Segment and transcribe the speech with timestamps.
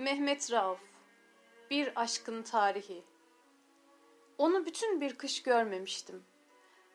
[0.00, 0.78] Mehmet Rauf
[1.70, 3.02] Bir Aşkın Tarihi
[4.38, 6.22] Onu bütün bir kış görmemiştim.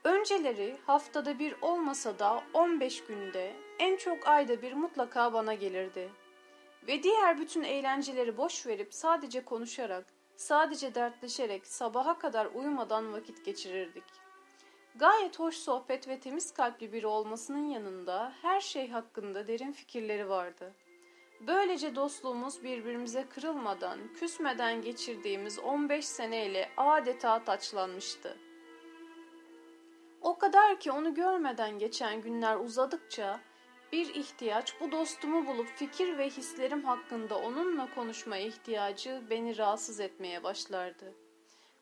[0.03, 6.09] Önceleri haftada bir olmasa da 15 günde, en çok ayda bir mutlaka bana gelirdi.
[6.87, 14.03] Ve diğer bütün eğlenceleri boş verip sadece konuşarak, sadece dertleşerek sabaha kadar uyumadan vakit geçirirdik.
[14.95, 20.84] Gayet hoş sohbet ve temiz kalpli biri olmasının yanında her şey hakkında derin fikirleri vardı.''
[21.41, 28.37] Böylece dostluğumuz birbirimize kırılmadan, küsmeden geçirdiğimiz 15 seneyle adeta taçlanmıştı.
[30.21, 33.39] O kadar ki onu görmeden geçen günler uzadıkça
[33.91, 40.43] bir ihtiyaç bu dostumu bulup fikir ve hislerim hakkında onunla konuşma ihtiyacı beni rahatsız etmeye
[40.43, 41.13] başlardı.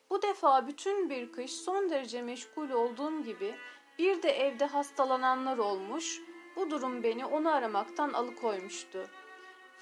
[0.10, 3.56] Bu defa bütün bir kış son derece meşgul olduğum gibi
[4.00, 6.22] bir de evde hastalananlar olmuş,
[6.56, 9.23] bu durum beni onu aramaktan alıkoymuştu.''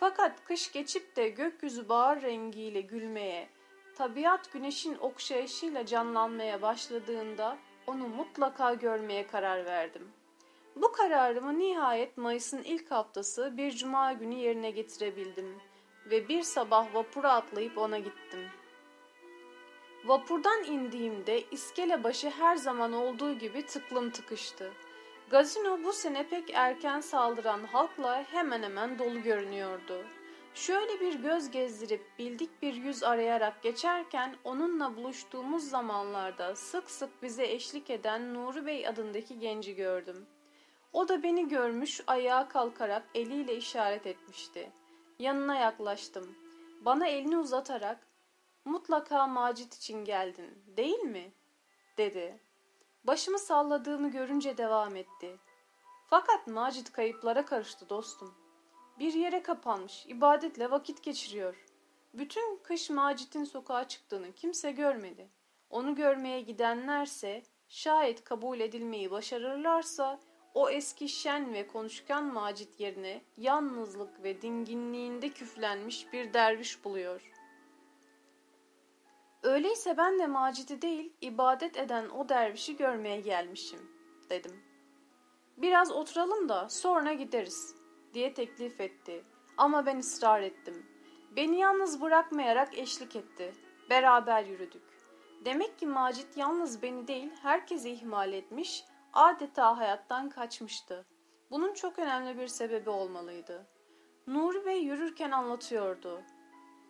[0.01, 3.49] Fakat kış geçip de gökyüzü bahar rengiyle gülmeye,
[3.95, 7.57] tabiat güneşin okşayışıyla canlanmaya başladığında
[7.87, 10.11] onu mutlaka görmeye karar verdim.
[10.75, 15.55] Bu kararımı nihayet Mayıs'ın ilk haftası bir cuma günü yerine getirebildim
[16.05, 18.49] ve bir sabah vapura atlayıp ona gittim.
[20.05, 24.71] Vapurdan indiğimde iskele başı her zaman olduğu gibi tıklım tıkıştı.
[25.31, 30.05] Gazino bu sene pek erken saldıran halkla hemen hemen dolu görünüyordu.
[30.53, 37.45] Şöyle bir göz gezdirip bildik bir yüz arayarak geçerken onunla buluştuğumuz zamanlarda sık sık bize
[37.45, 40.27] eşlik eden Nuri Bey adındaki genci gördüm.
[40.93, 44.71] O da beni görmüş ayağa kalkarak eliyle işaret etmişti.
[45.19, 46.35] Yanına yaklaştım.
[46.81, 48.07] Bana elini uzatarak
[48.65, 51.31] mutlaka Macit için geldin değil mi?
[51.97, 52.39] dedi.
[53.03, 55.37] Başımı salladığımı görünce devam etti.
[56.07, 58.33] Fakat Macit kayıplara karıştı dostum.
[58.99, 61.65] Bir yere kapanmış, ibadetle vakit geçiriyor.
[62.13, 65.29] Bütün kış Macit'in sokağa çıktığını kimse görmedi.
[65.69, 70.19] Onu görmeye gidenlerse, şayet kabul edilmeyi başarırlarsa,
[70.53, 77.40] o eski şen ve konuşkan Macit yerine yalnızlık ve dinginliğinde küflenmiş bir derviş buluyor.''
[79.43, 83.91] Öyleyse ben de Macit'i değil, ibadet eden o dervişi görmeye gelmişim,
[84.29, 84.63] dedim.
[85.57, 87.75] Biraz oturalım da sonra gideriz,
[88.13, 89.23] diye teklif etti.
[89.57, 90.85] Ama ben ısrar ettim.
[91.35, 93.53] Beni yalnız bırakmayarak eşlik etti.
[93.89, 94.83] Beraber yürüdük.
[95.45, 101.05] Demek ki Macit yalnız beni değil, herkesi ihmal etmiş, adeta hayattan kaçmıştı.
[101.51, 103.67] Bunun çok önemli bir sebebi olmalıydı.
[104.27, 106.21] Nuri Bey yürürken anlatıyordu.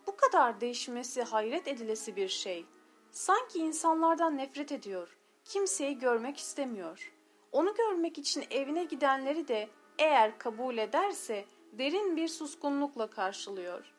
[0.06, 2.66] Bu kadar değişmesi hayret edilesi bir şey.
[3.10, 5.16] Sanki insanlardan nefret ediyor.
[5.44, 7.12] Kimseyi görmek istemiyor.
[7.52, 9.68] Onu görmek için evine gidenleri de
[9.98, 13.92] eğer kabul ederse derin bir suskunlukla karşılıyor.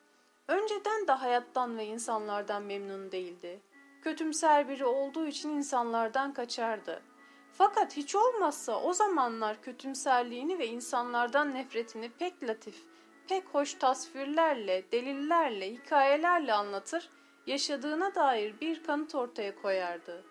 [0.48, 3.60] Önceden de hayattan ve insanlardan memnun değildi.
[4.02, 7.02] Kötümser biri olduğu için insanlardan kaçardı.
[7.52, 12.82] Fakat hiç olmazsa o zamanlar kötümserliğini ve insanlardan nefretini pek latif,
[13.28, 17.10] pek hoş tasvirlerle, delillerle, hikayelerle anlatır,
[17.46, 20.24] yaşadığına dair bir kanıt ortaya koyardı.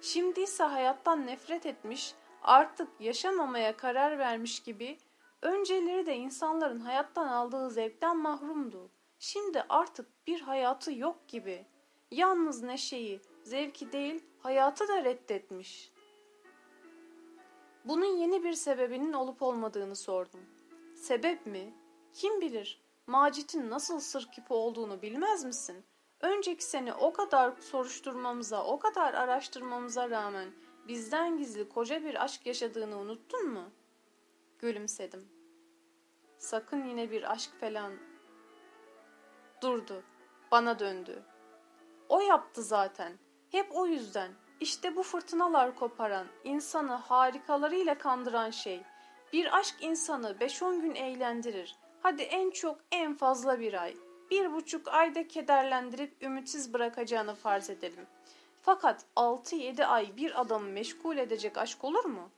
[0.00, 4.98] Şimdi ise hayattan nefret etmiş, artık yaşamamaya karar vermiş gibi,
[5.42, 8.90] önceleri de insanların hayattan aldığı zevkten mahrumdu.
[9.18, 11.66] Şimdi artık bir hayatı yok gibi.
[12.10, 15.92] Yalnız neşeyi, zevki değil, hayatı da reddetmiş.
[17.84, 20.40] Bunun yeni bir sebebinin olup olmadığını sordum.
[20.94, 21.74] Sebep mi?
[22.16, 25.84] Kim bilir Macit'in nasıl sır küpü olduğunu bilmez misin?
[26.20, 30.48] Önceki sene o kadar soruşturmamıza, o kadar araştırmamıza rağmen
[30.88, 33.70] bizden gizli koca bir aşk yaşadığını unuttun mu?
[34.58, 35.28] Gülümsedim.
[36.38, 37.92] Sakın yine bir aşk falan.
[39.62, 40.02] Durdu.
[40.50, 41.22] Bana döndü.
[42.08, 43.12] O yaptı zaten.
[43.50, 44.32] Hep o yüzden.
[44.60, 48.82] İşte bu fırtınalar koparan, insanı harikalarıyla kandıran şey.
[49.32, 51.76] Bir aşk insanı beş on gün eğlendirir.
[52.02, 53.96] Hadi en çok en fazla bir ay.
[54.30, 58.06] Bir buçuk ayda kederlendirip ümitsiz bırakacağını farz edelim.
[58.62, 62.30] Fakat 6-7 ay bir adamı meşgul edecek aşk olur mu?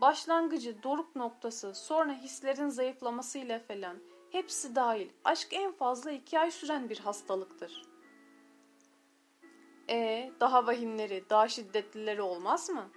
[0.00, 3.96] Başlangıcı, doruk noktası, sonra hislerin zayıflamasıyla falan
[4.32, 7.82] hepsi dahil aşk en fazla iki ay süren bir hastalıktır.
[9.90, 12.88] E daha vahimleri, daha şiddetlileri olmaz mı?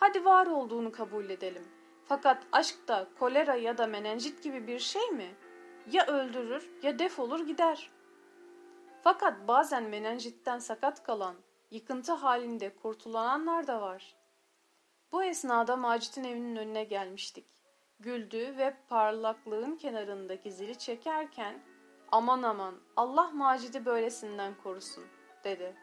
[0.00, 1.81] Hadi var olduğunu kabul edelim.''
[2.12, 5.34] Fakat aşk da kolera ya da menenjit gibi bir şey mi?
[5.92, 7.90] Ya öldürür ya defolur gider.
[9.02, 11.36] Fakat bazen menenjitten sakat kalan,
[11.70, 14.16] yıkıntı halinde kurtulanlar da var.
[15.12, 17.46] Bu esnada Macit'in evinin önüne gelmiştik.
[18.00, 21.62] Güldü ve parlaklığın kenarındaki zili çekerken
[22.12, 25.04] Aman aman Allah Macit'i böylesinden korusun
[25.44, 25.76] dedi.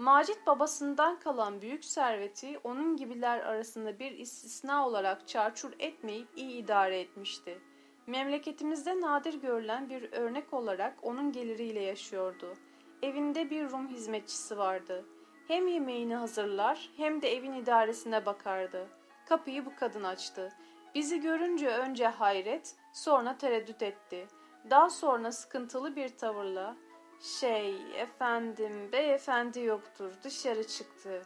[0.00, 7.00] Macit babasından kalan büyük serveti onun gibiler arasında bir istisna olarak çarçur etmeyip iyi idare
[7.00, 7.58] etmişti.
[8.06, 12.54] Memleketimizde nadir görülen bir örnek olarak onun geliriyle yaşıyordu.
[13.02, 15.04] Evinde bir Rum hizmetçisi vardı.
[15.48, 18.88] Hem yemeğini hazırlar hem de evin idaresine bakardı.
[19.28, 20.52] Kapıyı bu kadın açtı.
[20.94, 24.26] Bizi görünce önce hayret, sonra tereddüt etti.
[24.70, 26.76] Daha sonra sıkıntılı bir tavırla
[27.20, 31.22] şey efendim beyefendi yoktur dışarı çıktı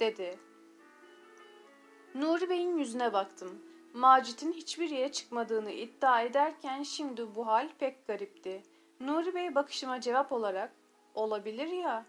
[0.00, 0.38] dedi.
[2.14, 3.62] Nuri Bey'in yüzüne baktım.
[3.94, 8.62] Macit'in hiçbir yere çıkmadığını iddia ederken şimdi bu hal pek garipti.
[9.00, 10.72] Nuri Bey bakışıma cevap olarak
[11.14, 12.06] olabilir ya.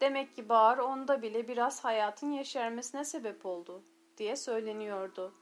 [0.00, 3.82] Demek ki Bahar onda bile biraz hayatın yeşermesine sebep oldu
[4.18, 5.34] diye söyleniyordu.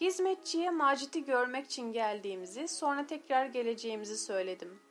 [0.00, 4.87] Hizmetçiye Macit'i görmek için geldiğimizi sonra tekrar geleceğimizi söyledim.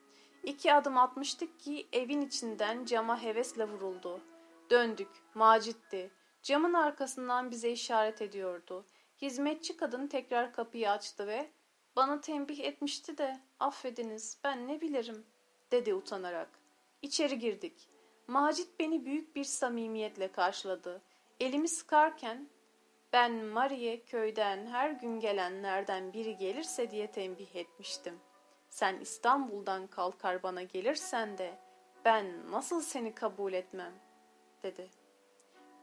[0.47, 4.21] İki adım atmıştık ki evin içinden cama hevesle vuruldu.
[4.69, 5.09] Döndük.
[5.33, 6.11] Macit'ti.
[6.43, 8.85] Camın arkasından bize işaret ediyordu.
[9.21, 11.49] Hizmetçi kadın tekrar kapıyı açtı ve
[11.95, 15.25] bana tembih etmişti de affediniz ben ne bilirim
[15.71, 16.49] dedi utanarak.
[17.01, 17.89] İçeri girdik.
[18.27, 21.01] Macit beni büyük bir samimiyetle karşıladı.
[21.39, 22.49] Elimi sıkarken
[23.13, 28.19] ben Marie köyden her gün gelenlerden biri gelirse diye tembih etmiştim.
[28.77, 31.57] Sen İstanbul'dan kalkar bana gelirsen de
[32.05, 33.93] ben nasıl seni kabul etmem
[34.63, 34.89] dedi.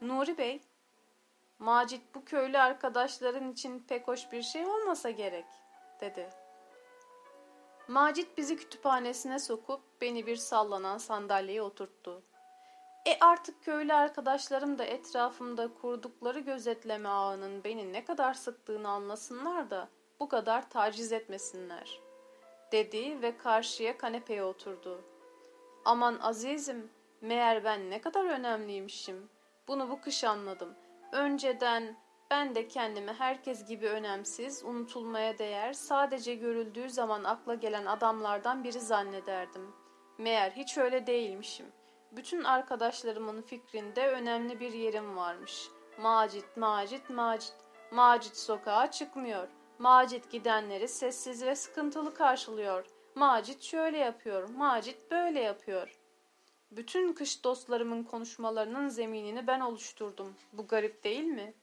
[0.01, 0.61] Nuri Bey,
[1.59, 5.45] Macit bu köylü arkadaşların için pek hoş bir şey olmasa gerek
[6.01, 6.29] dedi.
[7.87, 12.23] Macit bizi kütüphanesine sokup beni bir sallanan sandalyeye oturttu.
[13.07, 19.89] E artık köylü arkadaşlarım da etrafımda kurdukları gözetleme ağının beni ne kadar sıktığını anlasınlar da
[20.19, 22.04] bu kadar taciz etmesinler.''
[22.75, 25.01] Dedi ve karşıya kanepeye oturdu.
[25.85, 26.89] Aman azizim,
[27.21, 29.29] meğer ben ne kadar önemliymişim.
[29.67, 30.75] Bunu bu kış anladım.
[31.11, 31.97] Önceden
[32.31, 38.79] ben de kendimi herkes gibi önemsiz, unutulmaya değer, sadece görüldüğü zaman akla gelen adamlardan biri
[38.79, 39.73] zannederdim.
[40.17, 41.65] Meğer hiç öyle değilmişim.
[42.11, 45.69] Bütün arkadaşlarımın fikrinde önemli bir yerim varmış.
[46.01, 47.53] Macit, Macit, Macit.
[47.91, 49.47] Macit sokağa çıkmıyor.
[49.79, 52.85] Macit gidenleri sessiz ve sıkıntılı karşılıyor.
[53.15, 55.99] Macit şöyle yapıyor, Macit böyle yapıyor.
[56.71, 60.35] Bütün kış dostlarımın konuşmalarının zeminini ben oluşturdum.
[60.53, 61.53] Bu garip değil mi?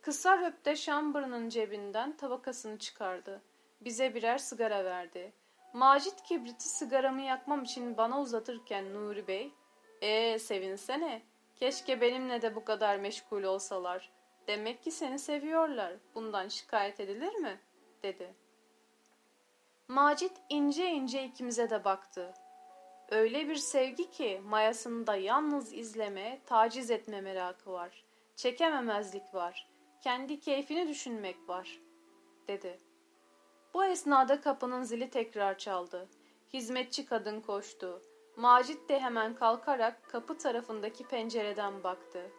[0.00, 3.42] Kısa röpte şambırının cebinden tabakasını çıkardı.
[3.80, 5.32] Bize birer sigara verdi.
[5.72, 9.52] Macit kibriti sigaramı yakmam için bana uzatırken Nuri Bey,
[10.00, 11.22] ''Ee sevinsene,
[11.56, 14.10] keşke benimle de bu kadar meşgul olsalar.
[14.46, 15.92] Demek ki seni seviyorlar.
[16.14, 17.60] Bundan şikayet edilir mi?
[18.02, 18.34] dedi.
[19.88, 22.34] Macit ince ince ikimize de baktı.
[23.10, 28.04] Öyle bir sevgi ki mayasında yalnız izleme, taciz etme merakı var.
[28.36, 29.68] Çekememezlik var.
[30.00, 31.80] Kendi keyfini düşünmek var,
[32.48, 32.80] dedi.
[33.74, 36.08] Bu esnada kapının zili tekrar çaldı.
[36.52, 38.02] Hizmetçi kadın koştu.
[38.36, 42.30] Macit de hemen kalkarak kapı tarafındaki pencereden baktı.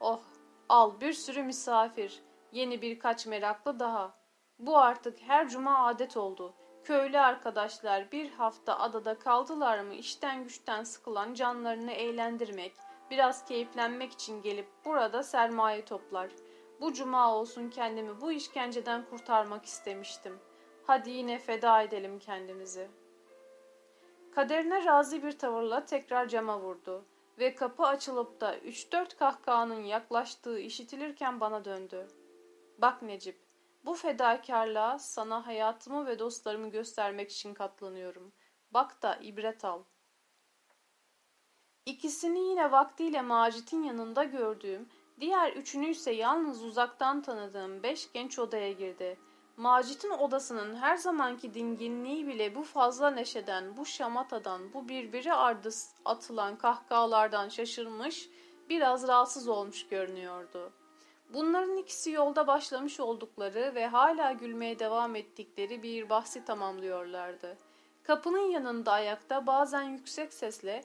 [0.00, 0.20] Oh
[0.68, 2.22] Al bir sürü misafir,
[2.52, 4.14] yeni birkaç meraklı daha.
[4.58, 6.54] Bu artık her cuma adet oldu.
[6.84, 12.72] Köylü arkadaşlar bir hafta adada kaldılar mı işten güçten sıkılan canlarını eğlendirmek,
[13.10, 16.30] biraz keyiflenmek için gelip burada sermaye toplar.
[16.80, 20.38] Bu cuma olsun kendimi bu işkenceden kurtarmak istemiştim.
[20.86, 22.88] Hadi yine feda edelim kendimizi.
[24.34, 27.04] Kaderine razı bir tavırla tekrar cama vurdu
[27.38, 32.08] ve kapı açılıp da üç dört kahkahanın yaklaştığı işitilirken bana döndü.
[32.78, 33.40] Bak Necip,
[33.84, 38.32] bu fedakarlığa sana hayatımı ve dostlarımı göstermek için katlanıyorum.
[38.70, 39.82] Bak da ibret al.
[41.86, 44.88] İkisini yine vaktiyle Macit'in yanında gördüğüm,
[45.20, 52.26] diğer üçünü ise yalnız uzaktan tanıdığım beş genç odaya girdi.'' Macit'in odasının her zamanki dinginliği
[52.26, 55.70] bile bu fazla neşeden, bu şamatadan, bu birbiri ardı
[56.04, 58.28] atılan kahkahalardan şaşırmış,
[58.68, 60.72] biraz rahatsız olmuş görünüyordu.
[61.34, 67.58] Bunların ikisi yolda başlamış oldukları ve hala gülmeye devam ettikleri bir bahsi tamamlıyorlardı.
[68.02, 70.84] Kapının yanında ayakta bazen yüksek sesle,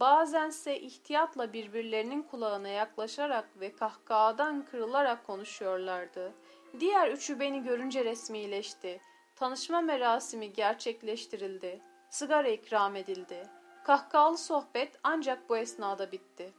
[0.00, 6.32] bazense ihtiyatla birbirlerinin kulağına yaklaşarak ve kahkahadan kırılarak konuşuyorlardı.''
[6.80, 9.00] Diğer üçü beni görünce resmileşti.
[9.36, 11.80] Tanışma merasimi gerçekleştirildi.
[12.10, 13.46] Sigara ikram edildi.
[13.84, 16.52] Kahkahalı sohbet ancak bu esnada bitti.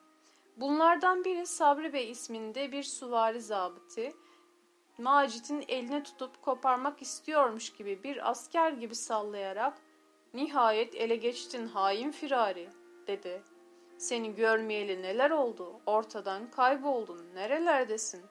[0.58, 4.12] Bunlardan biri Sabri Bey isminde bir suvari zabıtı,
[4.98, 9.78] Macit'in elini tutup koparmak istiyormuş gibi bir asker gibi sallayarak
[10.34, 12.70] Nihayet ele geçtin hain firari
[13.08, 13.42] dedi.
[13.98, 15.82] Seni görmeyeli neler oldu?
[15.86, 17.26] Ortadan kayboldun.
[17.36, 18.22] Nerelerdesin?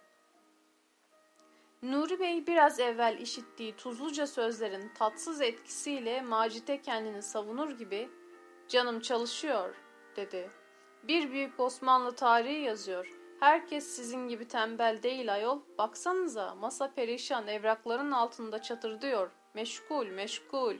[1.82, 8.08] Nuri Bey biraz evvel işittiği tuzluca sözlerin tatsız etkisiyle Macit'e kendini savunur gibi
[8.68, 9.74] canım çalışıyor
[10.16, 10.50] dedi.
[11.02, 13.18] Bir büyük Osmanlı tarihi yazıyor.
[13.40, 15.60] Herkes sizin gibi tembel değil ayol.
[15.78, 19.30] Baksanıza masa perişan evrakların altında çatırdıyor.
[19.54, 20.76] Meşgul meşgul.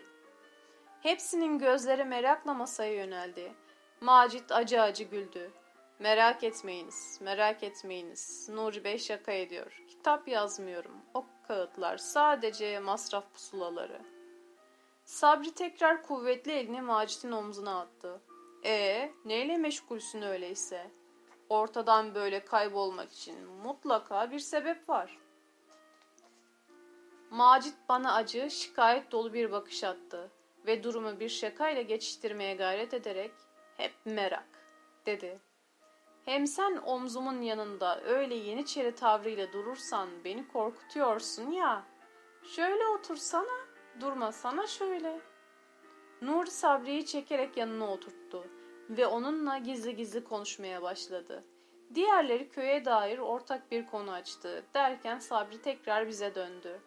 [1.02, 3.54] Hepsinin gözleri merakla masaya yöneldi.
[4.00, 5.50] Macit acı acı güldü.
[5.98, 8.48] Merak etmeyiniz, merak etmeyiniz.
[8.48, 9.84] Nuri Bey şaka ediyor.
[9.88, 10.96] Kitap yazmıyorum.
[11.14, 14.00] O kağıtlar sadece masraf pusulaları.
[15.04, 18.20] Sabri tekrar kuvvetli elini Macit'in omzuna attı.
[18.64, 20.90] E neyle meşgulsün öyleyse?
[21.48, 25.18] Ortadan böyle kaybolmak için mutlaka bir sebep var.
[27.30, 30.30] Macit bana acı, şikayet dolu bir bakış attı
[30.66, 33.32] ve durumu bir şakayla geçiştirmeye gayret ederek
[33.76, 34.48] hep merak
[35.06, 35.47] dedi.
[36.28, 41.82] Hem sen omzumun yanında öyle yeniçeri tavrıyla durursan beni korkutuyorsun ya.
[42.42, 43.66] Şöyle otursana,
[44.00, 45.20] durmasana şöyle.
[46.22, 48.44] Nuri Sabri'yi çekerek yanına oturttu
[48.90, 51.44] ve onunla gizli gizli konuşmaya başladı.
[51.94, 56.80] Diğerleri köye dair ortak bir konu açtı derken Sabri tekrar bize döndü.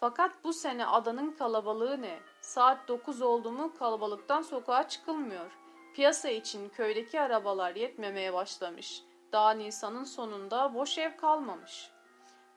[0.00, 2.18] Fakat bu sene adanın kalabalığı ne?
[2.40, 5.61] Saat dokuz oldu mu kalabalıktan sokağa çıkılmıyor.
[5.94, 9.02] Piyasa için köydeki arabalar yetmemeye başlamış.
[9.32, 11.90] Daha Nisan'ın sonunda boş ev kalmamış.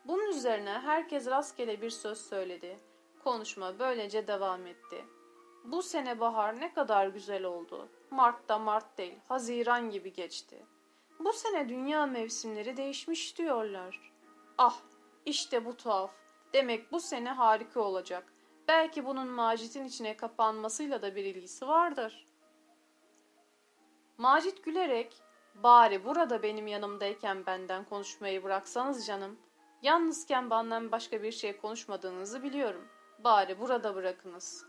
[0.05, 2.79] Bunun üzerine herkes rastgele bir söz söyledi.
[3.23, 5.05] Konuşma böylece devam etti.
[5.63, 7.89] Bu sene bahar ne kadar güzel oldu.
[8.11, 10.65] Mart'ta Mart değil, Haziran gibi geçti.
[11.19, 14.13] Bu sene dünya mevsimleri değişmiş diyorlar.
[14.57, 14.79] Ah,
[15.25, 16.11] işte bu tuhaf.
[16.53, 18.33] Demek bu sene harika olacak.
[18.67, 22.27] Belki bunun Macit'in içine kapanmasıyla da bir ilgisi vardır.
[24.17, 25.15] Macit gülerek,
[25.55, 29.39] bari burada benim yanımdayken benden konuşmayı bıraksanız canım.
[29.81, 32.87] Yalnızken benden başka bir şey konuşmadığınızı biliyorum.
[33.19, 34.65] Bari burada bırakınız.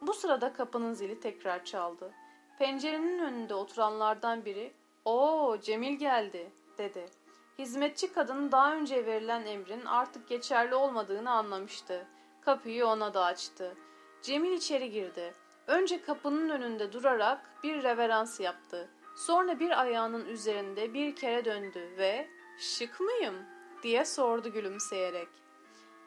[0.00, 2.12] Bu sırada kapının zili tekrar çaldı.
[2.58, 4.72] Pencerenin önünde oturanlardan biri,
[5.04, 7.06] ''Oo Cemil geldi.'' dedi.
[7.58, 12.06] Hizmetçi kadın daha önce verilen emrin artık geçerli olmadığını anlamıştı.
[12.40, 13.76] Kapıyı ona da açtı.
[14.22, 15.34] Cemil içeri girdi.
[15.72, 18.88] Önce kapının önünde durarak bir reverans yaptı.
[19.16, 23.46] Sonra bir ayağının üzerinde bir kere döndü ve ''Şık mıyım?''
[23.82, 25.28] diye sordu gülümseyerek.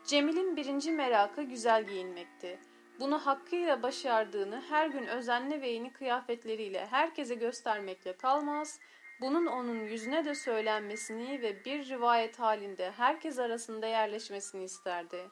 [0.03, 2.60] Cemil'in birinci merakı güzel giyinmekti.
[3.00, 8.79] Bunu hakkıyla başardığını her gün özenli ve yeni kıyafetleriyle herkese göstermekle kalmaz,
[9.22, 15.29] bunun onun yüzüne de söylenmesini ve bir rivayet halinde herkes arasında yerleşmesini isterdi.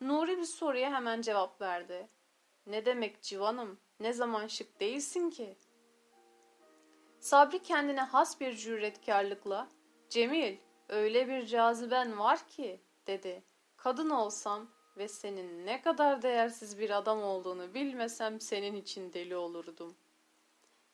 [0.00, 2.08] Nuri bir soruya hemen cevap verdi.
[2.66, 5.56] Ne demek civanım, ne zaman şık değilsin ki?
[7.20, 9.68] Sabri kendine has bir cüretkarlıkla,
[10.10, 10.56] Cemil,
[10.88, 13.42] öyle bir caziben var ki, dedi.
[13.76, 19.96] Kadın olsam ve senin ne kadar değersiz bir adam olduğunu bilmesem senin için deli olurdum.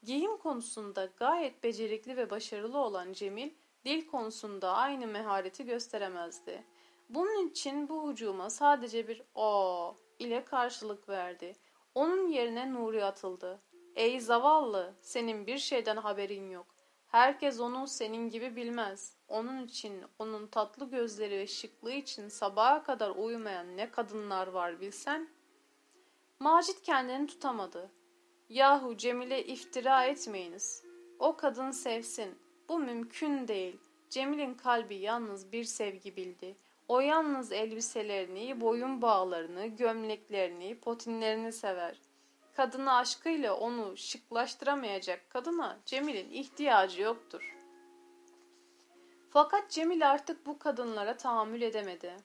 [0.02, 3.50] Giyim konusunda gayet becerikli ve başarılı olan Cemil,
[3.84, 6.64] dil konusunda aynı mehareti gösteremezdi.
[7.08, 11.56] Bunun için bu hücuma sadece bir o ile karşılık verdi.
[11.94, 13.60] Onun yerine Nuri atıldı.
[13.96, 16.66] Ey zavallı, senin bir şeyden haberin yok.
[17.06, 19.16] Herkes onu senin gibi bilmez.
[19.28, 25.28] Onun için, onun tatlı gözleri ve şıklığı için sabaha kadar uyumayan ne kadınlar var bilsen.
[26.38, 27.90] Macit kendini tutamadı.
[28.48, 30.84] Yahu Cemil'e iftira etmeyiniz.
[31.18, 32.38] O kadın sevsin.
[32.68, 33.80] Bu mümkün değil.
[34.10, 36.56] Cemil'in kalbi yalnız bir sevgi bildi.
[36.92, 41.96] O yalnız elbiselerini, boyun bağlarını, gömleklerini, potinlerini sever.
[42.56, 47.56] Kadını aşkıyla onu şıklaştıramayacak kadına Cemil'in ihtiyacı yoktur.
[49.30, 52.16] Fakat Cemil artık bu kadınlara tahammül edemedi.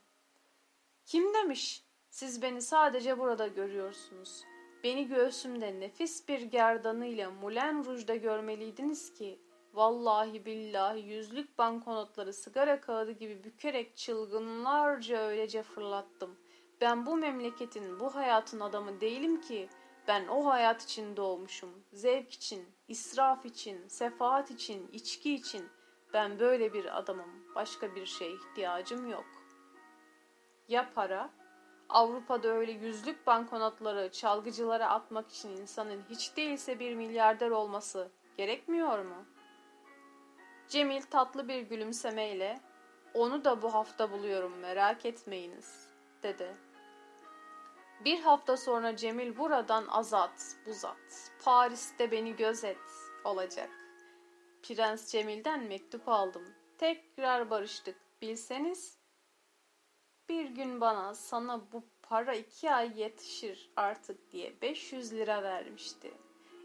[1.06, 1.84] Kim demiş?
[2.10, 4.44] Siz beni sadece burada görüyorsunuz.
[4.84, 9.40] Beni göğsümde nefis bir gerdanıyla Mulen Ruj'da görmeliydiniz ki
[9.78, 16.36] Vallahi billahi yüzlük banknotları sigara kağıdı gibi bükerek çılgınlarca öylece fırlattım.
[16.82, 19.70] Ben bu memleketin, bu hayatın adamı değilim ki.
[20.08, 21.70] Ben o hayat için doğmuşum.
[21.94, 25.70] Zevk için, israf için, sefaat için, içki için.
[26.14, 27.56] Ben böyle bir adamım.
[27.56, 29.26] Başka bir şeye ihtiyacım yok.
[30.68, 31.30] Ya para?
[31.90, 39.37] Avrupa'da öyle yüzlük banknotları çalgıcılara atmak için insanın hiç değilse bir milyarder olması gerekmiyor mu?''
[40.70, 42.60] Cemil tatlı bir gülümsemeyle
[43.14, 45.88] onu da bu hafta buluyorum merak etmeyiniz
[46.24, 46.58] dedi.
[48.06, 52.78] Bir hafta sonra Cemil buradan azat, buzat, Paris'te beni gözet
[53.24, 53.70] olacak.
[54.64, 56.54] Prens Cemil'den mektup aldım.
[56.78, 57.96] Tekrar barıştık.
[58.22, 58.98] Bilseniz
[60.30, 66.14] bir gün bana sana bu para iki ay yetişir artık diye 500 lira vermişti.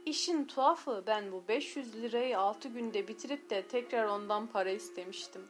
[0.07, 5.49] İşin tuhafı ben bu 500 lirayı 6 günde bitirip de tekrar ondan para istemiştim.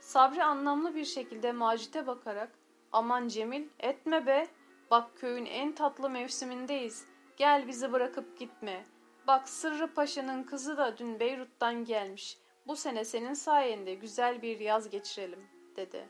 [0.00, 2.50] Sabri anlamlı bir şekilde Macit'e bakarak
[2.92, 4.46] aman Cemil etme be
[4.90, 7.04] bak köyün en tatlı mevsimindeyiz
[7.36, 8.84] gel bizi bırakıp gitme.
[9.26, 14.90] Bak Sırrı Paşa'nın kızı da dün Beyrut'tan gelmiş bu sene senin sayende güzel bir yaz
[14.90, 15.46] geçirelim
[15.76, 16.08] dedi.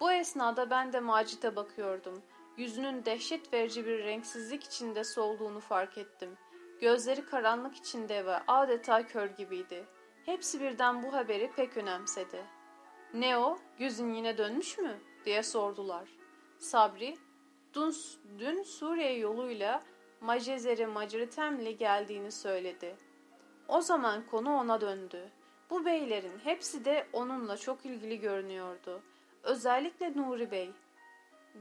[0.00, 2.22] Bu esnada ben de Macit'e bakıyordum.
[2.56, 6.38] Yüzünün dehşet verici bir renksizlik içinde solduğunu fark ettim.
[6.84, 9.84] Gözleri karanlık içinde ve adeta kör gibiydi.
[10.24, 12.44] Hepsi birden bu haberi pek önemsedi.
[13.14, 13.58] Ne o?
[13.78, 14.98] Gözün yine dönmüş mü?
[15.24, 16.08] diye sordular.
[16.58, 17.16] Sabri,
[17.74, 17.94] dün,
[18.38, 19.82] dün Suriye yoluyla
[20.20, 22.96] Macezeri Maceritemli geldiğini söyledi.
[23.68, 25.30] O zaman konu ona döndü.
[25.70, 29.02] Bu beylerin hepsi de onunla çok ilgili görünüyordu.
[29.42, 30.70] Özellikle Nuri Bey.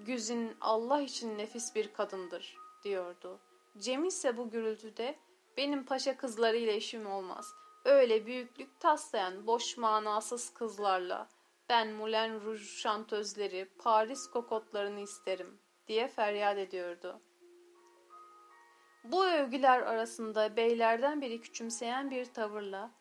[0.05, 3.39] Güzin Allah için nefis bir kadındır diyordu.
[3.77, 5.15] Cem ise bu gürültüde
[5.57, 7.53] benim paşa kızlarıyla işim olmaz.
[7.85, 11.29] Öyle büyüklük taslayan boş manasız kızlarla
[11.69, 17.21] ben Moulin Rouge şantözleri, Paris kokotlarını isterim diye feryat ediyordu.
[19.03, 22.91] Bu övgüler arasında beylerden biri küçümseyen bir tavırla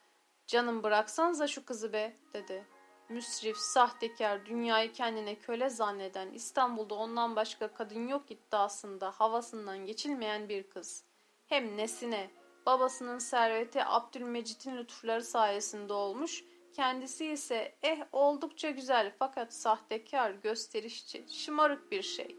[0.46, 2.66] ''Canım bıraksanıza şu kızı be'' dedi.
[3.12, 10.62] Müsrif, sahtekar, dünyayı kendine köle zanneden, İstanbul'da ondan başka kadın yok iddiasında havasından geçilmeyen bir
[10.62, 11.04] kız.
[11.46, 12.30] Hem nesine,
[12.66, 21.90] babasının serveti Abdülmecit'in lütufları sayesinde olmuş, kendisi ise eh oldukça güzel fakat sahtekar, gösterişçi, şımarık
[21.90, 22.36] bir şey.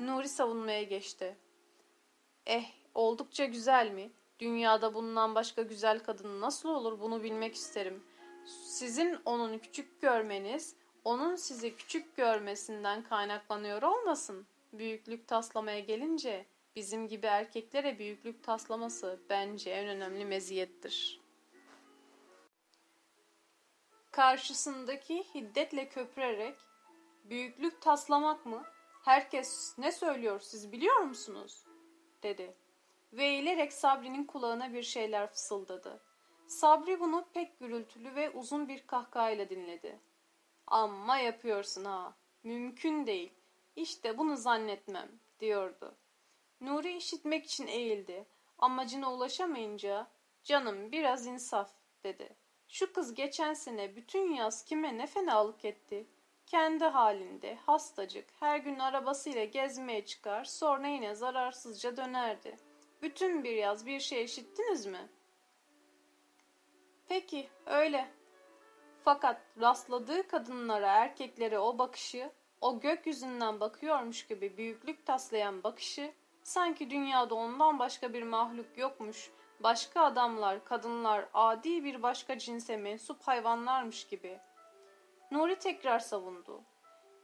[0.00, 1.36] Nuri savunmaya geçti.
[2.46, 4.10] Eh oldukça güzel mi?
[4.38, 8.04] Dünyada bundan başka güzel kadın nasıl olur bunu bilmek isterim.
[8.46, 14.46] Sizin onun küçük görmeniz, onun sizi küçük görmesinden kaynaklanıyor olmasın.
[14.72, 21.20] Büyüklük taslamaya gelince bizim gibi erkeklere büyüklük taslaması bence en önemli meziyettir.
[24.10, 26.56] Karşısındaki hiddetle köpürerek
[27.24, 28.64] büyüklük taslamak mı?
[29.04, 31.64] Herkes ne söylüyor siz biliyor musunuz?
[32.22, 32.54] dedi.
[33.12, 36.00] Ve eğilerek Sabri'nin kulağına bir şeyler fısıldadı.
[36.50, 39.98] Sabri bunu pek gürültülü ve uzun bir kahkahayla dinledi.
[40.66, 42.14] Amma yapıyorsun ha.
[42.42, 43.32] Mümkün değil.
[43.76, 45.08] İşte bunu zannetmem
[45.40, 45.94] diyordu.
[46.60, 48.26] Nuri işitmek için eğildi.
[48.58, 50.06] Amacına ulaşamayınca
[50.44, 51.70] canım biraz insaf
[52.04, 52.36] dedi.
[52.68, 56.06] Şu kız geçen sene bütün yaz kime ne fenalık etti.
[56.46, 62.56] Kendi halinde hastacık her gün arabasıyla gezmeye çıkar sonra yine zararsızca dönerdi.
[63.02, 65.19] Bütün bir yaz bir şey işittiniz mi?''
[67.10, 68.08] Peki, öyle.
[69.04, 77.34] Fakat rastladığı kadınlara, erkeklere o bakışı, o gökyüzünden bakıyormuş gibi büyüklük taslayan bakışı, sanki dünyada
[77.34, 84.38] ondan başka bir mahluk yokmuş, başka adamlar, kadınlar, adi bir başka cinse mensup hayvanlarmış gibi.
[85.30, 86.60] Nuri tekrar savundu.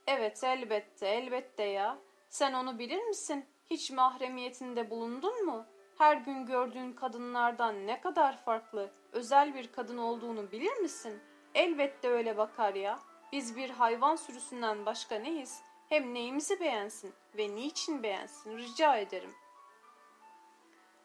[0.07, 1.99] Evet elbette, elbette ya.
[2.29, 3.47] Sen onu bilir misin?
[3.71, 5.67] Hiç mahremiyetinde bulundun mu?
[5.99, 11.21] Her gün gördüğün kadınlardan ne kadar farklı, özel bir kadın olduğunu bilir misin?
[11.55, 12.99] Elbette öyle bakar ya.
[13.33, 15.63] Biz bir hayvan sürüsünden başka neyiz?
[15.89, 19.35] Hem neyimizi beğensin ve niçin beğensin rica ederim.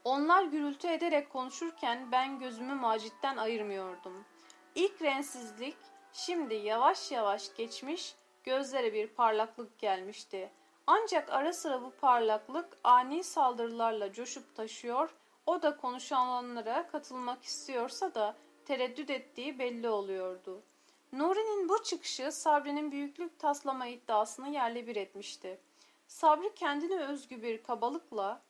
[0.04, 4.26] Onlar gürültü ederek konuşurken ben gözümü Macit'ten ayırmıyordum.
[4.76, 5.78] İlk rensizlik
[6.14, 10.50] şimdi yavaş yavaş geçmiş, gözlere bir parlaklık gelmişti.
[10.88, 15.16] Ancak ara sıra bu parlaklık ani saldırılarla coşup taşıyor,
[15.46, 20.64] o da konuşanlara katılmak istiyorsa da tereddüt ettiği belli oluyordu.
[21.14, 25.60] Nuri'nin bu çıkışı Sabri'nin büyüklük taslama iddiasını yerle bir etmişti.
[26.08, 28.42] Sabri kendine özgü bir kabalıkla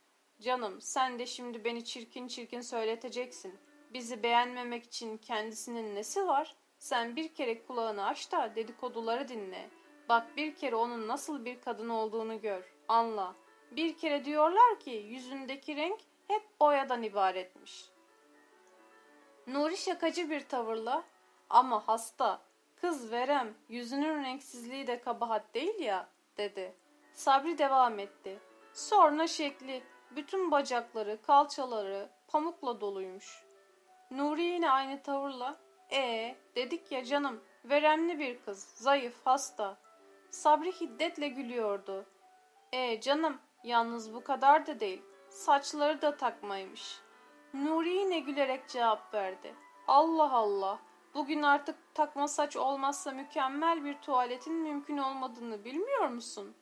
[0.42, 3.60] ''Canım sen de şimdi beni çirkin çirkin söyleteceksin.
[3.94, 6.56] Bizi beğenmemek için kendisinin nesi var?
[6.80, 11.90] Sen bir kere kulağını aç da dedikoduları dinle.'' Bak bir kere onun nasıl bir kadın
[11.90, 13.36] olduğunu gör, anla.
[13.72, 17.86] Bir kere diyorlar ki yüzündeki renk hep boyadan ibaretmiş.
[19.48, 21.04] Nuri şakacı bir tavırla
[21.50, 22.42] ama hasta,
[22.76, 26.76] kız verem, yüzünün renksizliği de kabahat değil ya dedi.
[27.14, 28.40] Sabri devam etti.
[28.74, 29.84] Sonra şekli,
[30.16, 33.44] bütün bacakları, kalçaları pamukla doluymuş.
[34.12, 35.58] Nuri yine aynı tavırla,
[35.92, 39.78] ee dedik ya canım, veremli bir kız, zayıf, hasta.
[40.32, 42.06] Sabri hiddetle gülüyordu.
[42.72, 45.02] E canım Yalnız bu kadar da değil.
[45.30, 47.00] Saçları da takmaymış.
[47.54, 49.56] Nuri yine gülerek cevap verdi.
[49.88, 50.80] Allah Allah.
[51.14, 56.56] Bugün artık takma saç olmazsa mükemmel bir tuvaletin mümkün olmadığını bilmiyor musun?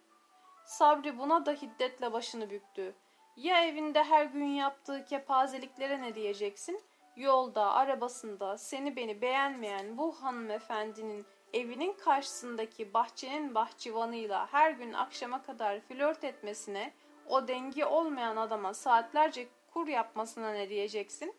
[0.65, 2.95] Sabri buna da hiddetle başını büktü.
[3.35, 6.81] Ya evinde her gün yaptığı kepazeliklere ne diyeceksin?
[7.15, 15.79] Yolda, arabasında seni beni beğenmeyen bu hanımefendinin evinin karşısındaki bahçenin bahçıvanıyla her gün akşama kadar
[15.79, 16.93] flört etmesine,
[17.27, 21.35] o dengi olmayan adama saatlerce kur yapmasına ne diyeceksin?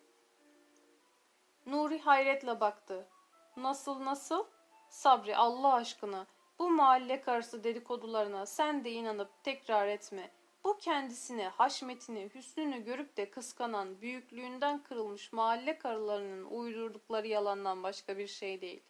[1.67, 3.09] Nuri hayretle baktı.
[3.57, 4.47] Nasıl nasıl?
[4.89, 6.27] Sabri Allah aşkına
[6.59, 10.31] bu mahalle karısı dedikodularına sen de inanıp tekrar etme.
[10.65, 18.27] Bu kendisini, haşmetini, hüsnünü görüp de kıskanan, büyüklüğünden kırılmış mahalle karılarının uydurdukları yalandan başka bir
[18.27, 18.83] şey değil.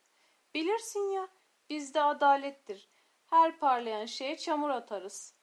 [0.54, 1.28] Bilirsin ya,
[1.70, 2.88] bizde adalettir.
[3.26, 5.34] Her parlayan şeye çamur atarız.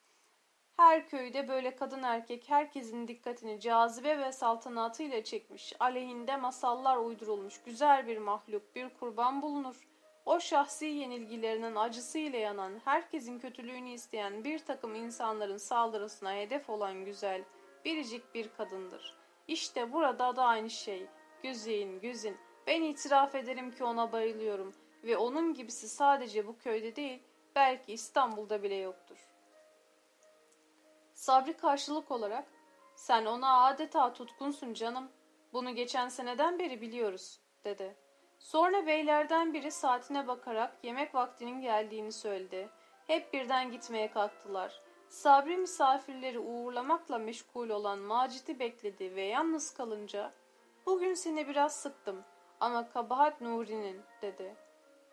[0.78, 8.08] Her köyde böyle kadın erkek herkesin dikkatini cazibe ve saltanatıyla çekmiş, aleyhinde masallar uydurulmuş güzel
[8.08, 9.88] bir mahluk, bir kurban bulunur.
[10.26, 17.44] O şahsi yenilgilerinin acısıyla yanan, herkesin kötülüğünü isteyen bir takım insanların saldırısına hedef olan güzel,
[17.86, 19.18] biricik bir kadındır.
[19.48, 21.06] İşte burada da aynı şey.
[21.44, 22.38] Güzin, güzin.
[22.68, 24.74] Ben itiraf ederim ki ona bayılıyorum
[25.08, 27.24] ve onun gibisi sadece bu köyde değil,
[27.56, 29.18] belki İstanbul'da bile yoktur.
[31.14, 32.46] Sabri karşılık olarak,
[32.96, 35.12] sen ona adeta tutkunsun canım.
[35.54, 37.96] Bunu geçen seneden beri biliyoruz, dedi.
[38.40, 42.70] Sonra beylerden biri saatine bakarak yemek vaktinin geldiğini söyledi.
[43.08, 44.82] Hep birden gitmeye kalktılar.
[45.10, 50.34] Sabri misafirleri uğurlamakla meşgul olan Macit'i bekledi ve yalnız kalınca
[50.86, 52.24] ''Bugün seni biraz sıktım
[52.60, 54.56] ama kabahat Nuri'nin'' dedi.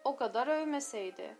[0.04, 1.36] O kadar övmeseydi.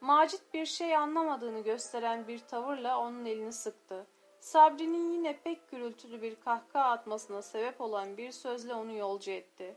[0.00, 4.06] Macit bir şey anlamadığını gösteren bir tavırla onun elini sıktı.
[4.40, 9.76] Sabri'nin yine pek gürültülü bir kahkaha atmasına sebep olan bir sözle onu yolcu etti.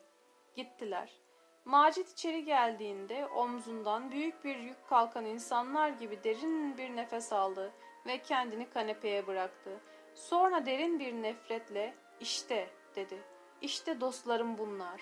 [0.55, 1.11] Gittiler.
[1.65, 7.71] Macit içeri geldiğinde omzundan büyük bir yük kalkan insanlar gibi derin bir nefes aldı
[8.05, 9.79] ve kendini kanepeye bıraktı.
[10.15, 13.23] Sonra derin bir nefretle işte dedi.
[13.61, 15.01] İşte dostlarım bunlar.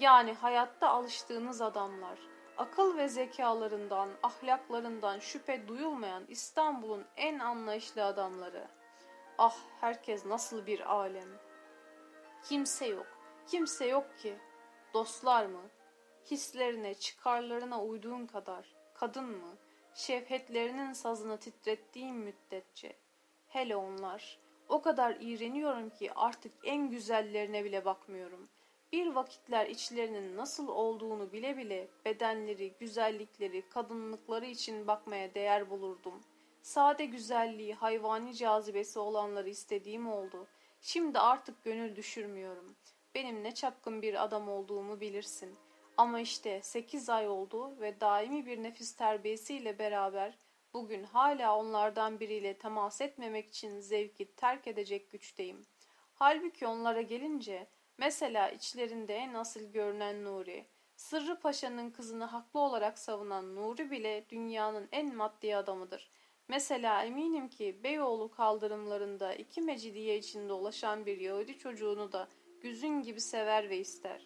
[0.00, 2.18] Yani hayatta alıştığınız adamlar.
[2.58, 8.68] Akıl ve zekalarından, ahlaklarından şüphe duyulmayan İstanbul'un en anlayışlı adamları.
[9.38, 11.28] Ah herkes nasıl bir alem.
[12.44, 13.06] Kimse yok.
[13.46, 14.38] Kimse yok ki.
[14.94, 15.62] Dostlar mı?
[16.30, 18.74] Hislerine, çıkarlarına uyduğun kadar.
[18.94, 19.56] Kadın mı?
[19.94, 22.96] Şefhetlerinin sazını titrettiğim müddetçe.
[23.48, 24.38] Hele onlar.
[24.68, 28.48] O kadar iğreniyorum ki artık en güzellerine bile bakmıyorum.
[28.92, 36.20] Bir vakitler içlerinin nasıl olduğunu bile bile bedenleri, güzellikleri, kadınlıkları için bakmaya değer bulurdum.
[36.62, 40.46] Sade güzelliği, hayvani cazibesi olanları istediğim oldu.
[40.80, 42.76] Şimdi artık gönül düşürmüyorum.
[43.14, 45.56] Benim ne çapkın bir adam olduğumu bilirsin.
[45.96, 50.38] Ama işte sekiz ay oldu ve daimi bir nefis terbiyesiyle beraber
[50.74, 55.66] bugün hala onlardan biriyle temas etmemek için zevki terk edecek güçteyim.
[56.14, 57.66] Halbuki onlara gelince
[57.98, 64.88] mesela içlerinde en asıl görünen Nuri, Sırrı Paşa'nın kızını haklı olarak savunan Nuri bile dünyanın
[64.92, 66.10] en maddi adamıdır.
[66.48, 72.28] Mesela eminim ki Beyoğlu kaldırımlarında iki mecidiye içinde dolaşan bir Yahudi çocuğunu da
[72.60, 74.22] güzün gibi sever ve ister.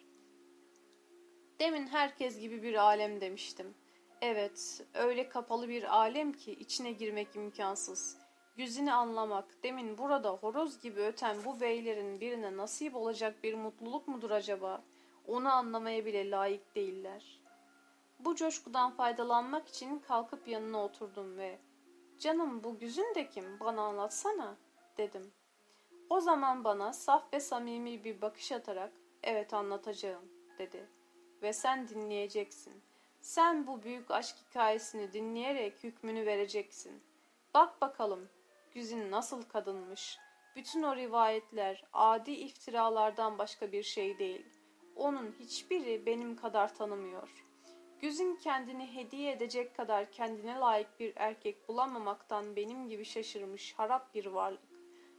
[1.60, 3.74] Demin herkes gibi bir alem demiştim.
[4.20, 8.21] Evet, öyle kapalı bir alem ki içine girmek imkansız.
[8.56, 14.30] Yüzünü anlamak, demin burada horoz gibi öten bu beylerin birine nasip olacak bir mutluluk mudur
[14.30, 14.82] acaba?
[15.26, 17.40] Onu anlamaya bile layık değiller.
[18.18, 21.58] Bu coşkudan faydalanmak için kalkıp yanına oturdum ve
[22.18, 23.60] ''Canım bu güzün de kim?
[23.60, 24.56] Bana anlatsana.''
[24.98, 25.32] dedim.
[26.10, 30.88] O zaman bana saf ve samimi bir bakış atarak ''Evet anlatacağım.'' dedi.
[31.42, 32.82] Ve sen dinleyeceksin.
[33.20, 37.02] Sen bu büyük aşk hikayesini dinleyerek hükmünü vereceksin.
[37.54, 38.28] Bak bakalım
[38.74, 40.18] Güzin nasıl kadınmış.
[40.56, 44.46] Bütün o rivayetler adi iftiralardan başka bir şey değil.
[44.96, 47.44] Onun hiçbiri benim kadar tanımıyor.
[48.00, 54.26] Güzin kendini hediye edecek kadar kendine layık bir erkek bulamamaktan benim gibi şaşırmış harap bir
[54.26, 54.72] varlık.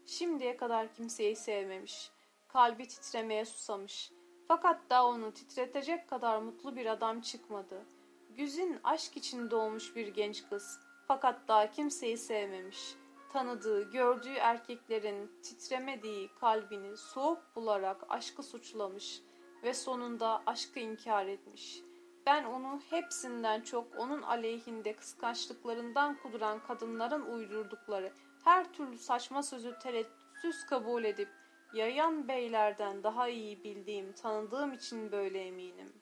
[0.06, 2.12] Şimdiye kadar kimseyi sevmemiş.
[2.48, 4.12] Kalbi titremeye susamış.
[4.48, 7.86] Fakat daha onu titretecek kadar mutlu bir adam çıkmadı.
[8.30, 10.80] Güzin aşk için doğmuş bir genç kız.
[11.08, 12.96] Fakat daha kimseyi sevmemiş.
[13.34, 19.22] Tanıdığı, gördüğü erkeklerin titremediği kalbini soğuk bularak aşkı suçlamış
[19.64, 21.82] ve sonunda aşkı inkar etmiş.
[22.26, 30.66] Ben onu hepsinden çok onun aleyhinde kıskançlıklarından kuduran kadınların uydurdukları her türlü saçma sözü tereddütsüz
[30.66, 31.30] kabul edip
[31.74, 35.94] yayan beylerden daha iyi bildiğim, tanıdığım için böyle eminim.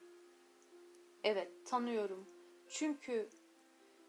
[1.23, 2.27] Evet, tanıyorum.
[2.69, 3.29] Çünkü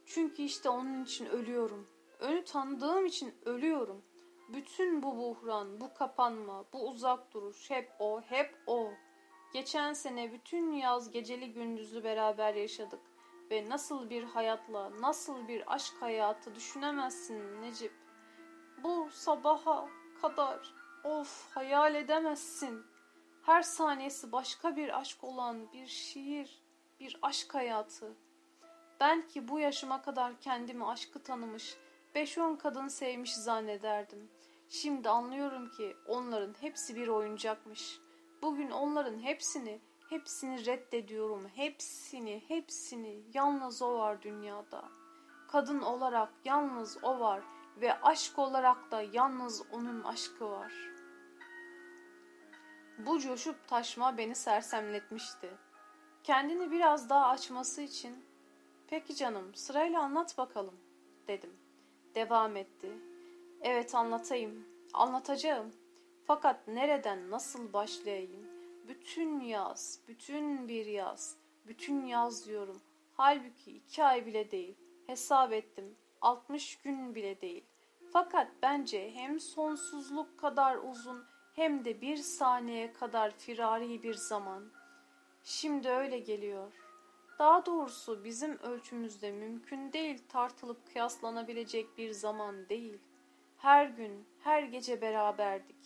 [0.07, 1.89] çünkü işte onun için ölüyorum.
[2.23, 4.03] Önü tanıdığım için ölüyorum.
[4.49, 8.91] Bütün bu buhran, bu kapanma, bu uzak duruş hep o, hep o.
[9.53, 13.01] Geçen sene bütün yaz geceli gündüzlü beraber yaşadık
[13.51, 17.93] ve nasıl bir hayatla, nasıl bir aşk hayatı düşünemezsin Necip.
[18.83, 19.89] Bu sabaha
[20.23, 22.83] kadar of hayal edemezsin.
[23.43, 26.63] Her saniyesi başka bir aşk olan bir şiir,
[27.01, 28.17] bir aşk hayatı.
[29.01, 31.77] Ben ki bu yaşıma kadar kendimi aşkı tanımış,
[32.15, 34.31] beş on kadın sevmiş zannederdim.
[34.69, 38.01] Şimdi anlıyorum ki onların hepsi bir oyuncakmış.
[38.43, 41.49] Bugün onların hepsini, hepsini reddediyorum.
[41.55, 43.23] Hepsini, hepsini.
[43.35, 44.85] Yalnız o var dünyada.
[45.49, 47.43] Kadın olarak yalnız o var
[47.81, 50.73] ve aşk olarak da yalnız onun aşkı var.
[52.99, 55.51] Bu coşup taşma beni sersemletmişti.
[56.25, 58.25] Kendini biraz daha açması için
[58.87, 60.81] "Peki canım, sırayla anlat bakalım."
[61.29, 61.62] dedim.
[62.15, 62.93] Devam etti.
[63.61, 64.67] "Evet anlatayım.
[64.95, 65.73] Anlatacağım.
[66.27, 68.47] Fakat nereden nasıl başlayayım?
[68.89, 72.81] Bütün yaz, bütün bir yaz, bütün yaz diyorum.
[73.17, 74.77] Halbuki iki ay bile değil.
[75.07, 75.97] Hesap ettim.
[76.21, 77.65] 60 gün bile değil.
[78.13, 84.73] Fakat bence hem sonsuzluk kadar uzun hem de bir saniye kadar firari bir zaman.
[85.45, 86.73] Şimdi öyle geliyor.
[87.43, 92.99] Daha doğrusu bizim ölçümüzde mümkün değil tartılıp kıyaslanabilecek bir zaman değil.
[93.57, 95.77] Her gün, her gece beraberdik.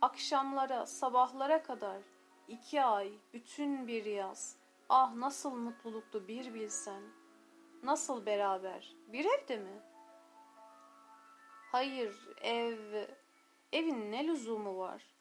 [0.00, 2.02] Akşamlara, sabahlara kadar
[2.48, 4.56] iki ay, bütün bir yaz.
[4.88, 7.02] Ah nasıl mutluluktu bir bilsen.
[7.82, 8.96] Nasıl beraber?
[9.06, 9.82] Bir evde mi?
[11.72, 13.06] Hayır, ev...
[13.72, 15.14] Evin ne lüzumu var?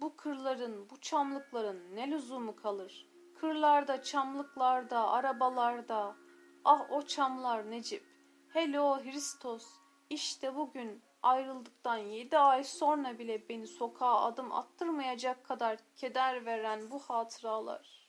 [0.00, 3.08] Bu kırların, bu çamlıkların ne lüzumu kalır?
[3.40, 6.16] Kırlarda, çamlıklarda, arabalarda.
[6.64, 8.04] Ah o çamlar Necip.
[8.52, 9.66] Hello Hristos.
[10.10, 16.98] İşte bugün ayrıldıktan yedi ay sonra bile beni sokağa adım attırmayacak kadar keder veren bu
[16.98, 18.08] hatıralar.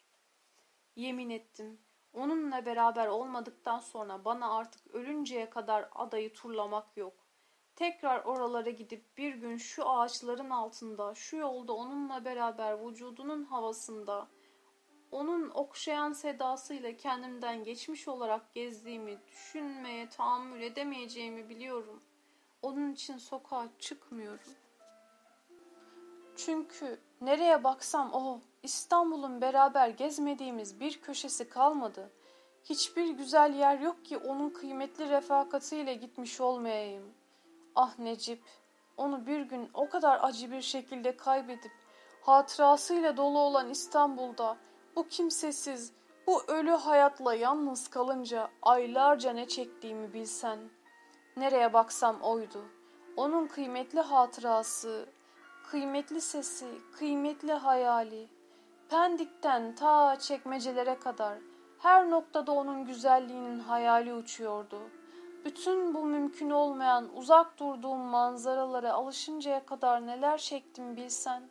[0.95, 1.81] Yemin ettim,
[2.13, 7.13] onunla beraber olmadıktan sonra bana artık ölünceye kadar adayı turlamak yok.
[7.75, 14.27] Tekrar oralara gidip bir gün şu ağaçların altında, şu yolda onunla beraber vücudunun havasında,
[15.11, 22.03] onun okşayan sedasıyla kendimden geçmiş olarak gezdiğimi, düşünmeye tahammül edemeyeceğimi biliyorum.
[22.61, 24.53] Onun için sokağa çıkmıyorum.
[26.35, 32.11] Çünkü nereye baksam o, İstanbul'un beraber gezmediğimiz bir köşesi kalmadı.
[32.63, 37.13] Hiçbir güzel yer yok ki onun kıymetli refakatiyle gitmiş olmayayım.
[37.75, 38.41] Ah Necip,
[38.97, 41.71] onu bir gün o kadar acı bir şekilde kaybedip
[42.21, 44.57] hatırasıyla dolu olan İstanbul'da
[44.95, 45.93] bu kimsesiz,
[46.27, 50.79] bu ölü hayatla yalnız kalınca aylarca ne çektiğimi bilsen.''
[51.39, 52.65] Nereye baksam oydu.
[53.17, 55.09] Onun kıymetli hatırası,
[55.71, 58.27] kıymetli sesi, kıymetli hayali.
[58.89, 61.37] Pendik'ten ta çekmecelere kadar
[61.79, 64.79] her noktada onun güzelliğinin hayali uçuyordu.
[65.45, 71.49] Bütün bu mümkün olmayan uzak durduğum manzaralara alışıncaya kadar neler çektim bilsen.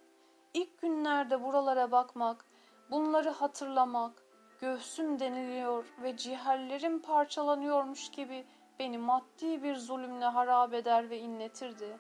[0.55, 2.45] İlk günlerde buralara bakmak,
[2.91, 4.23] bunları hatırlamak,
[4.61, 8.47] göğsüm deniliyor ve ciğerlerim parçalanıyormuş gibi
[8.79, 11.99] beni maddi bir zulümle harap eder ve inletirdi.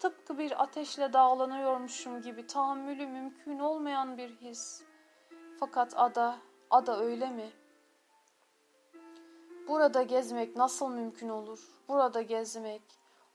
[0.00, 4.82] Tıpkı bir ateşle dağlanıyormuşum gibi tahammülü mümkün olmayan bir his.
[5.60, 6.36] Fakat ada,
[6.70, 7.50] ada öyle mi?
[9.68, 11.60] Burada gezmek nasıl mümkün olur?
[11.88, 12.82] Burada gezmek,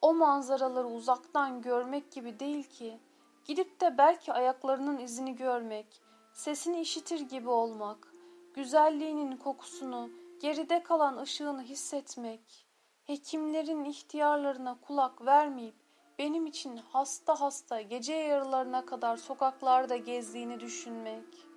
[0.01, 2.99] o manzaraları uzaktan görmek gibi değil ki.
[3.45, 6.01] Gidip de belki ayaklarının izini görmek,
[6.35, 8.13] sesini işitir gibi olmak,
[8.53, 10.09] güzelliğinin kokusunu,
[10.41, 12.65] geride kalan ışığını hissetmek.''
[13.05, 15.75] hekimlerin ihtiyarlarına kulak vermeyip
[16.19, 21.47] benim için hasta hasta gece yarılarına kadar sokaklarda gezdiğini düşünmek.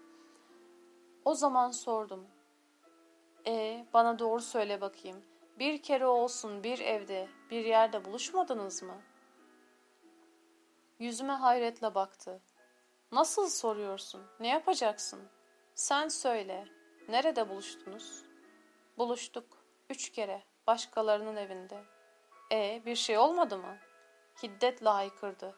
[1.24, 2.26] O zaman sordum.
[3.46, 5.22] E bana doğru söyle bakayım.
[5.58, 8.96] Bir kere olsun bir evde, bir yerde buluşmadınız mı?
[10.98, 12.40] Yüzüme hayretle baktı.
[13.12, 14.22] Nasıl soruyorsun?
[14.40, 15.20] Ne yapacaksın?
[15.74, 16.64] Sen söyle.
[17.08, 18.22] Nerede buluştunuz?
[18.98, 19.44] Buluştuk.
[19.90, 21.80] Üç kere başkalarının evinde.
[22.52, 23.76] E bir şey olmadı mı?
[24.42, 25.54] Hiddetle haykırdı.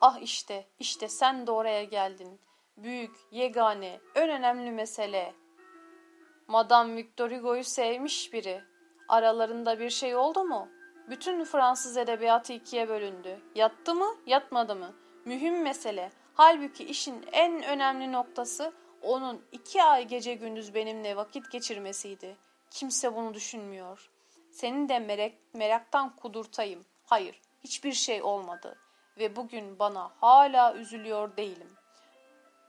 [0.00, 2.40] Ah işte, işte sen de oraya geldin.
[2.76, 5.34] Büyük, yegane, en önemli mesele.
[6.48, 8.62] Madame Victor Hugo'yu sevmiş biri.
[9.08, 10.68] Aralarında bir şey oldu mu?
[11.10, 13.40] Bütün Fransız edebiyatı ikiye bölündü.
[13.54, 14.94] Yattı mı, yatmadı mı?
[15.24, 16.21] Mühim mesele.
[16.42, 22.36] Halbuki işin en önemli noktası onun iki ay gece gündüz benimle vakit geçirmesiydi.
[22.70, 24.10] Kimse bunu düşünmüyor.
[24.50, 26.84] Senin de merak, meraktan kudurtayım.
[27.06, 28.78] Hayır, hiçbir şey olmadı.
[29.18, 31.70] Ve bugün bana hala üzülüyor değilim.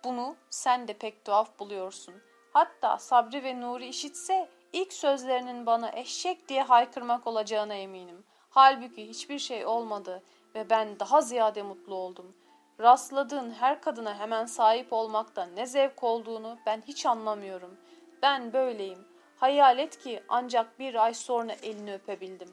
[0.03, 2.15] Bunu sen de pek tuhaf buluyorsun.
[2.51, 8.23] Hatta Sabri ve Nuri işitse ilk sözlerinin bana eşek diye haykırmak olacağına eminim.
[8.49, 10.23] Halbuki hiçbir şey olmadı
[10.55, 12.35] ve ben daha ziyade mutlu oldum.
[12.79, 17.77] Rastladığın her kadına hemen sahip olmaktan ne zevk olduğunu ben hiç anlamıyorum.
[18.21, 19.07] Ben böyleyim.
[19.37, 22.49] Hayal et ki ancak bir ay sonra elini öpebildim.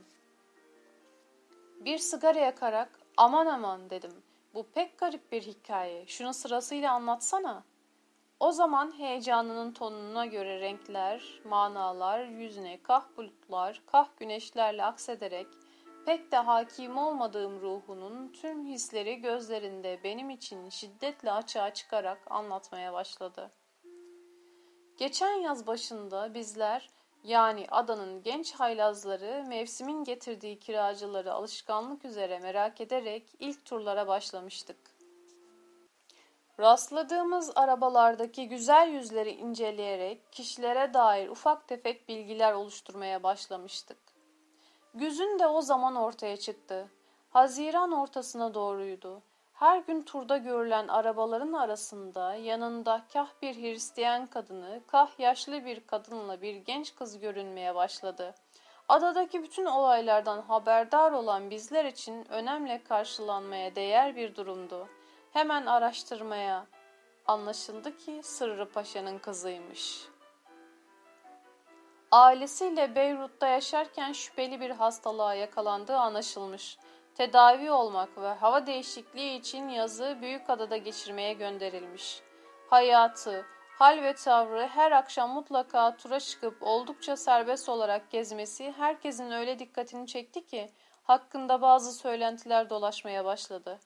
[1.80, 4.22] Bir sigara yakarak aman aman dedim.
[4.54, 6.06] Bu pek garip bir hikaye.
[6.06, 7.64] Şunu sırasıyla anlatsana.
[8.40, 15.46] O zaman heyecanının tonuna göre renkler, manalar yüzüne kah bulutlar, kah güneşlerle aksederek
[16.06, 23.50] pek de hakim olmadığım ruhunun tüm hisleri gözlerinde benim için şiddetle açığa çıkarak anlatmaya başladı.
[24.96, 26.90] Geçen yaz başında bizler
[27.24, 34.76] yani adanın genç haylazları mevsimin getirdiği kiracıları alışkanlık üzere merak ederek ilk turlara başlamıştık.
[36.60, 43.98] Rastladığımız arabalardaki güzel yüzleri inceleyerek kişilere dair ufak tefek bilgiler oluşturmaya başlamıştık.
[44.94, 46.88] Güzün de o zaman ortaya çıktı.
[47.30, 49.22] Haziran ortasına doğruydu.
[49.54, 56.42] Her gün turda görülen arabaların arasında yanında kah bir Hristiyan kadını, kah yaşlı bir kadınla
[56.42, 58.34] bir genç kız görünmeye başladı.
[58.88, 64.88] Adadaki bütün olaylardan haberdar olan bizler için önemli karşılanmaya değer bir durumdu.
[65.32, 66.66] Hemen araştırmaya
[67.26, 70.09] anlaşıldı ki Sırrı Paşa'nın kızıymış.
[72.12, 76.78] Ailesiyle Beyrut'ta yaşarken şüpheli bir hastalığa yakalandığı anlaşılmış
[77.14, 82.22] tedavi olmak ve hava değişikliği için yazı büyük adada geçirmeye gönderilmiş.
[82.70, 83.46] Hayatı,
[83.78, 90.06] hal ve tavrı her akşam mutlaka tura çıkıp oldukça serbest olarak gezmesi herkesin öyle dikkatini
[90.06, 90.70] çekti ki
[91.02, 93.78] hakkında bazı söylentiler dolaşmaya başladı.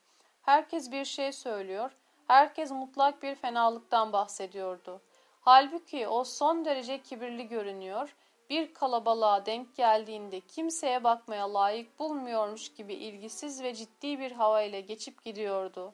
[0.43, 1.91] Herkes bir şey söylüyor,
[2.27, 5.01] herkes mutlak bir fenalıktan bahsediyordu.
[5.45, 8.17] Halbuki o son derece kibirli görünüyor
[8.51, 15.25] bir kalabalığa denk geldiğinde kimseye bakmaya layık bulmuyormuş gibi ilgisiz ve ciddi bir havayla geçip
[15.25, 15.93] gidiyordu.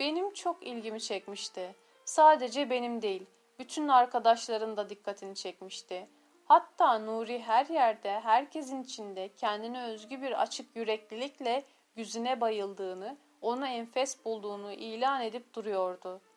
[0.00, 1.74] Benim çok ilgimi çekmişti.
[2.04, 3.26] Sadece benim değil,
[3.58, 6.08] bütün arkadaşların da dikkatini çekmişti.
[6.44, 11.64] Hatta Nuri her yerde, herkesin içinde kendine özgü bir açık yüreklilikle
[11.96, 16.31] yüzüne bayıldığını, onu enfes bulduğunu ilan edip duruyordu.''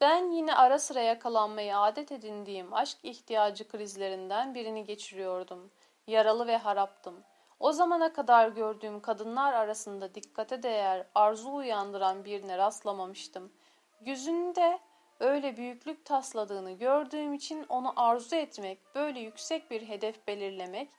[0.00, 5.70] Ben yine ara sıra yakalanmayı adet edindiğim aşk ihtiyacı krizlerinden birini geçiriyordum.
[6.06, 7.24] Yaralı ve haraptım.
[7.60, 13.52] O zamana kadar gördüğüm kadınlar arasında dikkate değer, arzu uyandıran birine rastlamamıştım.
[14.00, 14.78] Yüzünde
[15.20, 20.90] öyle büyüklük tasladığını gördüğüm için onu arzu etmek, böyle yüksek bir hedef belirlemek,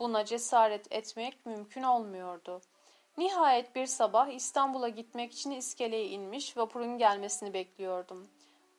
[0.00, 2.60] buna cesaret etmek mümkün olmuyordu.
[3.18, 8.28] Nihayet bir sabah İstanbul'a gitmek için iskeleye inmiş vapurun gelmesini bekliyordum.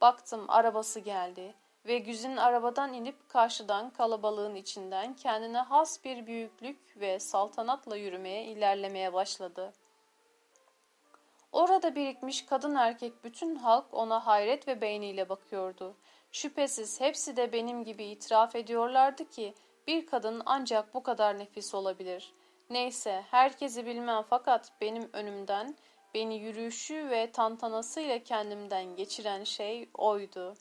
[0.01, 7.19] Baktım arabası geldi ve Güzin arabadan inip karşıdan kalabalığın içinden kendine has bir büyüklük ve
[7.19, 9.73] saltanatla yürümeye ilerlemeye başladı.
[11.51, 15.95] Orada birikmiş kadın erkek bütün halk ona hayret ve beğeniyle bakıyordu.
[16.31, 19.53] Şüphesiz hepsi de benim gibi itiraf ediyorlardı ki
[19.88, 22.33] bir kadın ancak bu kadar nefis olabilir.
[22.69, 25.75] Neyse herkesi bilmem fakat benim önümden
[26.13, 30.54] Beni yürüyüşü ve tantanasıyla kendimden geçiren şey oydu.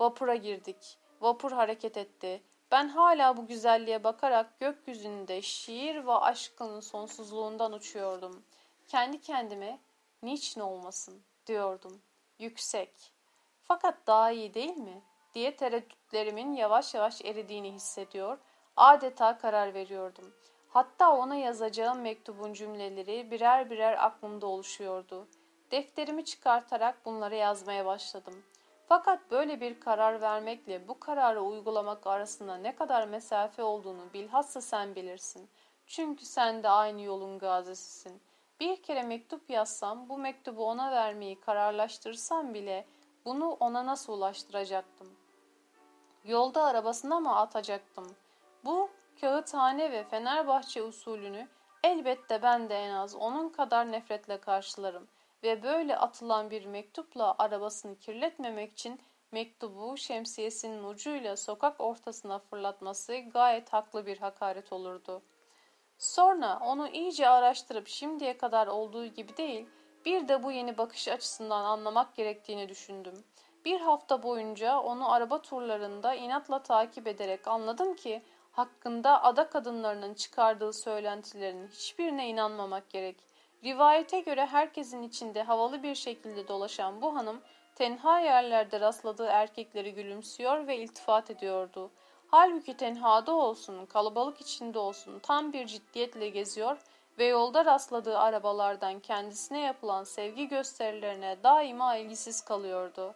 [0.00, 0.98] Vapura girdik.
[1.20, 2.42] Vapur hareket etti.
[2.70, 8.44] Ben hala bu güzelliğe bakarak gökyüzünde şiir ve aşkın sonsuzluğundan uçuyordum.
[8.88, 9.80] Kendi kendime
[10.22, 12.02] niçin olmasın diyordum.
[12.38, 13.12] Yüksek.
[13.64, 15.02] Fakat daha iyi değil mi?
[15.34, 18.38] diye tereddütlerimin yavaş yavaş eridiğini hissediyor,
[18.76, 20.34] adeta karar veriyordum.
[20.72, 25.28] Hatta ona yazacağım mektubun cümleleri birer birer aklımda oluşuyordu.
[25.70, 28.42] Defterimi çıkartarak bunları yazmaya başladım.
[28.88, 34.94] Fakat böyle bir karar vermekle bu kararı uygulamak arasında ne kadar mesafe olduğunu bilhassa sen
[34.94, 35.48] bilirsin.
[35.86, 38.22] Çünkü sen de aynı yolun gazisisin.
[38.60, 42.86] Bir kere mektup yazsam, bu mektubu ona vermeyi kararlaştırsam bile
[43.24, 45.08] bunu ona nasıl ulaştıracaktım?
[46.24, 48.16] Yolda arabasına mı atacaktım?
[48.64, 48.90] Bu
[49.22, 51.48] kağıthane ve Fenerbahçe usulünü
[51.84, 55.08] elbette ben de en az onun kadar nefretle karşılarım
[55.42, 59.00] ve böyle atılan bir mektupla arabasını kirletmemek için
[59.32, 65.22] mektubu şemsiyesinin ucuyla sokak ortasına fırlatması gayet haklı bir hakaret olurdu.
[65.98, 69.66] Sonra onu iyice araştırıp şimdiye kadar olduğu gibi değil,
[70.04, 73.24] bir de bu yeni bakış açısından anlamak gerektiğini düşündüm.
[73.64, 78.22] Bir hafta boyunca onu araba turlarında inatla takip ederek anladım ki
[78.52, 83.16] hakkında ada kadınlarının çıkardığı söylentilerin hiçbirine inanmamak gerek.
[83.64, 87.40] Rivayete göre herkesin içinde havalı bir şekilde dolaşan bu hanım
[87.74, 91.90] tenha yerlerde rastladığı erkekleri gülümsüyor ve iltifat ediyordu.
[92.28, 96.78] Halbuki tenhada olsun, kalabalık içinde olsun tam bir ciddiyetle geziyor
[97.18, 103.14] ve yolda rastladığı arabalardan kendisine yapılan sevgi gösterilerine daima ilgisiz kalıyordu.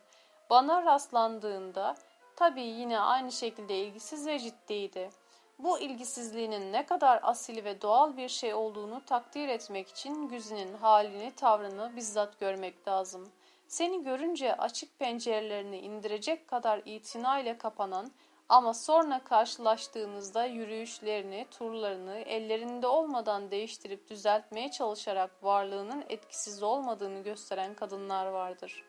[0.51, 1.97] Bana rastlandığında
[2.37, 5.11] tabii yine aynı şekilde ilgisiz ve ciddiydi.
[5.59, 11.33] Bu ilgisizliğinin ne kadar asil ve doğal bir şey olduğunu takdir etmek için Güzin'in halini,
[11.37, 13.29] tavrını bizzat görmek lazım.
[13.69, 18.11] Seni görünce açık pencerelerini indirecek kadar itinayla kapanan
[18.49, 28.27] ama sonra karşılaştığınızda yürüyüşlerini, turlarını ellerinde olmadan değiştirip düzeltmeye çalışarak varlığının etkisiz olmadığını gösteren kadınlar
[28.27, 28.85] vardır.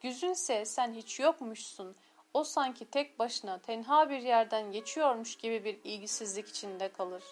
[0.00, 1.96] Güzünse sen hiç yokmuşsun,
[2.34, 7.22] o sanki tek başına tenha bir yerden geçiyormuş gibi bir ilgisizlik içinde kalır.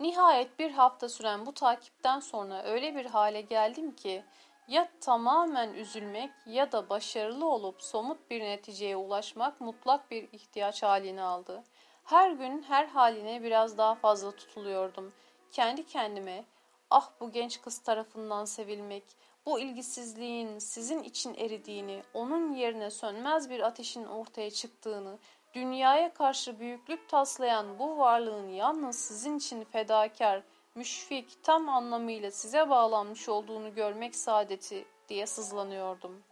[0.00, 4.24] Nihayet bir hafta süren bu takipten sonra öyle bir hale geldim ki
[4.68, 11.22] ya tamamen üzülmek ya da başarılı olup somut bir neticeye ulaşmak mutlak bir ihtiyaç halini
[11.22, 11.64] aldı.
[12.04, 15.12] Her gün her haline biraz daha fazla tutuluyordum.
[15.52, 16.44] Kendi kendime
[16.90, 19.04] ah bu genç kız tarafından sevilmek,
[19.46, 25.18] bu ilgisizliğin sizin için eridiğini, onun yerine sönmez bir ateşin ortaya çıktığını,
[25.54, 30.42] dünyaya karşı büyüklük taslayan bu varlığın yalnız sizin için fedakar,
[30.74, 36.22] müşfik, tam anlamıyla size bağlanmış olduğunu görmek saadeti diye sızlanıyordum.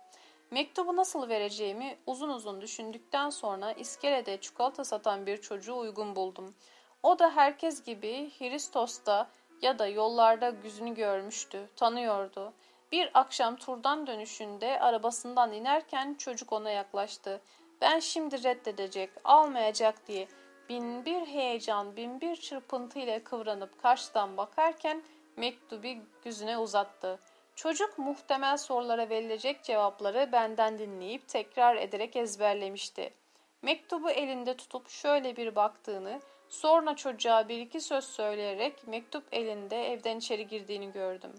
[0.50, 6.54] Mektubu nasıl vereceğimi uzun uzun düşündükten sonra iskelede çikolata satan bir çocuğu uygun buldum.
[7.02, 9.30] O da herkes gibi Hristos'ta
[9.62, 12.52] ya da yollarda yüzünü görmüştü, tanıyordu.
[12.93, 17.41] Bir akşam turdan dönüşünde arabasından inerken çocuk ona yaklaştı.
[17.80, 20.28] Ben şimdi reddedecek, almayacak diye
[20.68, 25.03] bin bir heyecan, bin bir çırpıntı ile kıvranıp karşıdan bakarken
[25.36, 25.86] mektubu
[26.24, 27.18] yüzüne uzattı.
[27.55, 33.14] Çocuk muhtemel sorulara verilecek cevapları benden dinleyip tekrar ederek ezberlemişti.
[33.62, 40.16] Mektubu elinde tutup şöyle bir baktığını, sonra çocuğa bir iki söz söyleyerek mektup elinde evden
[40.18, 41.32] içeri girdiğini gördüm.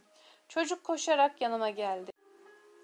[0.49, 2.11] Çocuk koşarak yanıma geldi.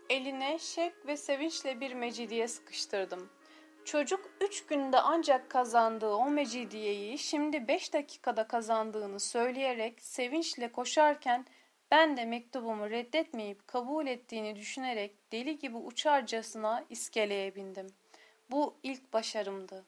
[0.10, 3.30] Eline şek ve sevinçle bir mecidiye sıkıştırdım.
[3.86, 11.46] Çocuk üç günde ancak kazandığı o mecidiyeyi şimdi beş dakikada kazandığını söyleyerek sevinçle koşarken
[11.92, 17.88] ben de mektubumu reddetmeyip kabul ettiğini düşünerek deli gibi uçarcasına iskeleye bindim.
[18.52, 19.86] Bu ilk başarımdı.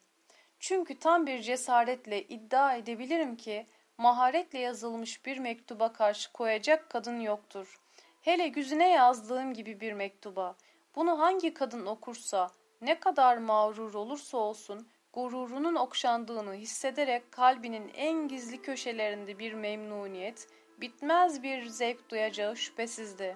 [0.59, 3.67] Çünkü tam bir cesaretle iddia edebilirim ki
[3.97, 7.79] maharetle yazılmış bir mektuba karşı koyacak kadın yoktur.
[8.21, 10.55] Hele güzüne yazdığım gibi bir mektuba.
[10.95, 12.49] Bunu hangi kadın okursa,
[12.81, 21.43] ne kadar mağrur olursa olsun, gururunun okşandığını hissederek kalbinin en gizli köşelerinde bir memnuniyet, bitmez
[21.43, 23.33] bir zevk duyacağı şüphesizdi.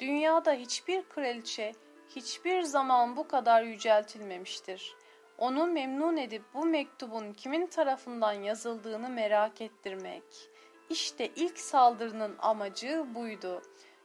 [0.00, 1.72] Dünyada hiçbir kraliçe,
[2.16, 5.05] hiçbir zaman bu kadar yüceltilmemiştir.''
[5.38, 10.22] Onu memnun edip bu mektubun kimin tarafından yazıldığını merak ettirmek.
[10.90, 13.62] İşte ilk saldırının amacı buydu.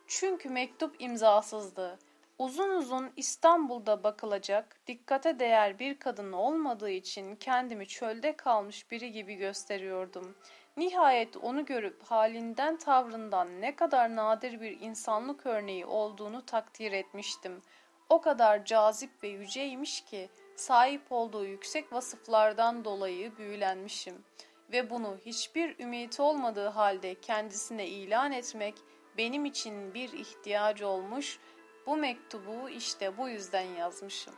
[0.08, 2.00] Çünkü mektup imzasızdı.
[2.38, 9.36] Uzun uzun İstanbul'da bakılacak, dikkate değer bir kadın olmadığı için kendimi çölde kalmış biri gibi
[9.36, 10.36] gösteriyordum.
[10.78, 17.62] Nihayet onu görüp halinden tavrından ne kadar nadir bir insanlık örneği olduğunu takdir etmiştim.
[18.10, 20.30] O kadar cazip ve yüceymiş ki
[20.62, 24.24] sahip olduğu yüksek vasıflardan dolayı büyülenmişim
[24.72, 28.76] ve bunu hiçbir ümit olmadığı halde kendisine ilan etmek
[29.18, 31.40] benim için bir ihtiyacı olmuş,
[31.86, 34.34] bu mektubu işte bu yüzden yazmışım.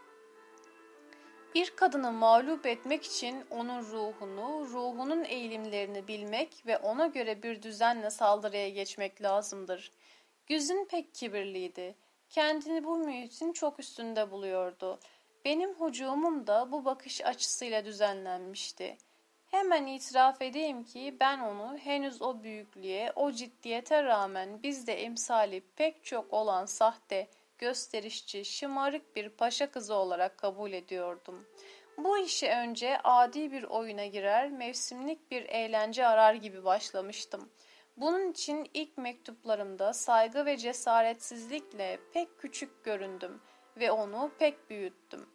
[1.55, 8.09] Bir kadını mağlup etmek için onun ruhunu, ruhunun eğilimlerini bilmek ve ona göre bir düzenle
[8.09, 9.91] saldırıya geçmek lazımdır.
[10.47, 11.95] Güzün pek kibirliydi.
[12.29, 14.99] Kendini bu mühitin çok üstünde buluyordu.
[15.45, 18.97] Benim hucumum da bu bakış açısıyla düzenlenmişti.
[19.45, 26.03] Hemen itiraf edeyim ki ben onu henüz o büyüklüğe, o ciddiyete rağmen bizde emsali pek
[26.03, 27.27] çok olan sahte,
[27.57, 31.47] gösterişçi, şımarık bir paşa kızı olarak kabul ediyordum.
[31.97, 37.49] Bu işe önce adi bir oyuna girer, mevsimlik bir eğlence arar gibi başlamıştım.
[37.97, 43.41] Bunun için ilk mektuplarımda saygı ve cesaretsizlikle pek küçük göründüm
[43.77, 45.32] ve onu pek büyüttüm.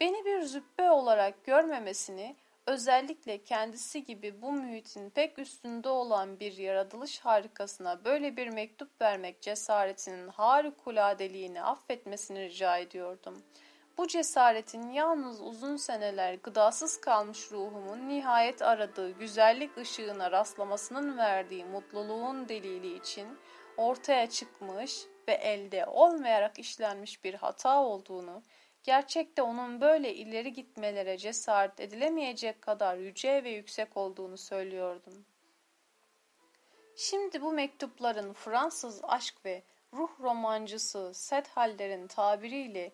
[0.00, 2.36] Beni bir züppe olarak görmemesini,
[2.66, 9.42] Özellikle kendisi gibi bu mühitin pek üstünde olan bir yaratılış harikasına böyle bir mektup vermek
[9.42, 13.42] cesaretinin harikuladeliğini affetmesini rica ediyordum.
[13.98, 22.48] Bu cesaretin yalnız uzun seneler gıdasız kalmış ruhumun nihayet aradığı güzellik ışığına rastlamasının verdiği mutluluğun
[22.48, 23.28] delili için
[23.76, 28.42] ortaya çıkmış ve elde olmayarak işlenmiş bir hata olduğunu,
[28.84, 35.26] gerçekte onun böyle ileri gitmelere cesaret edilemeyecek kadar yüce ve yüksek olduğunu söylüyordum.
[36.96, 39.62] Şimdi bu mektupların Fransız aşk ve
[39.92, 42.92] ruh romancısı Sethaller'in tabiriyle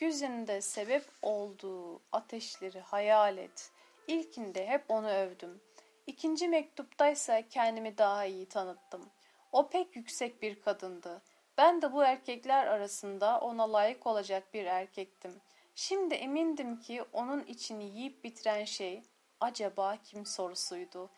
[0.00, 3.70] yüzünde sebep olduğu ateşleri hayal et.
[4.06, 5.60] İlkinde hep onu övdüm.
[6.06, 9.10] İkinci mektuptaysa kendimi daha iyi tanıttım.
[9.52, 11.22] O pek yüksek bir kadındı.
[11.62, 15.40] Ben de bu erkekler arasında ona layık olacak bir erkektim.
[15.74, 19.02] Şimdi emindim ki onun içini yiyip bitiren şey
[19.40, 21.10] acaba kim sorusuydu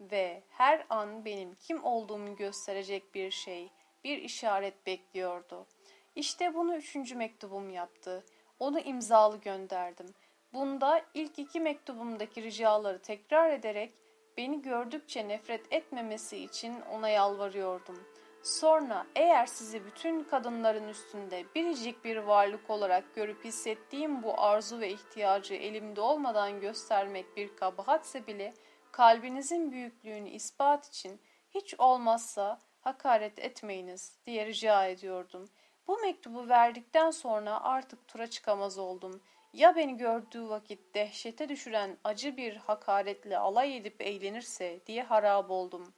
[0.00, 3.70] ve her an benim kim olduğumu gösterecek bir şey,
[4.04, 5.66] bir işaret bekliyordu.
[6.14, 8.24] İşte bunu üçüncü mektubum yaptı.
[8.58, 10.14] Onu imzalı gönderdim.
[10.52, 13.92] Bunda ilk iki mektubumdaki ricaları tekrar ederek
[14.36, 18.09] beni gördükçe nefret etmemesi için ona yalvarıyordum.
[18.42, 24.90] Sonra eğer sizi bütün kadınların üstünde biricik bir varlık olarak görüp hissettiğim bu arzu ve
[24.90, 28.54] ihtiyacı elimde olmadan göstermek bir kabahatse bile
[28.92, 31.20] kalbinizin büyüklüğünü ispat için
[31.50, 35.48] hiç olmazsa hakaret etmeyiniz diye rica ediyordum.
[35.86, 39.22] Bu mektubu verdikten sonra artık tura çıkamaz oldum.
[39.52, 45.94] Ya beni gördüğü vakit dehşete düşüren acı bir hakaretle alay edip eğlenirse diye harap oldum.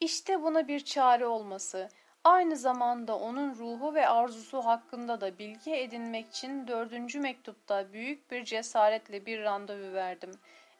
[0.00, 1.88] İşte buna bir çare olması,
[2.24, 8.44] aynı zamanda onun ruhu ve arzusu hakkında da bilgi edinmek için dördüncü mektupta büyük bir
[8.44, 10.30] cesaretle bir randevu verdim.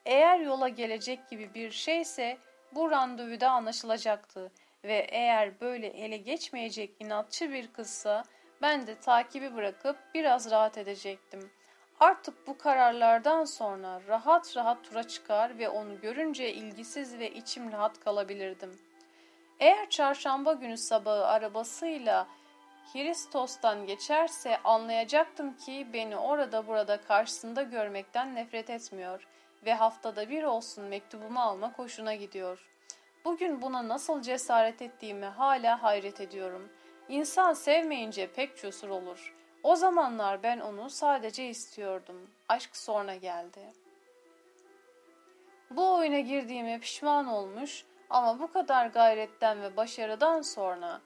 [0.05, 2.39] Eğer yola gelecek gibi bir şeyse
[2.75, 4.53] bu randevuda anlaşılacaktı
[4.85, 8.25] ve eğer böyle ele geçmeyecek inatçı bir kızsa
[8.63, 11.51] ben de takibi bırakıp biraz rahat edecektim.
[12.01, 18.01] Artık bu kararlardan sonra rahat rahat tura çıkar ve onu görünce ilgisiz ve içim rahat
[18.01, 18.86] kalabilirdim.
[19.61, 22.27] Eğer çarşamba günü sabahı arabasıyla
[22.95, 29.27] Hiristos'tan geçerse anlayacaktım ki beni orada burada karşısında görmekten nefret etmiyor
[29.65, 32.67] ve haftada bir olsun mektubumu almak hoşuna gidiyor.
[33.25, 36.73] Bugün buna nasıl cesaret ettiğimi hala hayret ediyorum.
[37.09, 39.35] İnsan sevmeyince pek cesur olur.
[39.63, 42.31] O zamanlar ben onu sadece istiyordum.
[42.49, 43.73] Aşk sonra geldi.
[45.71, 51.01] Bu oyuna girdiğime pişman olmuş ama bu kadar gayretten ve başarıdan sonra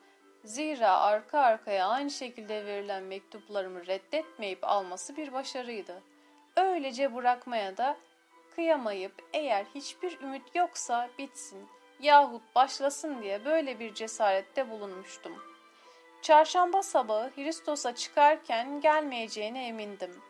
[0.44, 6.02] zira arka arkaya aynı şekilde verilen mektuplarımı reddetmeyip alması bir başarıydı.
[6.56, 7.96] Öylece bırakmaya da
[8.54, 11.68] kıyamayıp eğer hiçbir ümit yoksa bitsin
[12.02, 15.32] yahut başlasın diye böyle bir cesarette bulunmuştum.
[16.22, 20.20] Çarşamba sabahı Hristos'a çıkarken gelmeyeceğine emindim.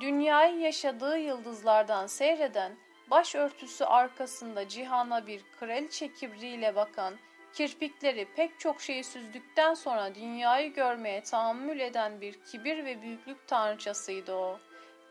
[0.00, 2.72] Dünyayı yaşadığı yıldızlardan seyreden,
[3.12, 7.14] başörtüsü arkasında cihana bir kraliçe kibriyle bakan,
[7.52, 14.34] kirpikleri pek çok şeyi süzdükten sonra dünyayı görmeye tahammül eden bir kibir ve büyüklük tanrıçasıydı
[14.34, 14.58] o.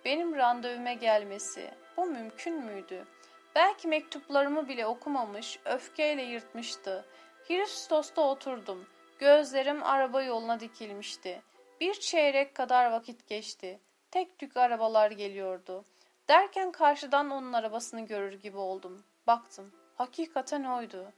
[0.06, 3.22] Benim randevuma gelmesi, bu mümkün müydü?''
[3.56, 7.06] Belki mektuplarımı bile okumamış, öfkeyle yırtmıştı.
[7.48, 8.86] Hristos'ta oturdum.
[9.20, 11.42] Gözlerim araba yoluna dikilmişti.
[11.82, 13.80] Bir çeyrek kadar vakit geçti.
[14.12, 15.86] Tek tük arabalar geliyordu.
[16.30, 19.04] Derken karşıdan onun arabasını görür gibi oldum.
[19.28, 19.72] Baktım.
[19.96, 21.12] Hakikaten oydu.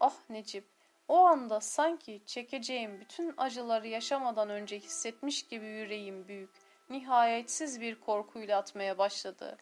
[0.00, 0.64] Ah Necip,
[1.08, 6.50] o anda sanki çekeceğim bütün acıları yaşamadan önce hissetmiş gibi yüreğim büyük,
[6.90, 9.58] nihayetsiz bir korkuyla atmaya başladı.''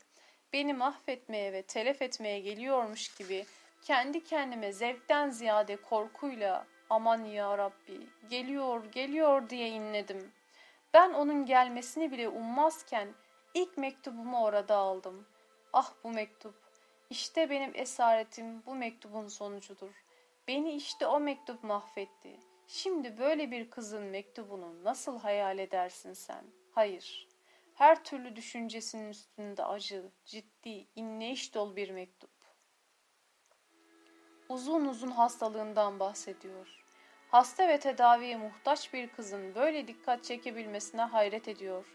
[0.54, 3.46] beni mahvetmeye ve telef etmeye geliyormuş gibi
[3.82, 10.32] kendi kendime zevkten ziyade korkuyla aman ya Rabbi geliyor geliyor diye inledim.
[10.94, 13.08] Ben onun gelmesini bile ummazken
[13.54, 15.26] ilk mektubumu orada aldım.
[15.72, 16.54] Ah bu mektup.
[17.10, 20.04] İşte benim esaretim bu mektubun sonucudur.
[20.48, 22.40] Beni işte o mektup mahvetti.
[22.66, 26.44] Şimdi böyle bir kızın mektubunu nasıl hayal edersin sen?
[26.72, 27.28] Hayır
[27.74, 32.30] her türlü düşüncesinin üstünde acı, ciddi, inleyiş dolu bir mektup.
[34.48, 36.84] Uzun uzun hastalığından bahsediyor.
[37.28, 41.86] Hasta ve tedaviye muhtaç bir kızın böyle dikkat çekebilmesine hayret ediyor.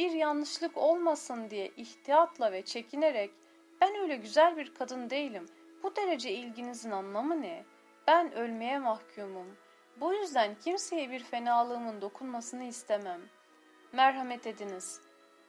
[0.00, 3.30] Bir yanlışlık olmasın diye ihtiyatla ve çekinerek
[3.80, 5.46] ben öyle güzel bir kadın değilim.
[5.82, 7.64] Bu derece ilginizin anlamı ne?
[8.06, 9.56] Ben ölmeye mahkumum.
[9.96, 13.20] Bu yüzden kimseye bir fenalığımın dokunmasını istemem.
[13.92, 15.00] Merhamet ediniz.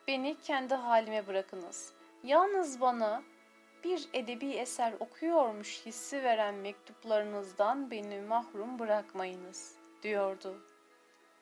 [0.08, 1.94] Beni kendi halime bırakınız.
[2.24, 3.24] Yalnız bana
[3.84, 10.62] bir edebi eser okuyormuş hissi veren mektuplarınızdan beni mahrum bırakmayınız, diyordu.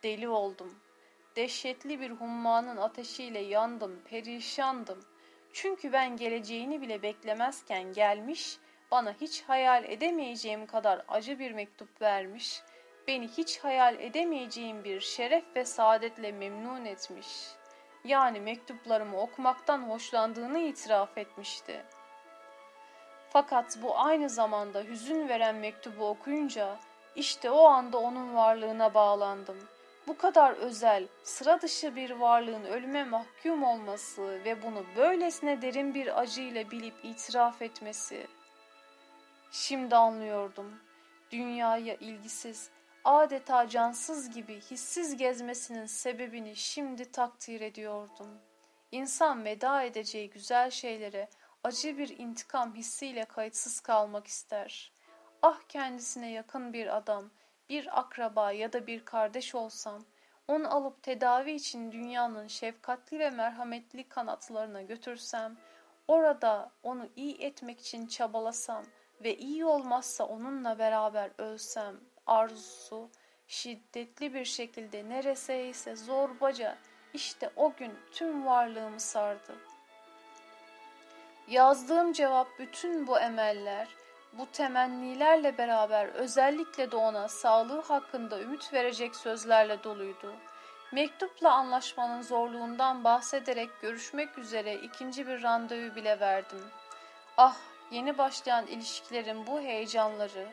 [0.03, 0.88] Deli oldum.
[1.35, 5.05] Dehşetli bir hummanın ateşiyle yandım, perişandım.
[5.53, 8.57] Çünkü ben geleceğini bile beklemezken gelmiş,
[8.91, 12.61] bana hiç hayal edemeyeceğim kadar acı bir mektup vermiş,
[13.07, 17.27] beni hiç hayal edemeyeceğim bir şeref ve saadetle memnun etmiş.
[18.03, 21.85] Yani mektuplarımı okumaktan hoşlandığını itiraf etmişti.
[23.29, 26.79] Fakat bu aynı zamanda hüzün veren mektubu okuyunca
[27.15, 29.57] işte o anda onun varlığına bağlandım.
[30.09, 36.19] Bu kadar özel, sıra dışı bir varlığın ölüme mahkum olması ve bunu böylesine derin bir
[36.21, 38.27] acıyla bilip itiraf etmesi.
[39.51, 40.79] Şimdi anlıyordum.
[41.31, 42.69] Dünyaya ilgisiz,
[43.03, 48.39] adeta cansız gibi hissiz gezmesinin sebebini şimdi takdir ediyordum.
[48.91, 51.29] İnsan veda edeceği güzel şeylere
[51.63, 54.91] acı bir intikam hissiyle kayıtsız kalmak ister.
[55.41, 57.29] Ah kendisine yakın bir adam,
[57.69, 60.01] bir akraba ya da bir kardeş olsam,
[60.47, 65.57] onu alıp tedavi için dünyanın şefkatli ve merhametli kanatlarına götürsem,
[66.07, 68.85] orada onu iyi etmek için çabalasam
[69.23, 73.09] ve iyi olmazsa onunla beraber ölsem, arzusu
[73.47, 76.77] şiddetli bir şekilde nereseyse zorbaca
[77.13, 79.55] işte o gün tüm varlığımı sardı.
[81.47, 83.87] Yazdığım cevap bütün bu emeller,
[84.33, 90.33] bu temennilerle beraber özellikle de ona sağlığı hakkında ümit verecek sözlerle doluydu.
[90.91, 96.61] Mektupla anlaşmanın zorluğundan bahsederek görüşmek üzere ikinci bir randevu bile verdim.
[97.37, 97.57] Ah,
[97.91, 100.47] yeni başlayan ilişkilerin bu heyecanları,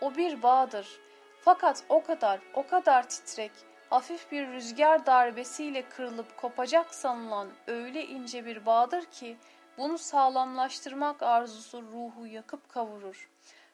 [0.00, 1.00] o bir bağdır.
[1.44, 3.52] Fakat o kadar, o kadar titrek,
[3.90, 9.36] hafif bir rüzgar darbesiyle kırılıp kopacak sanılan öyle ince bir bağdır ki,
[9.78, 13.30] bunu sağlamlaştırmak arzusu ruhu yakıp kavurur.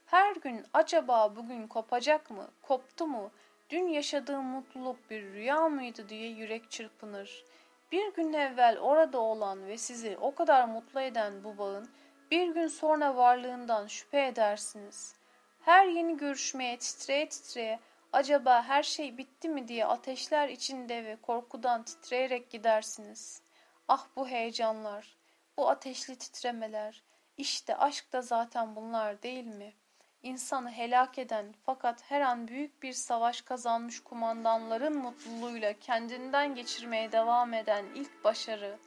[0.06, 3.30] Her gün acaba bugün kopacak mı, koptu mu,
[3.70, 7.44] dün yaşadığım mutluluk bir rüya mıydı diye yürek çırpınır.
[7.92, 11.88] Bir gün evvel orada olan ve sizi o kadar mutlu eden bu bağın
[12.30, 15.14] bir gün sonra varlığından şüphe edersiniz.
[15.60, 17.80] Her yeni görüşmeye titreye titreye
[18.12, 23.42] acaba her şey bitti mi diye ateşler içinde ve korkudan titreyerek gidersiniz.
[23.88, 25.16] Ah bu heyecanlar,
[25.56, 27.02] bu ateşli titremeler,
[27.36, 29.74] işte aşk da zaten bunlar değil mi?
[30.22, 37.54] İnsanı helak eden fakat her an büyük bir savaş kazanmış kumandanların mutluluğuyla kendinden geçirmeye devam
[37.54, 38.78] eden ilk başarı,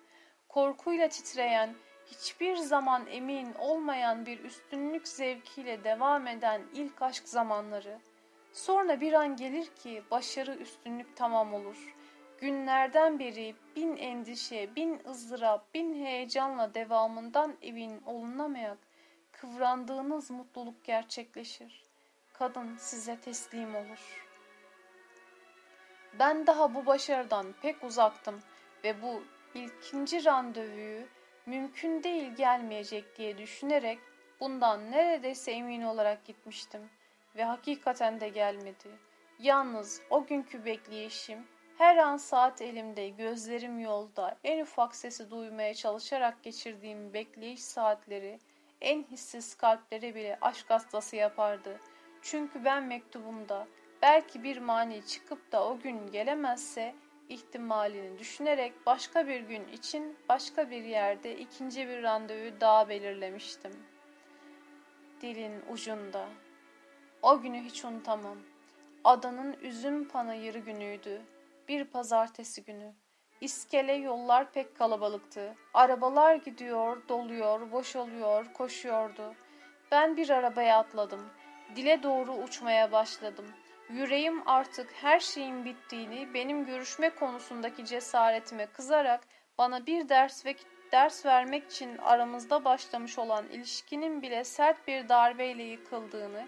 [0.48, 8.00] korkuyla titreyen, hiçbir zaman emin olmayan bir üstünlük zevkiyle devam eden ilk aşk zamanları.
[8.54, 11.96] Sonra bir an gelir ki başarı üstünlük tamam olur.
[12.42, 18.78] Günlerden beri bin endişe, bin ızdırap, bin heyecanla devamından evin olunamayak,
[19.32, 21.84] kıvrandığınız mutluluk gerçekleşir.
[22.34, 24.28] Kadın size teslim olur.
[26.20, 28.40] Ben daha bu başarıdan pek uzaktım
[28.84, 29.24] ve bu
[29.54, 31.08] ilkinci randevuyu
[31.46, 34.00] mümkün değil gelmeyecek diye düşünerek
[34.40, 36.90] bundan neredeyse emin olarak gitmiştim
[37.36, 38.90] ve hakikaten de gelmedi.
[39.40, 41.48] Yalnız o günkü bekleyişim
[41.80, 48.40] her an saat elimde, gözlerim yolda, en ufak sesi duymaya çalışarak geçirdiğim bekleyiş saatleri
[48.82, 51.80] en hissiz kalplere bile aşk hastası yapardı.
[52.22, 53.68] Çünkü ben mektubumda
[54.02, 56.96] belki bir mani çıkıp da o gün gelemezse
[57.30, 63.72] ihtimalini düşünerek başka bir gün için başka bir yerde ikinci bir randevu daha belirlemiştim.
[65.22, 66.26] Dilin ucunda.
[67.22, 68.38] O günü hiç unutamam.
[69.04, 71.22] Adanın üzüm panayırı günüydü.
[71.70, 72.94] Bir pazartesi günü.
[73.42, 75.56] İskele yollar pek kalabalıktı.
[75.74, 79.36] Arabalar gidiyor, doluyor, boşalıyor, koşuyordu.
[79.92, 81.30] Ben bir arabaya atladım.
[81.76, 83.46] Dile doğru uçmaya başladım.
[83.90, 89.22] Yüreğim artık her şeyin bittiğini, benim görüşme konusundaki cesaretime kızarak
[89.58, 90.56] bana bir ders ve
[90.92, 96.48] ders vermek için aramızda başlamış olan ilişkinin bile sert bir darbeyle yıkıldığını,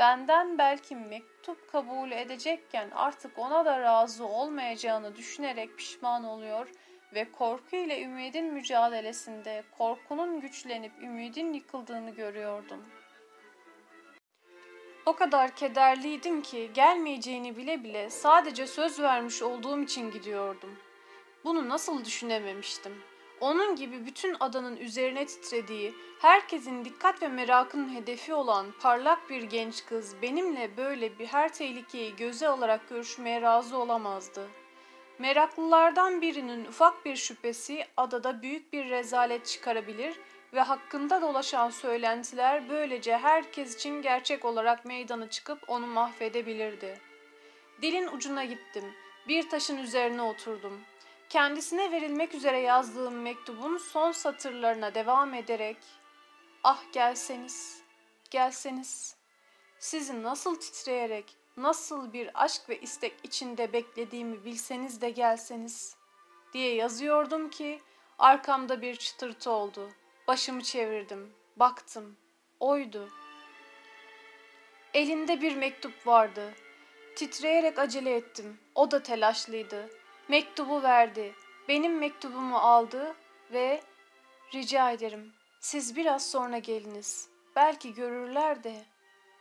[0.00, 6.68] benden belki mektup kabul edecekken artık ona da razı olmayacağını düşünerek pişman oluyor
[7.14, 13.00] ve korku ile ümidin mücadelesinde korkunun güçlenip ümidin yıkıldığını görüyordum.''
[15.06, 20.78] O kadar kederliydim ki gelmeyeceğini bile bile sadece söz vermiş olduğum için gidiyordum.
[21.44, 23.02] Bunu nasıl düşünememiştim.
[23.40, 29.86] Onun gibi bütün adanın üzerine titrediği, herkesin dikkat ve merakının hedefi olan parlak bir genç
[29.86, 34.48] kız benimle böyle bir her tehlikeyi göze alarak görüşmeye razı olamazdı.
[35.18, 40.16] Meraklılardan birinin ufak bir şüphesi adada büyük bir rezalet çıkarabilir
[40.52, 47.00] ve hakkında dolaşan söylentiler böylece herkes için gerçek olarak meydana çıkıp onu mahvedebilirdi.
[47.82, 48.84] Dilin ucuna gittim.
[49.28, 50.80] Bir taşın üzerine oturdum.
[51.30, 55.76] Kendisine verilmek üzere yazdığım mektubun son satırlarına devam ederek
[56.64, 57.82] "Ah gelseniz,
[58.30, 59.16] gelseniz.
[59.78, 65.96] Sizi nasıl titreyerek, nasıl bir aşk ve istek içinde beklediğimi bilseniz de gelseniz."
[66.52, 67.80] diye yazıyordum ki
[68.18, 69.90] arkamda bir çıtırtı oldu.
[70.28, 71.32] Başımı çevirdim.
[71.56, 72.16] Baktım.
[72.60, 73.08] Oydu.
[74.94, 76.54] Elinde bir mektup vardı.
[77.16, 78.60] Titreyerek acele ettim.
[78.74, 79.99] O da telaşlıydı.
[80.30, 81.34] Mektubu verdi.
[81.68, 83.14] Benim mektubumu aldı
[83.52, 83.80] ve
[84.54, 87.28] rica ederim siz biraz sonra geliniz.
[87.56, 88.84] Belki görürler de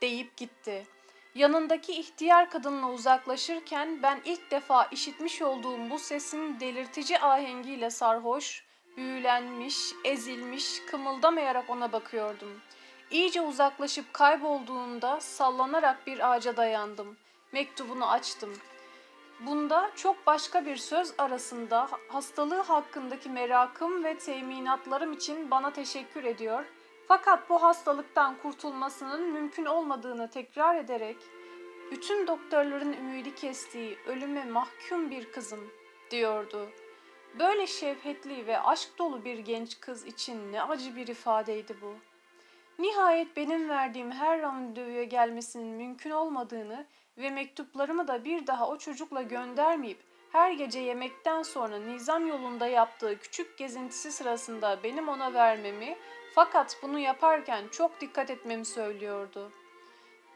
[0.01, 0.87] deyip gitti.
[1.35, 8.65] Yanındaki ihtiyar kadınla uzaklaşırken ben ilk defa işitmiş olduğum bu sesin delirtici ahengiyle sarhoş,
[8.97, 12.61] büyülenmiş, ezilmiş, kımıldamayarak ona bakıyordum.
[13.11, 17.17] İyice uzaklaşıp kaybolduğunda sallanarak bir ağaca dayandım.
[17.51, 18.53] Mektubunu açtım.
[19.39, 26.65] Bunda çok başka bir söz arasında hastalığı hakkındaki merakım ve teminatlarım için bana teşekkür ediyor.
[27.07, 31.17] Fakat bu hastalıktan kurtulmasının mümkün olmadığını tekrar ederek
[31.91, 35.69] bütün doktorların ümidi kestiği ölüme mahkum bir kızım
[36.11, 36.69] diyordu.
[37.39, 41.95] Böyle şevhetli ve aşk dolu bir genç kız için ne acı bir ifadeydi bu.
[42.79, 46.85] Nihayet benim verdiğim her randevuya gelmesinin mümkün olmadığını
[47.19, 49.99] ve mektuplarımı da bir daha o çocukla göndermeyip
[50.31, 55.97] her gece yemekten sonra nizam yolunda yaptığı küçük gezintisi sırasında benim ona vermemi
[56.35, 59.51] fakat bunu yaparken çok dikkat etmemi söylüyordu.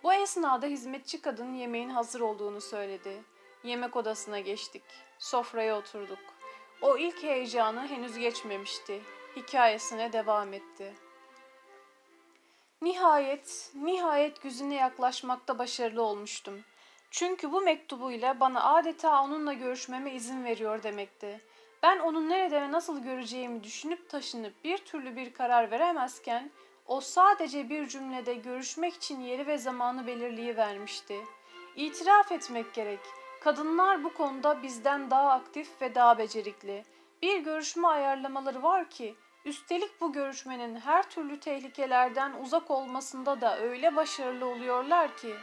[0.04, 3.24] Bu esnada hizmetçi kadın yemeğin hazır olduğunu söyledi.
[3.64, 4.84] Yemek odasına geçtik.
[5.20, 6.20] Sofraya oturduk.
[6.82, 9.02] O ilk heyecanı henüz geçmemişti.
[9.36, 10.94] Hikayesine devam etti.
[12.82, 16.64] Nihayet, nihayet güzüne yaklaşmakta başarılı olmuştum.
[17.14, 21.42] Çünkü bu mektubuyla bana adeta onunla görüşmeme izin veriyor demekti.
[21.84, 26.52] Ben onu nerede ve nasıl göreceğimi düşünüp taşınıp bir türlü bir karar veremezken
[26.88, 31.22] o sadece bir cümlede görüşmek için yeri ve zamanı belirleyivermişti.
[31.76, 33.00] İtiraf etmek gerek.
[33.42, 36.84] Kadınlar bu konuda bizden daha aktif ve daha becerikli.
[37.22, 43.96] Bir görüşme ayarlamaları var ki üstelik bu görüşmenin her türlü tehlikelerden uzak olmasında da öyle
[43.96, 45.36] başarılı oluyorlar ki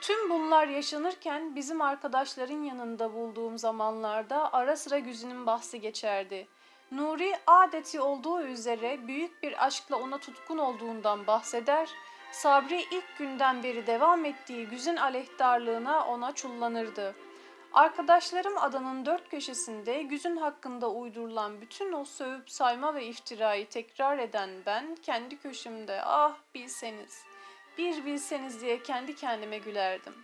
[0.00, 6.48] Tüm bunlar yaşanırken bizim arkadaşların yanında bulduğum zamanlarda ara sıra Güzün'ün bahsi geçerdi.
[6.92, 11.90] Nuri adeti olduğu üzere büyük bir aşkla ona tutkun olduğundan bahseder,
[12.32, 17.14] Sabri ilk günden beri devam ettiği Güzün aleyhtarlığına ona çullanırdı.
[17.72, 24.50] Arkadaşlarım adanın dört köşesinde Güzün hakkında uydurulan bütün o sövüp sayma ve iftirayı tekrar eden
[24.66, 27.29] ben kendi köşemde ah bilseniz
[27.78, 30.14] bir bilseniz diye kendi kendime gülerdim.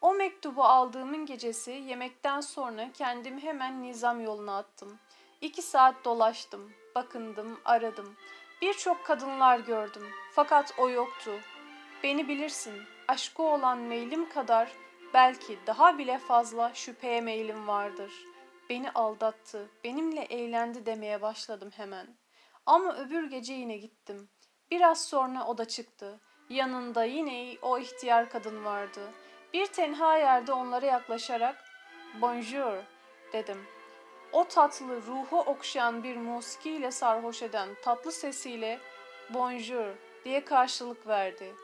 [0.00, 4.98] O mektubu aldığımın gecesi yemekten sonra kendimi hemen nizam yoluna attım.
[5.40, 8.16] İki saat dolaştım, bakındım, aradım.
[8.62, 10.06] Birçok kadınlar gördüm.
[10.32, 11.30] Fakat o yoktu.
[12.02, 14.72] Beni bilirsin, aşkı olan meylim kadar
[15.14, 18.12] belki daha bile fazla şüpheye meylim vardır.
[18.70, 22.16] Beni aldattı, benimle eğlendi demeye başladım hemen.
[22.66, 24.28] Ama öbür gece yine gittim.
[24.70, 26.20] Biraz sonra o da çıktı.
[26.50, 29.00] Yanında yine o ihtiyar kadın vardı.
[29.52, 31.64] Bir tenha yerde onlara yaklaşarak
[32.20, 32.76] "Bonjour"
[33.32, 33.66] dedim.
[34.32, 38.78] O tatlı, ruhu okşayan bir musikiyle sarhoş eden tatlı sesiyle
[39.30, 39.86] "Bonjour"
[40.24, 41.54] diye karşılık verdi.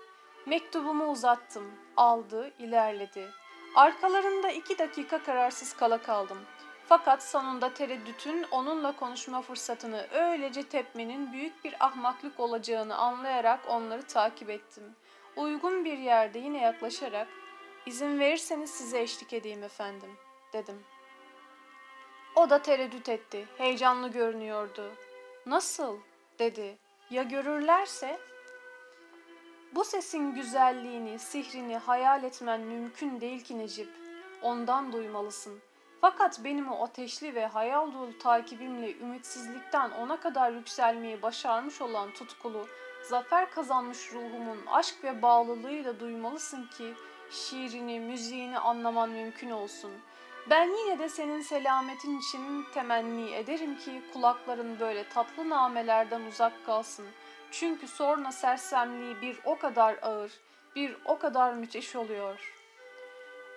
[0.47, 3.31] Mektubumu uzattım, aldı, ilerledi.
[3.75, 6.39] Arkalarında iki dakika kararsız kala kaldım.
[6.87, 14.51] Fakat sonunda tereddütün onunla konuşma fırsatını öylece tepmenin büyük bir ahmaklık olacağını anlayarak onları takip
[14.51, 14.97] ettim.
[15.37, 17.29] Uygun bir yerde yine yaklaşarak
[17.87, 20.11] izin verirseniz size eşlik edeyim efendim
[20.53, 20.85] dedim.
[22.37, 23.49] O da tereddüt etti.
[23.59, 24.93] Heyecanlı görünüyordu.
[25.47, 25.99] Nasıl?
[26.39, 26.79] dedi.
[27.11, 28.19] Ya görürlerse?
[29.75, 33.89] Bu sesin güzelliğini, sihrini hayal etmen mümkün değil ki Necip.
[34.43, 35.72] Ondan duymalısın.''
[36.03, 42.67] Fakat benim o ateşli ve hayal dolu takibimle ümitsizlikten ona kadar yükselmeyi başarmış olan tutkulu,
[43.03, 46.95] zafer kazanmış ruhumun aşk ve bağlılığıyla duymalısın ki
[47.31, 49.93] şiirini, müziğini anlaman mümkün olsun.
[50.51, 57.07] Ben yine de senin selametin için temenni ederim ki kulakların böyle tatlı namelerden uzak kalsın.
[57.51, 60.33] Çünkü sonra sersemliği bir o kadar ağır,
[60.77, 62.62] bir o kadar müthiş oluyor.''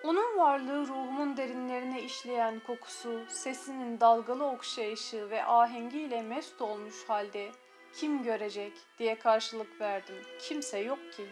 [0.06, 7.50] Onun varlığı ruhumun derinlerine işleyen kokusu, sesinin dalgalı okşayışı ve ahengiyle mest olmuş halde
[7.94, 10.14] kim görecek diye karşılık verdim.
[10.40, 11.26] Kimse yok ki.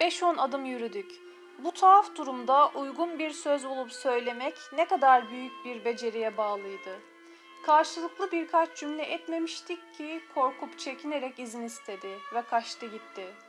[0.00, 1.12] Beş on adım yürüdük.
[1.58, 7.00] Bu tuhaf durumda uygun bir söz bulup söylemek ne kadar büyük bir beceriye bağlıydı.
[7.66, 13.45] Karşılıklı birkaç cümle etmemiştik ki korkup çekinerek izin istedi ve kaçtı gitti.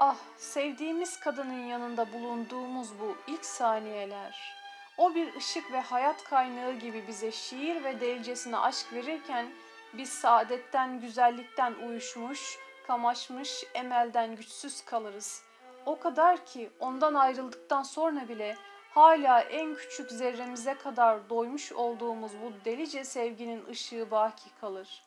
[0.00, 4.54] Ah, sevdiğimiz kadının yanında bulunduğumuz bu ilk saniyeler.
[4.98, 9.46] O bir ışık ve hayat kaynağı gibi bize şiir ve delicesine aşk verirken
[9.92, 15.42] biz saadetten, güzellikten uyuşmuş, kamaşmış, emelden güçsüz kalırız.
[15.86, 18.56] O kadar ki ondan ayrıldıktan sonra bile
[18.90, 25.02] hala en küçük zerremize kadar doymuş olduğumuz bu delice sevginin ışığı baki kalır.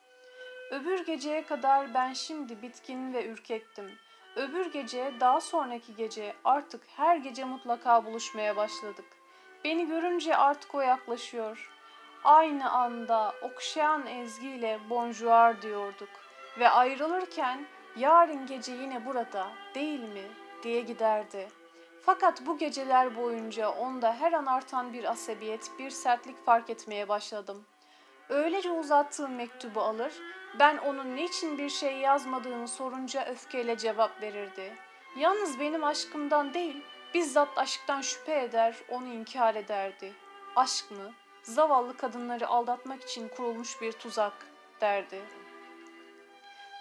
[0.72, 3.92] Öbür geceye kadar ben şimdi bitkin ve ürkektim.
[4.36, 9.06] Öbür gece, daha sonraki gece artık her gece mutlaka buluşmaya başladık.
[9.64, 11.72] Beni görünce artık o yaklaşıyor.
[12.24, 16.10] Aynı anda okşayan ezgiyle bonjour diyorduk
[16.60, 17.66] ve ayrılırken
[17.96, 20.24] yarın gece yine burada değil mi
[20.64, 21.48] diye giderdi.
[22.02, 27.66] Fakat bu geceler boyunca onda her an artan bir asabiyet, bir sertlik fark etmeye başladım.
[28.32, 30.14] Öylece uzattığım mektubu alır,
[30.60, 34.74] ben onun niçin bir şey yazmadığını sorunca öfkeyle cevap verirdi.
[35.18, 40.14] Yalnız benim aşkımdan değil, bizzat aşktan şüphe eder, onu inkar ederdi.
[40.56, 41.14] Aşk mı?
[41.44, 44.34] Zavallı kadınları aldatmak için kurulmuş bir tuzak
[44.82, 45.22] derdi.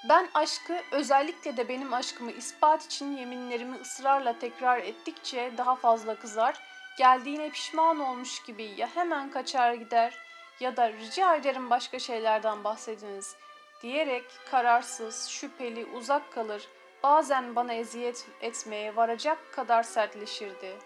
[0.09, 6.61] Ben aşkı özellikle de benim aşkımı ispat için yeminlerimi ısrarla tekrar ettikçe daha fazla kızar,
[6.98, 10.30] geldiğine pişman olmuş gibi ya hemen kaçar gider
[10.61, 13.36] ya da rica ederim başka şeylerden bahsediniz
[13.82, 16.68] diyerek kararsız, şüpheli, uzak kalır,
[17.02, 20.76] bazen bana eziyet etmeye varacak kadar sertleşirdi.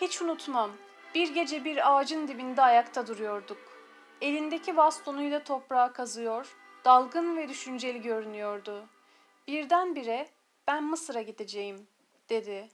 [0.00, 0.70] Hiç unutmam,
[1.14, 3.58] bir gece bir ağacın dibinde ayakta duruyorduk.
[4.20, 8.86] Elindeki bastonuyla toprağa kazıyor, dalgın ve düşünceli görünüyordu.
[9.46, 10.28] Birdenbire
[10.66, 11.88] ben Mısır'a gideceğim
[12.28, 12.68] dedi.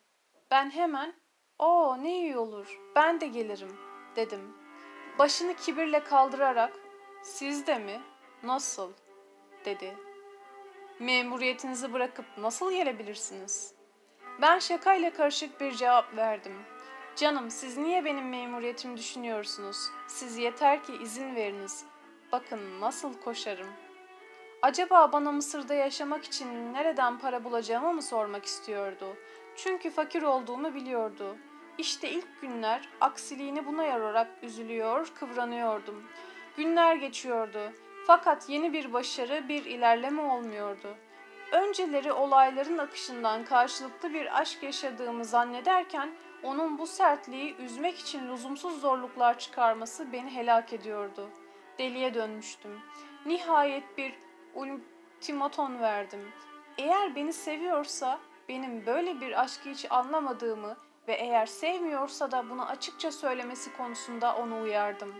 [0.51, 1.15] Ben hemen
[1.59, 3.77] o ne iyi olur ben de gelirim
[4.17, 4.62] dedim.
[5.19, 6.73] Başını kibirle kaldırarak
[7.23, 8.01] siz de mi?
[8.43, 8.93] Nasıl?
[9.65, 9.97] dedi.
[10.99, 13.75] Memuriyetinizi bırakıp nasıl gelebilirsiniz?
[14.43, 16.53] Ben şakayla karışık bir cevap verdim.
[17.17, 19.77] Canım siz niye benim memuriyetimi düşünüyorsunuz?
[20.09, 21.85] Siz yeter ki izin veriniz.
[22.33, 23.69] Bakın nasıl koşarım.
[24.63, 29.17] Acaba bana Mısır'da yaşamak için nereden para bulacağımı mı sormak istiyordu?
[29.57, 31.37] Çünkü fakir olduğumu biliyordu.
[31.79, 36.05] İşte ilk günler aksiliğini buna yararak üzülüyor, kıvranıyordum.
[36.57, 37.73] Günler geçiyordu.
[38.07, 40.97] Fakat yeni bir başarı, bir ilerleme olmuyordu.
[41.53, 46.11] Önceleri olayların akışından karşılıklı bir aşk yaşadığımı zannederken
[46.43, 51.31] onun bu sertliği üzmek için lüzumsuz zorluklar çıkarması beni helak ediyordu.
[51.79, 52.81] Deliye dönmüştüm.
[53.27, 54.15] Nihayet bir
[54.55, 56.33] ultimaton verdim.
[56.79, 58.19] Eğer beni seviyorsa
[58.49, 60.77] benim böyle bir aşkı hiç anlamadığımı
[61.09, 65.15] ve eğer sevmiyorsa da bunu açıkça söylemesi konusunda onu uyardım.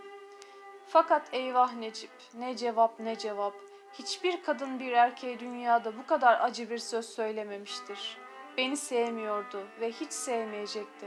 [0.87, 3.55] Fakat eyvah Necip, ne cevap ne cevap.
[3.93, 8.19] Hiçbir kadın bir erkeğe dünyada bu kadar acı bir söz söylememiştir.
[8.57, 11.07] Beni sevmiyordu ve hiç sevmeyecekti.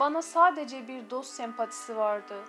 [0.00, 2.44] Bana sadece bir dost sempatisi vardı.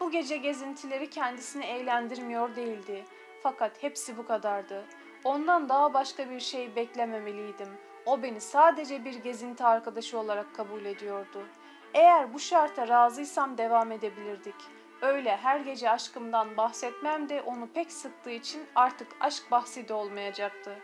[0.00, 3.04] Bu gece gezintileri kendisini eğlendirmiyor değildi.
[3.42, 4.84] Fakat hepsi bu kadardı.
[5.24, 7.68] Ondan daha başka bir şey beklememeliydim.
[8.06, 11.46] O beni sadece bir gezinti arkadaşı olarak kabul ediyordu.
[11.94, 14.54] Eğer bu şarta razıysam devam edebilirdik.
[15.02, 20.78] Öyle her gece aşkımdan bahsetmem de onu pek sıktığı için artık aşk bahsi de olmayacaktı.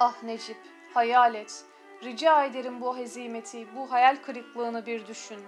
[0.00, 0.56] Ah Necip,
[0.94, 1.64] hayal et.
[2.04, 5.40] Rica ederim bu hezimeti, bu hayal kırıklığını bir düşün.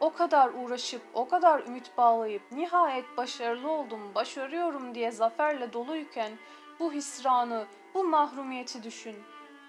[0.00, 6.32] O kadar uğraşıp, o kadar ümit bağlayıp, nihayet başarılı oldum, başarıyorum diye zaferle doluyken
[6.80, 9.16] bu hisranı, bu mahrumiyeti düşün.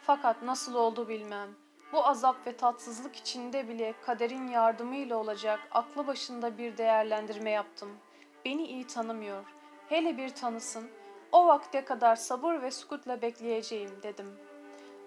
[0.01, 1.49] Fakat nasıl oldu bilmem.
[1.93, 7.89] Bu azap ve tatsızlık içinde bile kaderin yardımıyla olacak aklı başında bir değerlendirme yaptım.
[8.45, 9.45] Beni iyi tanımıyor.
[9.89, 10.89] Hele bir tanısın.
[11.31, 14.37] O vakte kadar sabır ve sukutla bekleyeceğim dedim.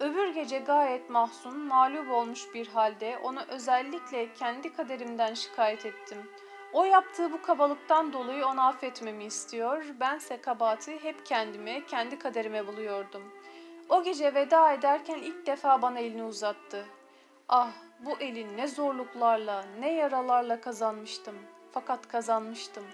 [0.00, 6.30] Öbür gece gayet mahzun, mağlup olmuş bir halde onu özellikle kendi kaderimden şikayet ettim.
[6.74, 13.22] O yaptığı bu kabalıktan dolayı onu affetmemi istiyor, bense kabahati hep kendime, kendi kaderime buluyordum.
[13.88, 16.86] O gece veda ederken ilk defa bana elini uzattı.
[17.48, 17.70] Ah
[18.00, 21.34] bu elin ne zorluklarla, ne yaralarla kazanmıştım.
[21.72, 22.84] Fakat kazanmıştım.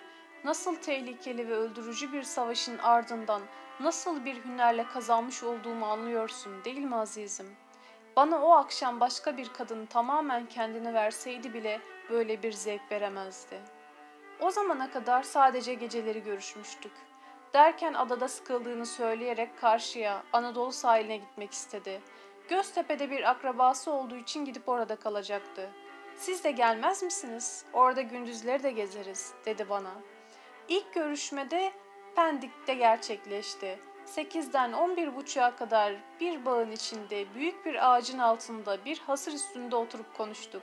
[0.44, 3.42] Nasıl tehlikeli ve öldürücü bir savaşın ardından
[3.80, 7.56] nasıl bir hünerle kazanmış olduğumu anlıyorsun değil mi azizim?
[8.16, 11.80] Bana o akşam başka bir kadın tamamen kendini verseydi bile
[12.11, 13.61] böyle bir zevk veremezdi.
[14.40, 16.92] O zamana kadar sadece geceleri görüşmüştük.
[17.54, 22.00] Derken adada sıkıldığını söyleyerek karşıya, Anadolu sahiline gitmek istedi.
[22.48, 25.70] Göztepe'de bir akrabası olduğu için gidip orada kalacaktı.
[26.16, 27.64] Siz de gelmez misiniz?
[27.72, 29.92] Orada gündüzleri de gezeriz, dedi bana.
[30.68, 31.72] İlk görüşmede
[32.16, 33.78] Pendik'te gerçekleşti.
[34.06, 40.62] 8'den 11.30'a kadar bir bağın içinde büyük bir ağacın altında bir hasır üstünde oturup konuştuk.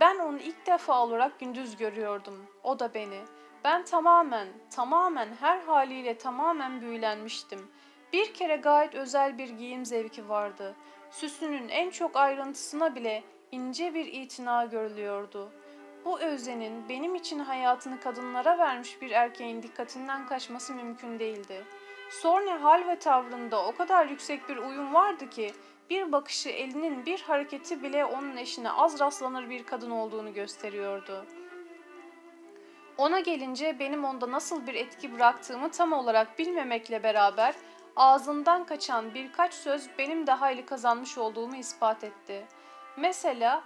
[0.00, 2.46] Ben onu ilk defa olarak gündüz görüyordum.
[2.62, 3.20] O da beni.
[3.64, 7.70] Ben tamamen, tamamen her haliyle tamamen büyülenmiştim.
[8.12, 10.74] Bir kere gayet özel bir giyim zevki vardı.
[11.10, 13.22] Süsünün en çok ayrıntısına bile
[13.52, 15.52] ince bir itina görülüyordu.
[16.04, 21.64] Bu özenin benim için hayatını kadınlara vermiş bir erkeğin dikkatinden kaçması mümkün değildi.
[22.10, 25.52] Sonra hal ve tavrında o kadar yüksek bir uyum vardı ki
[25.90, 31.26] bir bakışı elinin bir hareketi bile onun eşine az rastlanır bir kadın olduğunu gösteriyordu.
[32.98, 37.54] Ona gelince benim onda nasıl bir etki bıraktığımı tam olarak bilmemekle beraber
[37.96, 42.46] ağzından kaçan birkaç söz benim de hayli kazanmış olduğumu ispat etti.
[42.96, 43.62] Mesela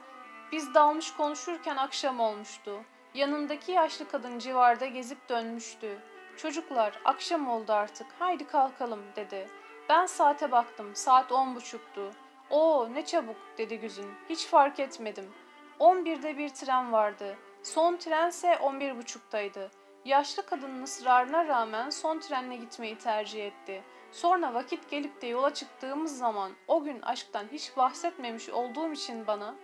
[0.53, 2.81] biz dalmış konuşurken akşam olmuştu.
[3.14, 5.99] Yanındaki yaşlı kadın civarda gezip dönmüştü.
[6.37, 9.49] Çocuklar akşam oldu artık haydi kalkalım dedi.
[9.89, 12.11] Ben saate baktım saat on buçuktu.
[12.51, 15.32] Oo ne çabuk dedi Güzün hiç fark etmedim.
[15.78, 17.36] On birde bir tren vardı.
[17.62, 19.70] Son trense on bir buçuktaydı.
[20.05, 23.82] Yaşlı kadının ısrarına rağmen son trenle gitmeyi tercih etti.
[24.12, 29.55] Sonra vakit gelip de yola çıktığımız zaman o gün aşktan hiç bahsetmemiş olduğum için bana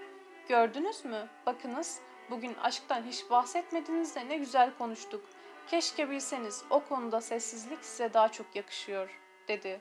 [0.48, 1.28] ''Gördünüz mü?
[1.46, 2.00] Bakınız
[2.30, 5.24] bugün aşktan hiç bahsetmediniz de ne güzel konuştuk.
[5.66, 9.10] Keşke bilseniz o konuda sessizlik size daha çok yakışıyor.''
[9.48, 9.80] dedi.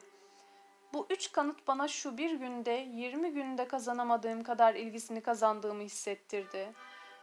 [0.94, 6.74] Bu üç kanıt bana şu bir günde, yirmi günde kazanamadığım kadar ilgisini kazandığımı hissettirdi.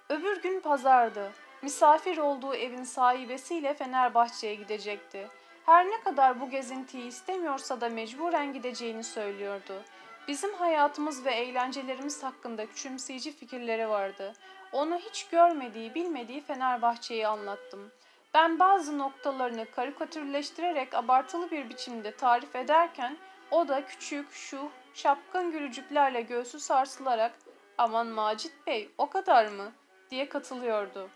[0.08, 1.32] Öbür gün pazardı.
[1.62, 5.28] Misafir olduğu evin sahibesiyle Fenerbahçe'ye gidecekti.
[5.66, 9.82] Her ne kadar bu gezintiyi istemiyorsa da mecburen gideceğini söylüyordu.
[10.28, 14.32] Bizim hayatımız ve eğlencelerimiz hakkında küçümseyici fikirleri vardı.
[14.72, 17.92] Onu hiç görmediği, bilmediği Fenerbahçe'yi anlattım.
[18.34, 23.16] Ben bazı noktalarını karikatürleştirerek abartılı bir biçimde tarif ederken
[23.50, 27.32] o da küçük, şu, şapkın gülücüklerle göğsü sarsılarak
[27.78, 29.72] ''Aman Macit Bey, o kadar mı?''
[30.10, 31.10] diye katılıyordu.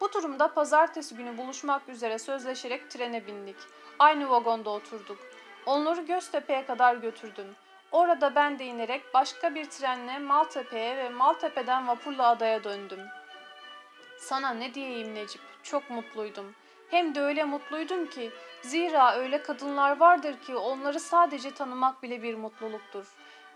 [0.00, 3.56] Bu durumda pazartesi günü buluşmak üzere sözleşerek trene bindik.
[3.98, 5.18] Aynı vagonda oturduk.
[5.66, 7.56] Onları Göztepe'ye kadar götürdüm.
[7.92, 13.00] Orada ben de inerek başka bir trenle Maltepe'ye ve Maltepe'den vapurla adaya döndüm.
[14.18, 16.54] Sana ne diyeyim Necip, çok mutluydum.
[16.90, 18.30] Hem de öyle mutluydum ki,
[18.62, 23.06] zira öyle kadınlar vardır ki onları sadece tanımak bile bir mutluluktur.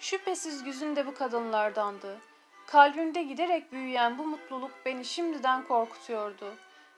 [0.01, 2.18] Şüphesiz Güzün de bu kadınlardandı.
[2.66, 6.55] Kalbimde giderek büyüyen bu mutluluk beni şimdiden korkutuyordu.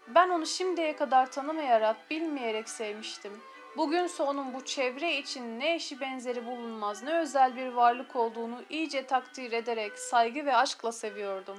[0.08, 3.32] Ben onu şimdiye kadar tanımayarak, bilmeyerek sevmiştim.
[3.76, 9.06] Bugünse onun bu çevre için ne eşi benzeri bulunmaz, ne özel bir varlık olduğunu iyice
[9.06, 11.58] takdir ederek saygı ve aşkla seviyordum.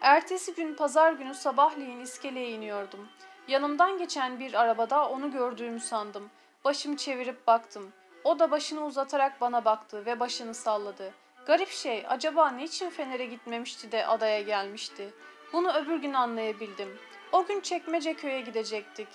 [0.00, 3.08] Ertesi gün pazar günü sabahleyin iskeleye iniyordum.
[3.48, 6.30] Yanımdan geçen bir arabada onu gördüğümü sandım.
[6.64, 7.92] Başımı çevirip baktım.
[8.24, 11.14] O da başını uzatarak bana baktı ve başını salladı.
[11.46, 15.14] Garip şey, acaba niçin Fener'e gitmemişti de adaya gelmişti?
[15.52, 16.98] Bunu öbür gün anlayabildim.
[17.32, 19.08] O gün Çekmece köye gidecektik.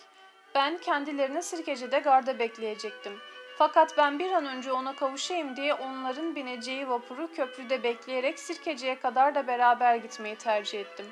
[0.55, 3.13] Ben kendilerine Sirkeci'de garda bekleyecektim.
[3.57, 9.36] Fakat ben bir an önce ona kavuşayım diye onların bineceği vapuru köprüde bekleyerek Sirkeci'ye kadar
[9.36, 11.05] da beraber gitmeyi tercih ettim.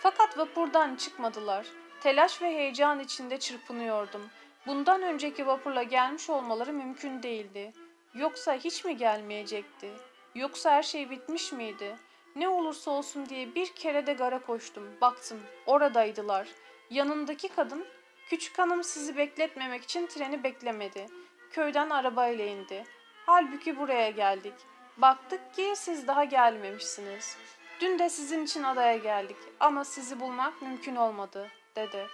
[0.00, 1.66] Fakat vapurdan çıkmadılar.
[2.04, 4.30] Telaş ve heyecan içinde çırpınıyordum.
[4.66, 7.72] Bundan önceki vapurla gelmiş olmaları mümkün değildi.
[8.14, 9.90] Yoksa hiç mi gelmeyecekti?
[10.34, 11.96] Yoksa her şey bitmiş miydi?
[12.36, 14.84] Ne olursa olsun diye bir kere de gara koştum.
[15.00, 16.48] Baktım, oradaydılar.
[16.90, 17.86] Yanındaki kadın,
[18.30, 21.06] küçük hanım sizi bekletmemek için treni beklemedi.
[21.50, 22.84] Köyden arabayla indi.
[23.26, 24.54] Halbuki buraya geldik.
[24.96, 27.36] Baktık ki siz daha gelmemişsiniz.
[27.80, 32.06] Dün de sizin için adaya geldik ama sizi bulmak mümkün olmadı, dedi.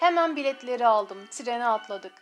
[0.00, 2.12] Hemen biletleri aldım, trene atladık.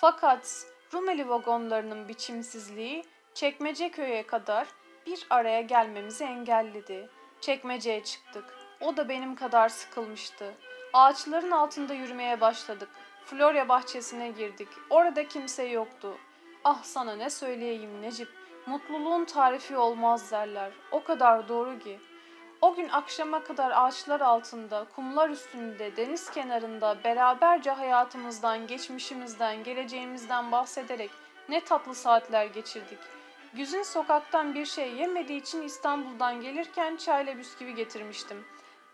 [0.00, 4.66] Fakat Rumeli vagonlarının biçimsizliği Çekmece köye kadar
[5.06, 7.08] bir araya gelmemizi engelledi.
[7.40, 8.44] Çekmeceye çıktık.
[8.80, 10.54] O da benim kadar sıkılmıştı.
[10.92, 12.88] Ağaçların altında yürümeye başladık.
[13.24, 14.68] Florya bahçesine girdik.
[14.90, 16.18] Orada kimse yoktu.
[16.64, 18.28] Ah sana ne söyleyeyim Necip.
[18.66, 20.72] Mutluluğun tarifi olmaz derler.
[20.90, 22.00] O kadar doğru ki.
[22.62, 31.10] O gün akşama kadar ağaçlar altında, kumlar üstünde, deniz kenarında beraberce hayatımızdan, geçmişimizden, geleceğimizden bahsederek
[31.48, 32.98] ne tatlı saatler geçirdik.
[33.54, 38.44] Güzin sokaktan bir şey yemediği için İstanbul'dan gelirken çayla bisküvi getirmiştim.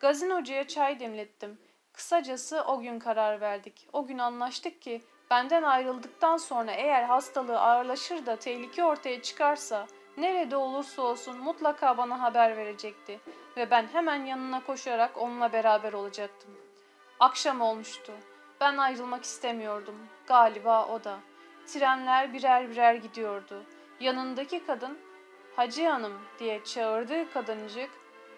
[0.01, 1.59] Gazinocuya çay demlettim.
[1.93, 3.89] Kısacası o gün karar verdik.
[3.93, 9.87] O gün anlaştık ki benden ayrıldıktan sonra eğer hastalığı ağırlaşır da tehlike ortaya çıkarsa
[10.21, 13.21] nerede olursa olsun mutlaka bana haber verecekti
[13.57, 16.51] ve ben hemen yanına koşarak onunla beraber olacaktım.
[17.21, 18.13] Akşam olmuştu.
[18.61, 19.97] Ben ayrılmak istemiyordum.
[20.27, 21.19] Galiba o da.
[21.67, 23.63] Trenler birer birer gidiyordu.
[24.01, 24.99] Yanındaki kadın
[25.57, 27.91] Hacı Hanım diye çağırdığı kadıncık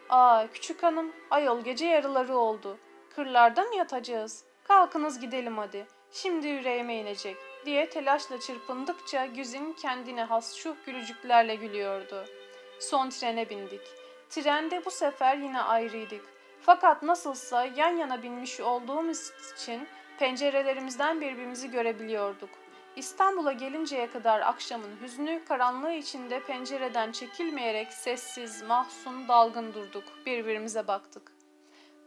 [0.09, 2.79] Aa küçük hanım ayol gece yarıları oldu.
[3.15, 4.45] Kırlarda mı yatacağız?
[4.65, 5.87] Kalkınız gidelim hadi.
[6.13, 12.25] Şimdi yüreğime inecek diye telaşla çırpındıkça Güzin kendine has şu gülücüklerle gülüyordu.
[12.81, 13.81] Son trene bindik.
[14.31, 16.25] Trende bu sefer yine ayrıydık.
[16.61, 19.89] Fakat nasılsa yan yana binmiş olduğumuz için
[20.19, 22.51] pencerelerimizden birbirimizi görebiliyorduk.
[22.97, 30.05] İstanbul'a gelinceye kadar akşamın hüznü, karanlığı içinde pencereden çekilmeyerek sessiz, mahzun, dalgın durduk.
[30.27, 31.33] Birbirimize baktık.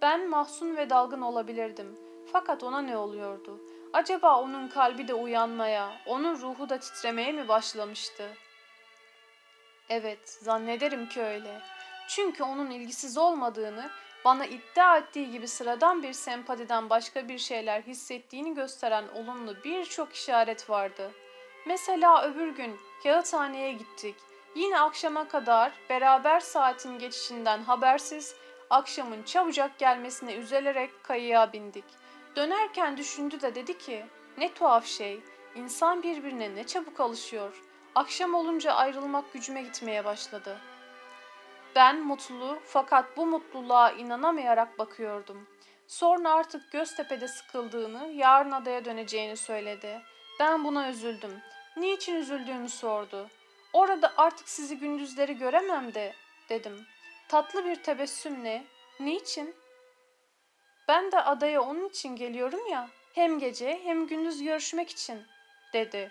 [0.01, 1.95] Ben mahzun ve dalgın olabilirdim.
[2.32, 3.60] Fakat ona ne oluyordu?
[3.94, 8.30] Acaba onun kalbi de uyanmaya, onun ruhu da titremeye mi başlamıştı?
[9.89, 11.62] Evet, zannederim ki öyle.
[12.08, 13.89] Çünkü onun ilgisiz olmadığını,
[14.26, 20.70] bana iddia ettiği gibi sıradan bir sempatiden başka bir şeyler hissettiğini gösteren olumlu birçok işaret
[20.70, 21.12] vardı.
[21.66, 24.16] Mesela öbür gün kağıthaneye gittik.
[24.56, 28.36] Yine akşama kadar beraber saatin geçişinden habersiz
[28.70, 32.03] akşamın çabucak gelmesine üzülerek kayığa bindik.
[32.36, 34.06] Dönerken düşündü de dedi ki
[34.38, 35.20] ne tuhaf şey
[35.56, 37.62] insan birbirine ne çabuk alışıyor.
[37.96, 40.74] Akşam olunca ayrılmak gücüme gitmeye başladı.''
[41.76, 45.48] Ben mutlu fakat bu mutluluğa inanamayarak bakıyordum.
[45.88, 50.02] Sonra artık Göztepe'de sıkıldığını, yarın adaya döneceğini söyledi.
[50.40, 51.40] Ben buna üzüldüm.
[51.78, 53.30] Niçin üzüldüğümü sordu.
[53.74, 56.14] Orada artık sizi gündüzleri göremem de,
[56.50, 56.86] dedim.
[57.28, 58.64] Tatlı bir tebessümle,
[59.00, 59.56] niçin?
[60.88, 65.22] Ben de adaya onun için geliyorum ya, hem gece hem gündüz görüşmek için,
[65.74, 66.10] dedi.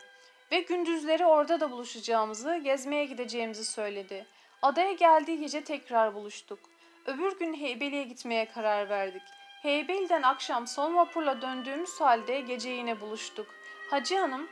[0.52, 4.26] Ve gündüzleri orada da buluşacağımızı, gezmeye gideceğimizi söyledi.''
[4.62, 6.58] Adaya geldiği gece tekrar buluştuk.
[7.06, 9.22] Öbür gün Heybeli'ye gitmeye karar verdik.
[9.62, 13.46] Heybeli'den akşam son vapurla döndüğümüz halde gece yine buluştuk.
[13.90, 14.48] Hacı Hanım,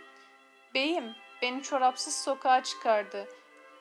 [0.75, 3.29] beyim beni çorapsız sokağa çıkardı.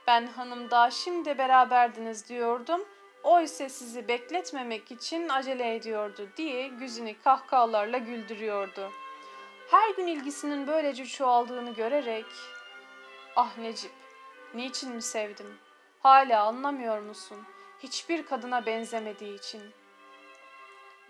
[0.08, 2.86] Ben hanım daha şimdi beraberdiniz diyordum.
[3.24, 8.92] O ise sizi bekletmemek için acele ediyordu diye güzünü kahkahalarla güldürüyordu.
[9.72, 12.26] Her gün ilgisinin böylece çoğaldığını görerek,
[13.36, 13.92] ah Necip,
[14.54, 17.38] niçin mi sevdim?'' Hala anlamıyor musun?
[17.80, 19.62] Hiçbir kadına benzemediği için.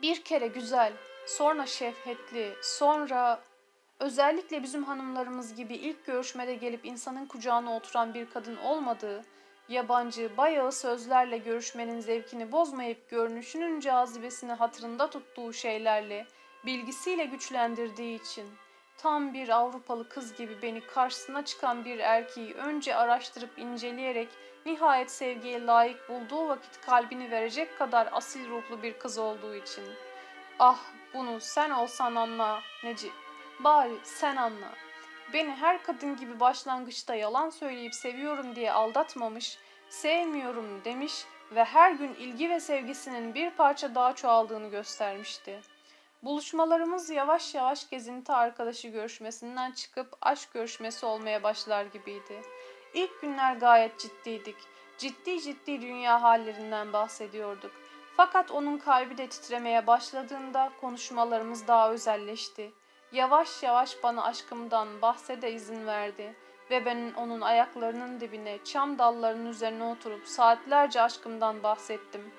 [0.01, 0.93] Bir kere güzel,
[1.27, 3.39] sonra şefkatli, sonra
[3.99, 9.25] özellikle bizim hanımlarımız gibi ilk görüşmede gelip insanın kucağına oturan bir kadın olmadığı,
[9.69, 16.27] yabancı, bayağı sözlerle görüşmenin zevkini bozmayıp görünüşünün cazibesini hatırında tuttuğu şeylerle,
[16.65, 18.45] bilgisiyle güçlendirdiği için,
[18.97, 24.29] tam bir Avrupalı kız gibi beni karşısına çıkan bir erkeği önce araştırıp inceleyerek
[24.65, 29.83] Nihayet sevgiye layık bulduğu vakit kalbini verecek kadar asil ruhlu bir kız olduğu için.
[30.59, 30.79] Ah
[31.13, 33.13] bunu sen olsan anla Necip.
[33.59, 34.88] Bari sen anla.
[35.33, 39.57] Beni her kadın gibi başlangıçta yalan söyleyip seviyorum diye aldatmamış,
[39.89, 45.61] sevmiyorum demiş ve her gün ilgi ve sevgisinin bir parça daha çoğaldığını göstermişti.
[46.23, 52.41] Buluşmalarımız yavaş yavaş gezinti arkadaşı görüşmesinden çıkıp aşk görüşmesi olmaya başlar gibiydi.
[52.93, 54.57] İlk günler gayet ciddiydik.
[54.97, 57.71] Ciddi ciddi dünya hallerinden bahsediyorduk.
[58.17, 62.71] Fakat onun kalbi de titremeye başladığında konuşmalarımız daha özelleşti.
[63.11, 66.35] Yavaş yavaş bana aşkımdan bahsede izin verdi
[66.71, 72.31] ve ben onun ayaklarının dibine çam dallarının üzerine oturup saatlerce aşkımdan bahsettim.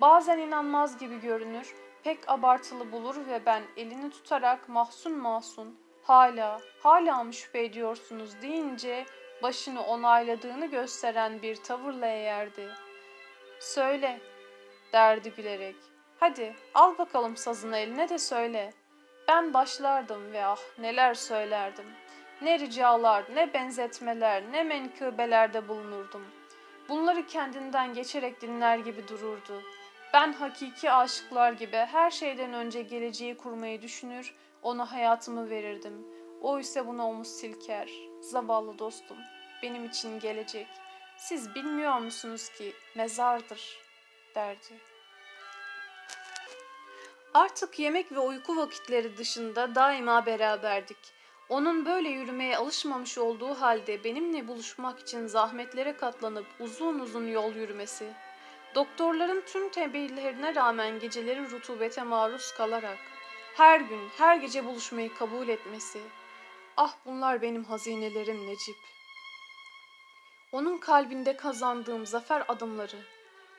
[0.00, 1.74] Bazen inanmaz gibi görünür,
[2.04, 9.06] pek abartılı bulur ve ben elini tutarak mahzun mahzun hala, hala mı şüphe ediyorsunuz deyince
[9.42, 12.68] başını onayladığını gösteren bir tavırla eğerdi.
[13.60, 14.20] Söyle,
[14.92, 15.76] derdi gülerek.
[16.18, 18.72] Hadi al bakalım sazını eline de söyle.
[19.30, 21.84] Ben başlardım ve ah neler söylerdim.
[22.42, 26.26] Ne ricalar, ne benzetmeler, ne menkıbelerde bulunurdum.
[26.88, 29.62] Bunları kendinden geçerek dinler gibi dururdu.
[30.14, 36.06] Ben hakiki aşıklar gibi her şeyden önce geleceği kurmayı düşünür, ona hayatımı verirdim.
[36.42, 39.18] O ise buna omuz silker.'' Zavallı dostum,
[39.62, 40.68] benim için gelecek.
[41.16, 43.78] Siz bilmiyor musunuz ki mezardır,
[44.34, 44.90] derdi.
[47.34, 50.96] Artık yemek ve uyku vakitleri dışında daima beraberdik.
[51.48, 58.12] Onun böyle yürümeye alışmamış olduğu halde benimle buluşmak için zahmetlere katlanıp uzun uzun yol yürümesi.
[58.74, 62.98] Doktorların tüm tembihlerine rağmen geceleri rutubete maruz kalarak
[63.54, 66.00] her gün, her gece buluşmayı kabul etmesi.
[66.76, 68.76] Ah bunlar benim hazinelerim Necip.
[70.52, 72.96] Onun kalbinde kazandığım zafer adımları.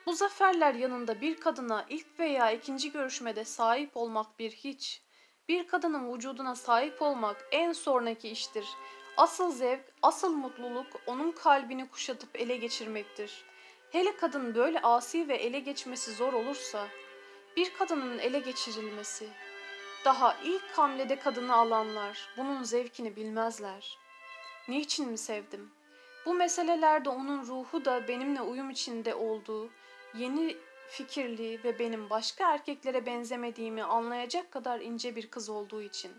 [0.06, 5.02] Bu zaferler yanında bir kadına ilk veya ikinci görüşmede sahip olmak bir hiç.
[5.48, 8.66] Bir kadının vücuduna sahip olmak en sonraki iştir.
[9.16, 13.44] Asıl zevk, asıl mutluluk onun kalbini kuşatıp ele geçirmektir.
[13.92, 16.86] Hele kadın böyle asi ve ele geçmesi zor olursa,
[17.56, 19.28] bir kadının ele geçirilmesi,
[20.04, 23.98] daha ilk hamlede kadını alanlar bunun zevkini bilmezler.
[24.68, 25.70] Niçin mi sevdim?
[26.26, 29.70] Bu meselelerde onun ruhu da benimle uyum içinde olduğu,
[30.14, 30.56] yeni
[30.88, 36.12] fikirli ve benim başka erkeklere benzemediğimi anlayacak kadar ince bir kız olduğu için.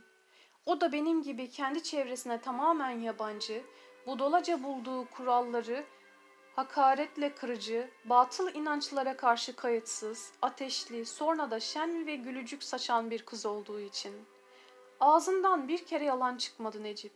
[0.65, 3.63] O da benim gibi kendi çevresine tamamen yabancı,
[4.07, 5.85] budalaca bulduğu kuralları
[6.55, 13.45] hakaretle kırıcı, batıl inançlara karşı kayıtsız, ateşli, sonra da şen ve gülücük saçan bir kız
[13.45, 14.13] olduğu için.
[14.99, 17.11] Ağzından bir kere yalan çıkmadı Necip.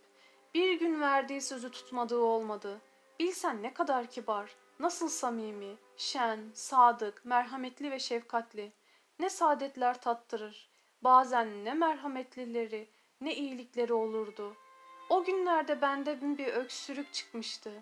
[0.54, 2.80] Bir gün verdiği sözü tutmadığı olmadı.
[3.20, 8.72] Bilsen ne kadar kibar, nasıl samimi, şen, sadık, merhametli ve şefkatli.
[9.18, 10.70] Ne saadetler tattırır.
[11.02, 12.88] Bazen ne merhametlileri,
[13.20, 14.56] ne iyilikleri olurdu.
[15.10, 17.72] O günlerde bende bir öksürük çıkmıştı.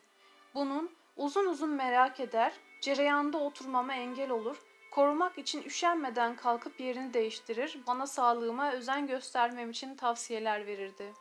[0.54, 7.80] Bunun Uzun uzun merak eder, cereyanda oturmama engel olur, korumak için üşenmeden kalkıp yerini değiştirir,
[7.86, 11.12] bana sağlığıma özen göstermem için tavsiyeler verirdi.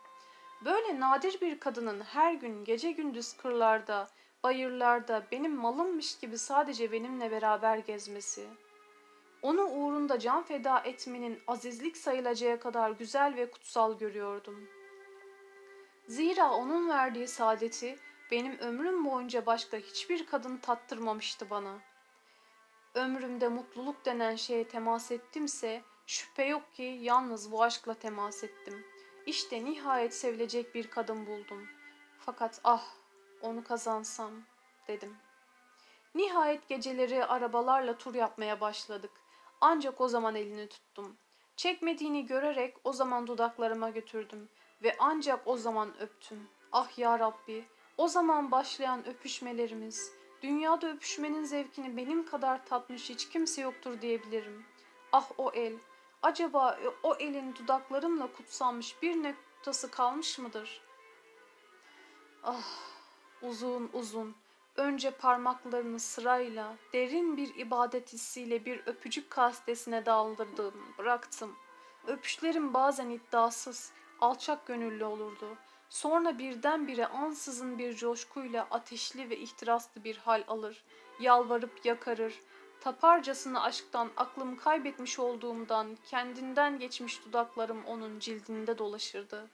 [0.66, 4.08] Böyle nadir bir kadının her gün gece gündüz kırlarda,
[4.46, 8.48] bayırlarda benim malımmış gibi sadece benimle beraber gezmesi.
[9.42, 14.68] Onu uğrunda can feda etmenin azizlik sayılacağı kadar güzel ve kutsal görüyordum.
[16.08, 18.00] Zira onun verdiği saadeti
[18.32, 21.80] benim ömrüm boyunca başka hiçbir kadın tattırmamıştı bana.
[22.94, 28.86] Ömrümde mutluluk denen şeye temas ettimse şüphe yok ki yalnız bu aşkla temas ettim.
[29.26, 31.68] İşte nihayet sevilecek bir kadın buldum.
[32.20, 33.05] Fakat ah
[33.46, 34.32] onu kazansam
[34.88, 35.18] dedim.
[36.16, 39.12] Nihayet geceleri arabalarla tur yapmaya başladık.
[39.62, 41.18] Ancak o zaman elini tuttum.
[41.56, 44.50] Çekmediğini görerek o zaman dudaklarıma götürdüm
[44.84, 46.48] ve ancak o zaman öptüm.
[46.72, 47.66] Ah ya Rabbi,
[47.98, 50.12] o zaman başlayan öpüşmelerimiz,
[50.42, 54.66] dünyada öpüşmenin zevkini benim kadar tatmış hiç kimse yoktur diyebilirim.
[55.12, 55.74] Ah o el,
[56.22, 60.82] acaba o elin dudaklarımla kutsanmış bir noktası kalmış mıdır?
[62.44, 62.95] Ah,
[63.48, 64.36] uzun uzun,
[64.76, 71.56] önce parmaklarını sırayla, derin bir ibadet hissiyle bir öpücük kastesine daldırdım, bıraktım.
[72.08, 73.92] Öpüşlerim bazen iddiasız,
[74.22, 75.58] alçak gönüllü olurdu.
[75.90, 80.84] Sonra birdenbire ansızın bir coşkuyla ateşli ve ihtiraslı bir hal alır,
[81.20, 82.40] yalvarıp yakarır,
[82.82, 89.48] taparcasına aşktan aklımı kaybetmiş olduğumdan kendinden geçmiş dudaklarım onun cildinde dolaşırdı.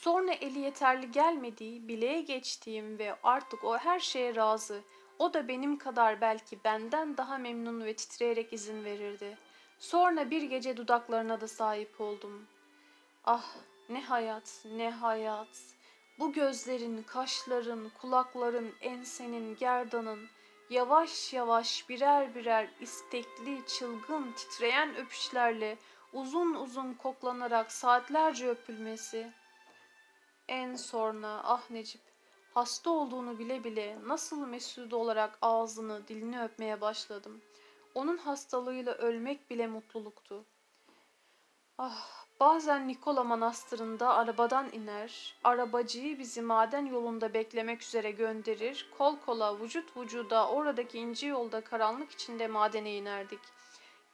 [0.00, 4.80] Sonra eli yeterli gelmediği, bileğe geçtiğim ve artık o her şeye razı,
[5.18, 9.38] o da benim kadar belki benden daha memnun ve titreyerek izin verirdi.
[9.78, 12.46] Sonra bir gece dudaklarına da sahip oldum.
[13.24, 13.44] Ah
[13.88, 15.60] ne hayat, ne hayat.
[16.18, 20.28] Bu gözlerin, kaşların, kulakların, ensenin, gerdanın
[20.70, 25.76] yavaş yavaş birer birer istekli, çılgın, titreyen öpüşlerle
[26.12, 29.32] uzun uzun koklanarak saatlerce öpülmesi.
[30.48, 32.00] En sonra ah Necip,
[32.54, 37.42] hasta olduğunu bile bile nasıl mesut olarak ağzını, dilini öpmeye başladım.
[37.94, 40.44] Onun hastalığıyla ölmek bile mutluluktu.
[41.78, 49.60] Ah Bazen Nikola Manastırı'nda arabadan iner, arabacıyı bizi maden yolunda beklemek üzere gönderir, kol kola,
[49.60, 53.40] vücut vücuda oradaki ince yolda karanlık içinde madene inerdik.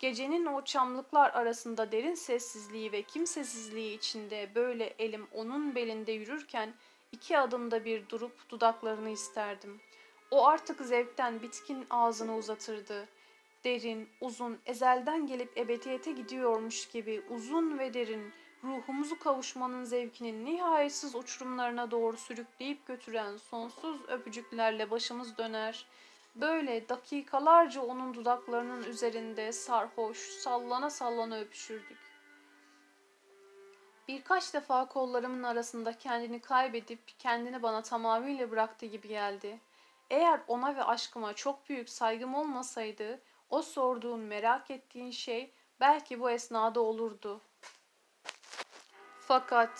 [0.01, 6.74] Gecenin o çamlıklar arasında derin sessizliği ve kimsesizliği içinde böyle elim onun belinde yürürken
[7.12, 9.81] iki adımda bir durup dudaklarını isterdim.
[10.31, 13.20] O artık zevkten bitkin ağzını uzatırdı.''
[13.64, 18.32] derin, uzun, ezelden gelip ebediyete gidiyormuş gibi uzun ve derin,
[18.64, 25.86] ruhumuzu kavuşmanın zevkinin nihayetsiz uçurumlarına doğru sürükleyip götüren sonsuz öpücüklerle başımız döner.
[26.35, 31.98] Böyle dakikalarca onun dudaklarının üzerinde sarhoş, sallana sallana öpüşürdük.
[34.09, 39.61] Birkaç defa kollarımın arasında kendini kaybedip kendini bana tamamıyla bıraktı gibi geldi.
[40.11, 43.20] Eğer ona ve aşkıma çok büyük saygım olmasaydı
[43.51, 47.40] o sorduğun, merak ettiğin şey belki bu esnada olurdu.
[49.20, 49.78] Fakat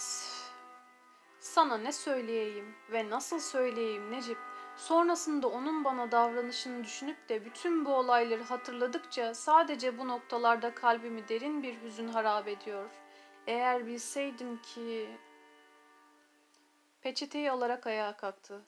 [1.41, 4.50] sana ne söyleyeyim ve nasıl söyleyeyim Necip?
[4.81, 11.63] Sonrasında onun bana davranışını düşünüp de bütün bu olayları hatırladıkça sadece bu noktalarda kalbimi derin
[11.63, 12.91] bir hüzün harap ediyor.
[13.47, 15.09] Eğer bilseydim ki...
[17.03, 18.63] Peçeteyi alarak ayağa kalktı.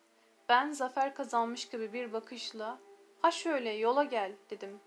[0.48, 2.78] Ben zafer kazanmış gibi bir bakışla
[3.22, 4.80] ''Ha şöyle yola gel'' dedim.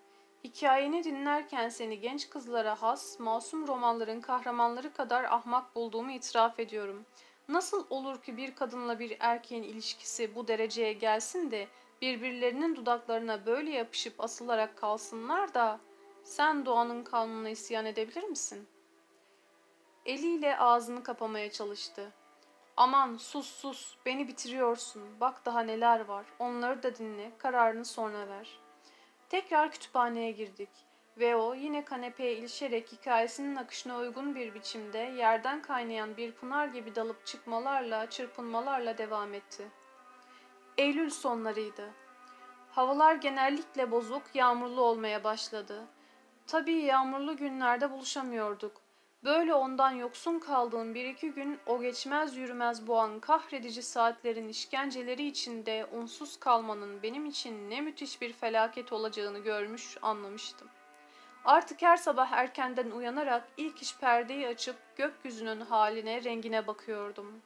[0.43, 7.05] Hikayeni dinlerken seni genç kızlara has, masum romanların kahramanları kadar ahmak bulduğumu itiraf ediyorum.
[7.49, 11.67] Nasıl olur ki bir kadınla bir erkeğin ilişkisi bu dereceye gelsin de
[12.01, 15.79] birbirlerinin dudaklarına böyle yapışıp asılarak kalsınlar da
[16.23, 18.67] sen doğanın kanununa isyan edebilir misin?
[20.05, 22.11] Eliyle ağzını kapamaya çalıştı.
[22.77, 28.59] Aman sus sus beni bitiriyorsun bak daha neler var onları da dinle kararını sonra ver.
[29.29, 30.69] Tekrar kütüphaneye girdik
[31.17, 36.95] ve o yine kanepeye ilişerek hikayesinin akışına uygun bir biçimde yerden kaynayan bir pınar gibi
[36.95, 39.67] dalıp çıkmalarla, çırpınmalarla devam etti.
[40.77, 41.89] Eylül sonlarıydı.
[42.71, 45.87] Havalar genellikle bozuk, yağmurlu olmaya başladı.
[46.47, 48.81] Tabii yağmurlu günlerde buluşamıyorduk.
[49.23, 55.85] Böyle ondan yoksun kaldığım bir iki gün o geçmez yürümez boğan kahredici saatlerin işkenceleri içinde
[55.85, 60.67] onsuz kalmanın benim için ne müthiş bir felaket olacağını görmüş anlamıştım.
[61.45, 67.41] Artık her sabah erkenden uyanarak ilk iş perdeyi açıp gökyüzünün haline, rengine bakıyordum.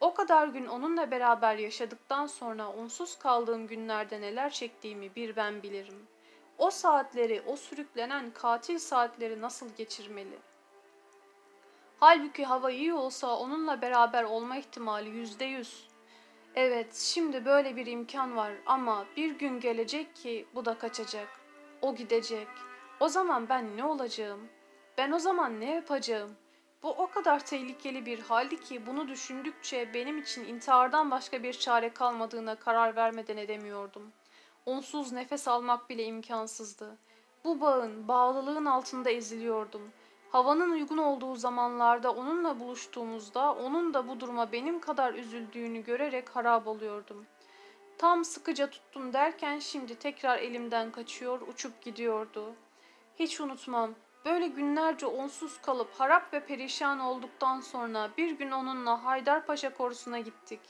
[0.00, 6.06] O kadar gün onunla beraber yaşadıktan sonra onsuz kaldığım günlerde neler çektiğimi bir ben bilirim.
[6.58, 10.38] O saatleri, o sürüklenen katil saatleri nasıl geçirmeli?
[12.00, 15.88] Halbuki hava iyi olsa onunla beraber olma ihtimali yüzde yüz.
[16.54, 21.28] Evet, şimdi böyle bir imkan var ama bir gün gelecek ki bu da kaçacak.
[21.82, 22.71] O gidecek.''
[23.02, 24.48] O zaman ben ne olacağım?
[24.98, 26.30] Ben o zaman ne yapacağım?
[26.82, 31.92] Bu o kadar tehlikeli bir haldi ki bunu düşündükçe benim için intihardan başka bir çare
[31.94, 34.12] kalmadığına karar vermeden edemiyordum.
[34.66, 36.98] Onsuz nefes almak bile imkansızdı.
[37.44, 39.92] Bu bağın, bağlılığın altında eziliyordum.
[40.30, 46.66] Havanın uygun olduğu zamanlarda onunla buluştuğumuzda onun da bu duruma benim kadar üzüldüğünü görerek harap
[46.66, 47.26] oluyordum.
[47.98, 52.54] Tam sıkıca tuttum derken şimdi tekrar elimden kaçıyor, uçup gidiyordu.''
[53.18, 53.94] Hiç unutmam.
[54.24, 60.60] Böyle günlerce onsuz kalıp harap ve perişan olduktan sonra bir gün onunla Haydarpaşa korusuna gittik.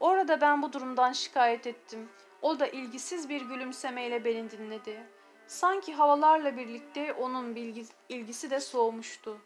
[0.00, 2.08] Orada ben bu durumdan şikayet ettim.
[2.42, 5.06] O da ilgisiz bir gülümsemeyle beni dinledi.
[5.46, 9.38] Sanki havalarla birlikte onun bilgi, ilgisi de soğumuştu.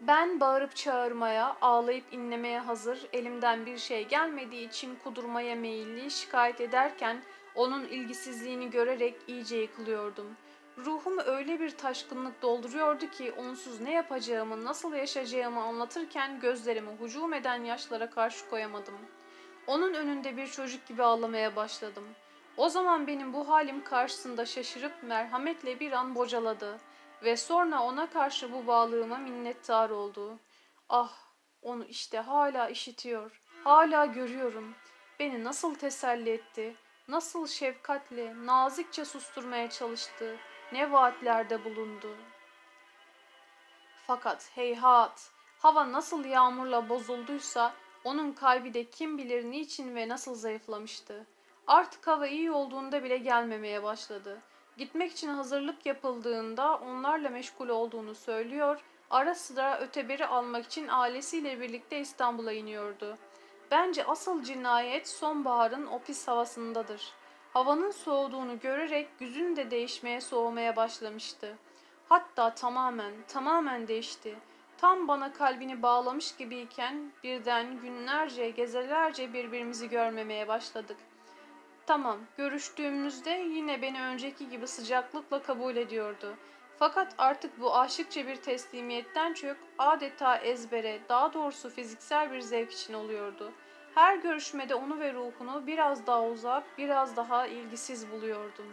[0.00, 7.22] Ben bağırıp çağırmaya, ağlayıp inlemeye hazır, elimden bir şey gelmediği için kudurmaya meyilli şikayet ederken
[7.54, 10.47] onun ilgisizliğini görerek iyice yıkılıyordum.''
[10.84, 17.64] Ruhumu öyle bir taşkınlık dolduruyordu ki onsuz ne yapacağımı, nasıl yaşayacağımı anlatırken gözlerimi hücum eden
[17.64, 18.98] yaşlara karşı koyamadım.
[19.66, 22.04] Onun önünde bir çocuk gibi ağlamaya başladım.
[22.56, 26.78] O zaman benim bu halim karşısında şaşırıp merhametle bir an bocaladı
[27.24, 30.38] ve sonra ona karşı bu bağlığıma minnettar oldu.
[30.88, 31.12] Ah,
[31.62, 34.74] onu işte hala işitiyor, hala görüyorum.
[35.20, 36.76] Beni nasıl teselli etti,
[37.08, 40.36] nasıl şefkatle, nazikçe susturmaya çalıştı,
[40.72, 42.16] ne vaatlerde bulundu.
[44.06, 47.72] Fakat heyhat, hava nasıl yağmurla bozulduysa
[48.04, 51.26] onun kalbi de kim bilir niçin ve nasıl zayıflamıştı.
[51.66, 54.40] Artık hava iyi olduğunda bile gelmemeye başladı.
[54.76, 58.80] Gitmek için hazırlık yapıldığında onlarla meşgul olduğunu söylüyor,
[59.10, 63.18] ara sıra öteberi almak için ailesiyle birlikte İstanbul'a iniyordu.
[63.70, 67.12] Bence asıl cinayet sonbaharın o pis havasındadır.
[67.58, 71.56] Havanın soğuduğunu görerek güzün de değişmeye soğumaya başlamıştı.
[72.08, 74.36] Hatta tamamen, tamamen değişti.
[74.76, 80.96] Tam bana kalbini bağlamış gibiyken birden günlerce, gezelerce birbirimizi görmemeye başladık.
[81.86, 86.36] Tamam, görüştüğümüzde yine beni önceki gibi sıcaklıkla kabul ediyordu.
[86.78, 92.94] Fakat artık bu aşıkça bir teslimiyetten çok adeta ezbere, daha doğrusu fiziksel bir zevk için
[92.94, 93.67] oluyordu.''
[93.98, 98.66] Her görüşmede onu ve ruhunu biraz daha uzak, biraz daha ilgisiz buluyordum.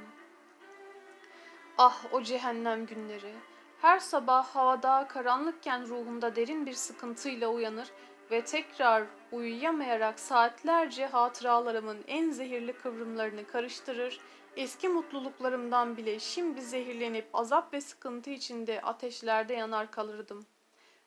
[1.77, 3.33] Ah o cehennem günleri.
[3.81, 7.91] Her sabah havada karanlıkken ruhumda derin bir sıkıntıyla uyanır
[8.31, 14.19] ve tekrar uyuyamayarak saatlerce hatıralarımın en zehirli kıvrımlarını karıştırır,
[14.55, 20.45] eski mutluluklarımdan bile şimdi zehirlenip azap ve sıkıntı içinde ateşlerde yanar kalırdım.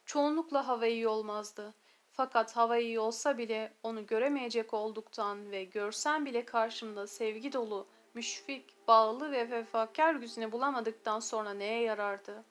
[0.07, 1.75] Çoğunlukla hava iyi olmazdı.
[2.19, 8.89] Fakat hava iyi olsa bile onu göremeyecek olduktan ve görsem bile karşımda sevgi dolu, müşfik,
[8.89, 12.45] bağlı ve vefakar yüzünü bulamadıktan sonra neye yarardı?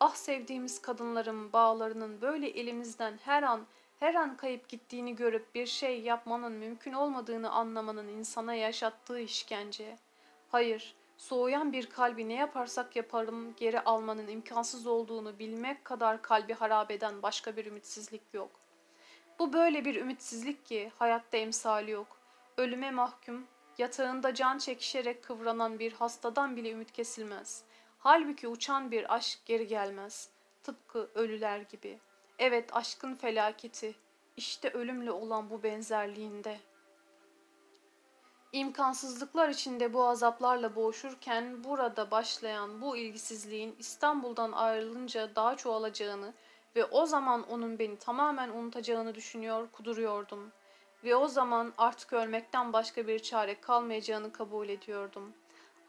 [0.00, 3.66] Ah sevdiğimiz kadınların bağlarının böyle elimizden her an
[4.00, 9.98] her an kayıp gittiğini görüp bir şey yapmanın mümkün olmadığını anlamanın insana yaşattığı işkence.
[10.48, 16.90] Hayır, soğuyan bir kalbi ne yaparsak yaparım geri almanın imkansız olduğunu bilmek kadar kalbi harap
[16.90, 18.61] eden başka bir ümitsizlik yok.
[19.42, 22.06] Bu böyle bir ümitsizlik ki hayatta emsali yok.
[22.56, 23.46] Ölüme mahkum,
[23.78, 27.62] yatağında can çekişerek kıvranan bir hastadan bile ümit kesilmez.
[27.98, 30.28] Halbuki uçan bir aşk geri gelmez.
[30.62, 31.98] Tıpkı ölüler gibi.
[32.38, 33.94] Evet aşkın felaketi.
[34.36, 36.60] İşte ölümle olan bu benzerliğinde.
[38.52, 46.34] İmkansızlıklar içinde bu azaplarla boğuşurken burada başlayan bu ilgisizliğin İstanbul'dan ayrılınca daha çoğalacağını
[46.76, 50.52] ve o zaman onun beni tamamen unutacağını düşünüyor, kuduruyordum.
[51.04, 55.32] Ve o zaman artık ölmekten başka bir çare kalmayacağını kabul ediyordum.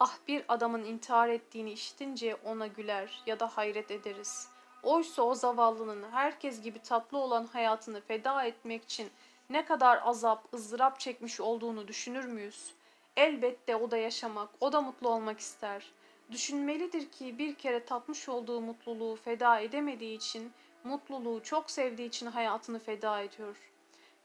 [0.00, 4.48] Ah bir adamın intihar ettiğini işitince ona güler ya da hayret ederiz.
[4.82, 9.10] Oysa o zavallının herkes gibi tatlı olan hayatını feda etmek için
[9.50, 12.74] ne kadar azap, ızdırap çekmiş olduğunu düşünür müyüz?
[13.16, 15.92] Elbette o da yaşamak, o da mutlu olmak ister.
[16.30, 20.52] Düşünmelidir ki bir kere tatmış olduğu mutluluğu feda edemediği için,
[20.84, 23.56] mutluluğu çok sevdiği için hayatını feda ediyor.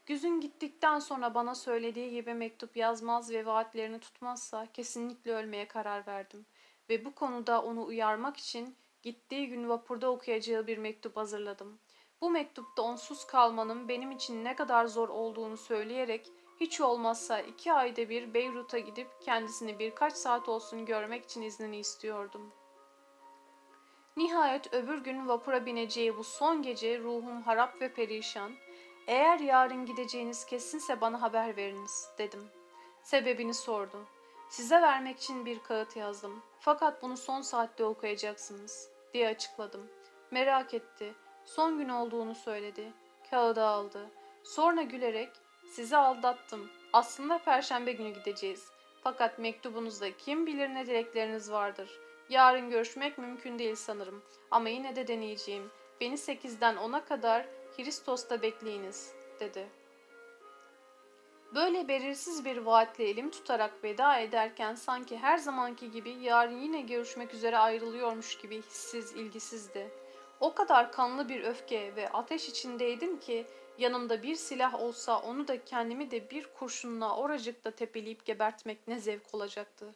[0.06, 6.46] Güzün gittikten sonra bana söylediği gibi mektup yazmaz ve vaatlerini tutmazsa kesinlikle ölmeye karar verdim.
[6.88, 11.78] Ve bu konuda onu uyarmak için gittiği gün vapurda okuyacağı bir mektup hazırladım.
[12.20, 18.08] Bu mektupta onsuz kalmanın benim için ne kadar zor olduğunu söyleyerek hiç olmazsa iki ayda
[18.08, 22.52] bir Beyrut'a gidip kendisini birkaç saat olsun görmek için iznini istiyordum.
[24.20, 28.52] Nihayet öbür gün vapura bineceği bu son gece ruhum harap ve perişan.
[29.06, 32.48] Eğer yarın gideceğiniz kesinse bana haber veriniz dedim.
[33.02, 34.06] Sebebini sordu.
[34.50, 36.42] Size vermek için bir kağıt yazdım.
[36.60, 39.90] Fakat bunu son saatte okuyacaksınız diye açıkladım.
[40.30, 41.14] Merak etti.
[41.44, 42.92] Son gün olduğunu söyledi.
[43.30, 44.10] Kağıdı aldı.
[44.42, 45.30] Sonra gülerek
[45.70, 46.70] sizi aldattım.
[46.92, 48.70] Aslında perşembe günü gideceğiz.
[49.02, 52.09] Fakat mektubunuzda kim bilir ne dilekleriniz vardır.
[52.30, 54.22] Yarın görüşmek mümkün değil sanırım.
[54.50, 55.70] Ama yine de deneyeceğim.
[56.00, 57.46] Beni sekizden ona kadar
[57.76, 59.68] Hristos'ta bekleyiniz, dedi.
[61.54, 67.34] Böyle belirsiz bir vaatle elim tutarak veda ederken sanki her zamanki gibi yarın yine görüşmek
[67.34, 69.90] üzere ayrılıyormuş gibi hissiz, ilgisizdi.
[70.40, 73.46] O kadar kanlı bir öfke ve ateş içindeydim ki
[73.78, 79.34] yanımda bir silah olsa onu da kendimi de bir kurşunla oracıkta tepeleyip gebertmek ne zevk
[79.34, 79.94] olacaktı.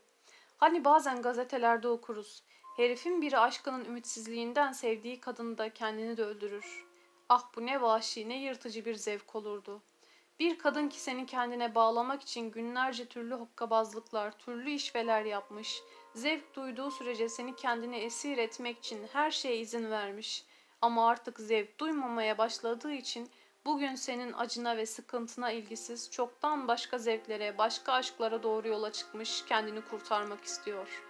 [0.57, 2.43] Hani bazen gazetelerde okuruz.
[2.77, 6.87] Herifin biri aşkının ümitsizliğinden sevdiği kadını da kendini de öldürür.
[7.29, 9.83] Ah bu ne vahşi ne yırtıcı bir zevk olurdu.
[10.39, 15.83] Bir kadın ki seni kendine bağlamak için günlerce türlü hokkabazlıklar, türlü işveler yapmış,
[16.15, 20.45] zevk duyduğu sürece seni kendine esir etmek için her şeye izin vermiş.
[20.83, 23.31] Ama artık zevk duymamaya başladığı için
[23.67, 29.81] bugün senin acına ve sıkıntına ilgisiz, çoktan başka zevklere, başka aşklara doğru yola çıkmış, kendini
[29.81, 31.03] kurtarmak istiyor.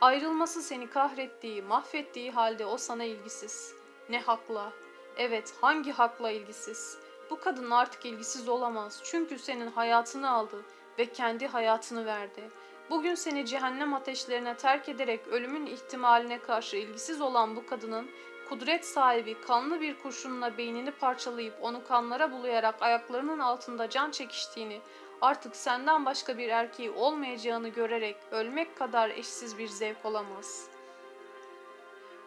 [0.00, 3.74] Ayrılması seni kahrettiği, mahvettiği halde o sana ilgisiz.
[4.08, 4.72] Ne hakla?
[5.16, 6.98] Evet, hangi hakla ilgisiz?
[7.30, 9.00] Bu kadın artık ilgisiz olamaz.
[9.04, 10.64] Çünkü senin hayatını aldı
[10.98, 12.50] ve kendi hayatını verdi.
[12.90, 18.10] Bugün seni cehennem ateşlerine terk ederek ölümün ihtimaline karşı ilgisiz olan bu kadının
[18.50, 24.80] kudret sahibi kanlı bir kurşunla beynini parçalayıp onu kanlara bulayarak ayaklarının altında can çekiştiğini,
[25.20, 30.80] artık senden başka bir erkeği olmayacağını görerek ölmek kadar eşsiz bir zevk olamaz.''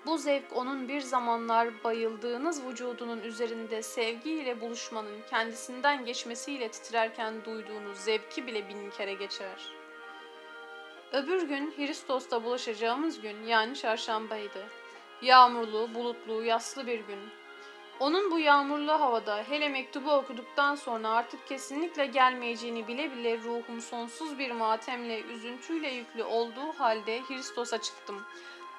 [0.05, 8.47] Bu zevk onun bir zamanlar bayıldığınız vücudunun üzerinde sevgiyle buluşmanın kendisinden geçmesiyle titrerken duyduğunuz zevki
[8.47, 9.71] bile bin kere geçer.
[11.11, 14.82] Öbür gün Hristos'ta bulaşacağımız gün yani çarşambaydı.
[15.23, 17.19] Yağmurlu, bulutlu, yaslı bir gün.
[17.99, 24.39] Onun bu yağmurlu havada hele mektubu okuduktan sonra artık kesinlikle gelmeyeceğini bile bile ruhum sonsuz
[24.39, 28.25] bir matemle, üzüntüyle yüklü olduğu halde Hristos'a çıktım.''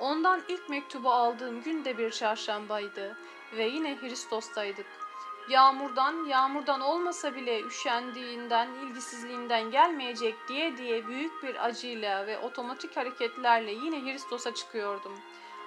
[0.01, 3.17] Ondan ilk mektubu aldığım gün de bir çarşambaydı
[3.57, 4.87] ve yine Hristos'taydık.
[5.49, 13.73] Yağmurdan, yağmurdan olmasa bile üşendiğinden, ilgisizliğinden gelmeyecek diye diye büyük bir acıyla ve otomatik hareketlerle
[13.73, 15.21] yine Hristos'a çıkıyordum.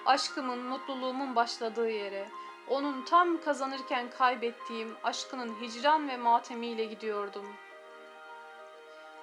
[0.08, 2.28] Aşkımın, mutluluğumun başladığı yere,
[2.68, 7.46] onun tam kazanırken kaybettiğim aşkının hicran ve matemiyle gidiyordum.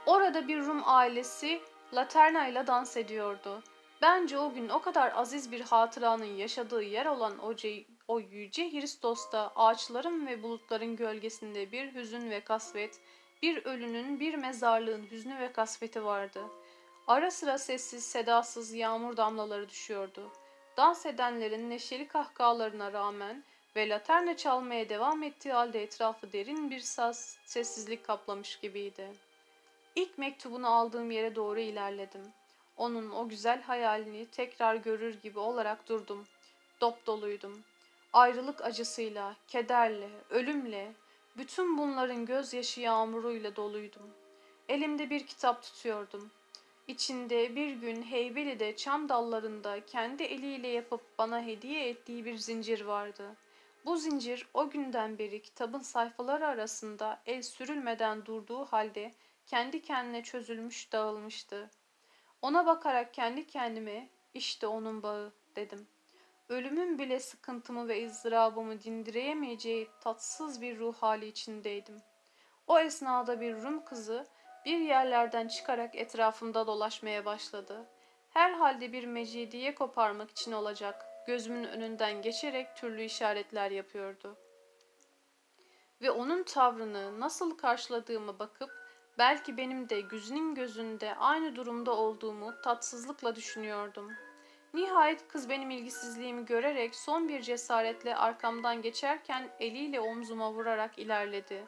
[0.05, 1.61] Orada bir Rum ailesi
[1.93, 3.63] Laterna ile dans ediyordu.
[4.01, 7.53] Bence o gün o kadar aziz bir hatıranın yaşadığı yer olan o,
[8.07, 12.99] o yüce Hristos'ta ağaçların ve bulutların gölgesinde bir hüzün ve kasvet,
[13.41, 16.41] bir ölünün, bir mezarlığın hüznü ve kasveti vardı.
[17.07, 20.31] Ara sıra sessiz, sedasız yağmur damlaları düşüyordu.
[20.77, 23.43] Dans edenlerin neşeli kahkahalarına rağmen
[23.76, 29.07] ve laterna çalmaya devam ettiği halde etrafı derin bir sas, sessizlik kaplamış gibiydi.
[29.95, 32.22] İlk mektubunu aldığım yere doğru ilerledim.
[32.77, 36.26] Onun o güzel hayalini tekrar görür gibi olarak durdum.
[36.81, 37.64] Dop doluydum.
[38.14, 40.91] Ayrılık acısıyla, kederle, ölümle,
[41.38, 44.10] bütün bunların gözyaşı yağmuruyla doluydum.
[44.69, 46.31] Elimde bir kitap tutuyordum.
[46.87, 53.35] İçinde bir gün Heybeli'de çam dallarında kendi eliyle yapıp bana hediye ettiği bir zincir vardı.
[53.85, 59.11] Bu zincir o günden beri kitabın sayfaları arasında el sürülmeden durduğu halde
[59.47, 61.69] kendi kendine çözülmüş dağılmıştı.
[62.41, 65.87] Ona bakarak kendi kendime işte onun bağı dedim.
[66.49, 72.01] Ölümün bile sıkıntımı ve ızdırabımı dindireyemeyeceği tatsız bir ruh hali içindeydim.
[72.67, 74.27] O esnada bir Rum kızı
[74.65, 77.85] bir yerlerden çıkarak etrafımda dolaşmaya başladı.
[78.29, 81.05] Herhalde bir mecidiye koparmak için olacak.
[81.27, 84.37] Gözümün önünden geçerek türlü işaretler yapıyordu.
[86.01, 88.69] Ve onun tavrını nasıl karşıladığımı bakıp
[89.17, 94.11] belki benim de Güzin'in gözünde aynı durumda olduğumu tatsızlıkla düşünüyordum.
[94.73, 101.65] Nihayet kız benim ilgisizliğimi görerek son bir cesaretle arkamdan geçerken eliyle omzuma vurarak ilerledi.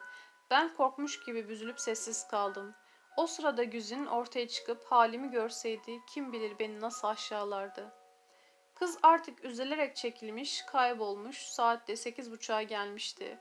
[0.50, 2.74] Ben korkmuş gibi büzülüp sessiz kaldım.
[3.18, 7.92] O sırada Güzin ortaya çıkıp halimi görseydi kim bilir beni nasıl aşağılardı.
[8.74, 13.38] Kız artık üzülerek çekilmiş, kaybolmuş, saatte sekiz buçuğa gelmişti.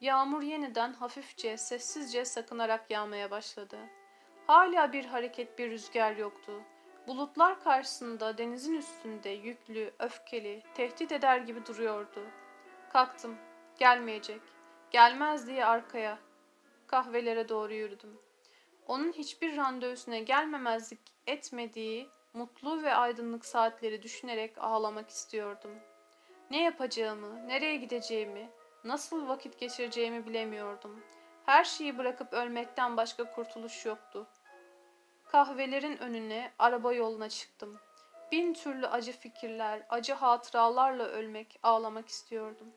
[0.00, 3.78] Yağmur yeniden hafifçe, sessizce sakınarak yağmaya başladı.
[4.46, 6.62] Hala bir hareket, bir rüzgar yoktu.
[7.06, 12.26] Bulutlar karşısında denizin üstünde yüklü, öfkeli, tehdit eder gibi duruyordu.
[12.92, 13.36] Kalktım.
[13.78, 14.40] Gelmeyecek.
[14.90, 16.18] Gelmez diye arkaya,
[16.86, 18.25] kahvelere doğru yürüdüm.
[18.86, 25.70] Onun hiçbir randevusuna gelmemezlik etmediği mutlu ve aydınlık saatleri düşünerek ağlamak istiyordum.
[26.50, 28.50] Ne yapacağımı, nereye gideceğimi,
[28.84, 31.04] nasıl vakit geçireceğimi bilemiyordum.
[31.46, 34.26] Her şeyi bırakıp ölmekten başka kurtuluş yoktu.
[35.24, 37.78] Kahvelerin önüne, araba yoluna çıktım.
[38.32, 42.72] Bin türlü acı fikirler, acı hatıralarla ölmek, ağlamak istiyordum.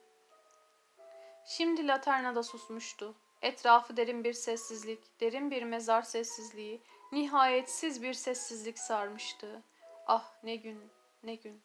[1.45, 3.15] Şimdi laterna da susmuştu.
[3.41, 9.63] Etrafı derin bir sessizlik, derin bir mezar sessizliği, nihayetsiz bir sessizlik sarmıştı.
[10.07, 10.91] Ah ne gün,
[11.23, 11.61] ne gün.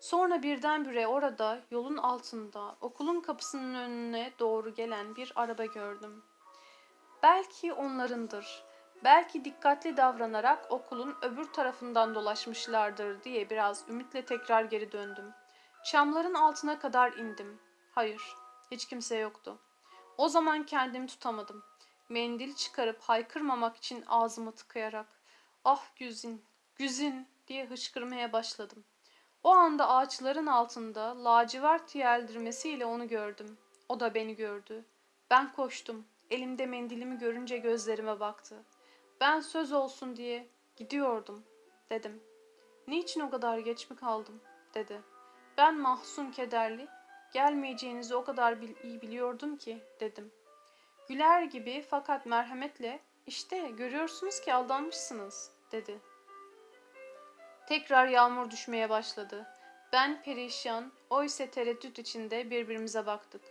[0.00, 6.22] Sonra birdenbire orada, yolun altında, okulun kapısının önüne doğru gelen bir araba gördüm.
[7.22, 8.64] Belki onlarındır.
[9.04, 15.32] Belki dikkatli davranarak okulun öbür tarafından dolaşmışlardır diye biraz ümitle tekrar geri döndüm.
[15.84, 17.60] Çamların altına kadar indim.
[17.92, 18.22] Hayır,
[18.70, 19.58] hiç kimse yoktu.
[20.18, 21.62] O zaman kendimi tutamadım.
[22.08, 25.06] Mendil çıkarıp haykırmamak için ağzımı tıkayarak
[25.64, 26.44] ''Ah Güzin,
[26.76, 28.84] Güzin!'' diye hıçkırmaya başladım.
[29.42, 33.58] O anda ağaçların altında lacivert yeldirmesiyle onu gördüm.
[33.88, 34.84] O da beni gördü.
[35.30, 36.06] Ben koştum.
[36.30, 38.64] Elimde mendilimi görünce gözlerime baktı.
[39.20, 41.44] Ben söz olsun diye gidiyordum
[41.90, 42.22] dedim.
[42.86, 44.40] Niçin o kadar geç mi kaldım
[44.74, 45.02] dedi.
[45.56, 46.88] Ben mahzun kederli
[47.32, 50.32] Gelmeyeceğinizi o kadar bil iyi biliyordum ki dedim.
[51.08, 56.00] Güler gibi fakat merhametle işte görüyorsunuz ki aldanmışsınız dedi.
[57.68, 59.46] Tekrar yağmur düşmeye başladı.
[59.92, 63.42] Ben perişan, o ise tereddüt içinde birbirimize baktık.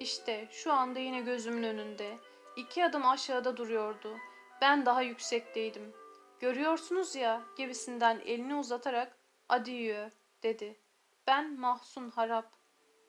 [0.00, 2.18] İşte şu anda yine gözümün önünde.
[2.56, 4.16] İki adım aşağıda duruyordu.
[4.60, 5.92] Ben daha yüksekteydim.
[6.40, 9.18] Görüyorsunuz ya gibisinden elini uzatarak
[9.48, 10.10] adieu
[10.42, 10.80] dedi.
[11.26, 12.59] Ben mahzun harap.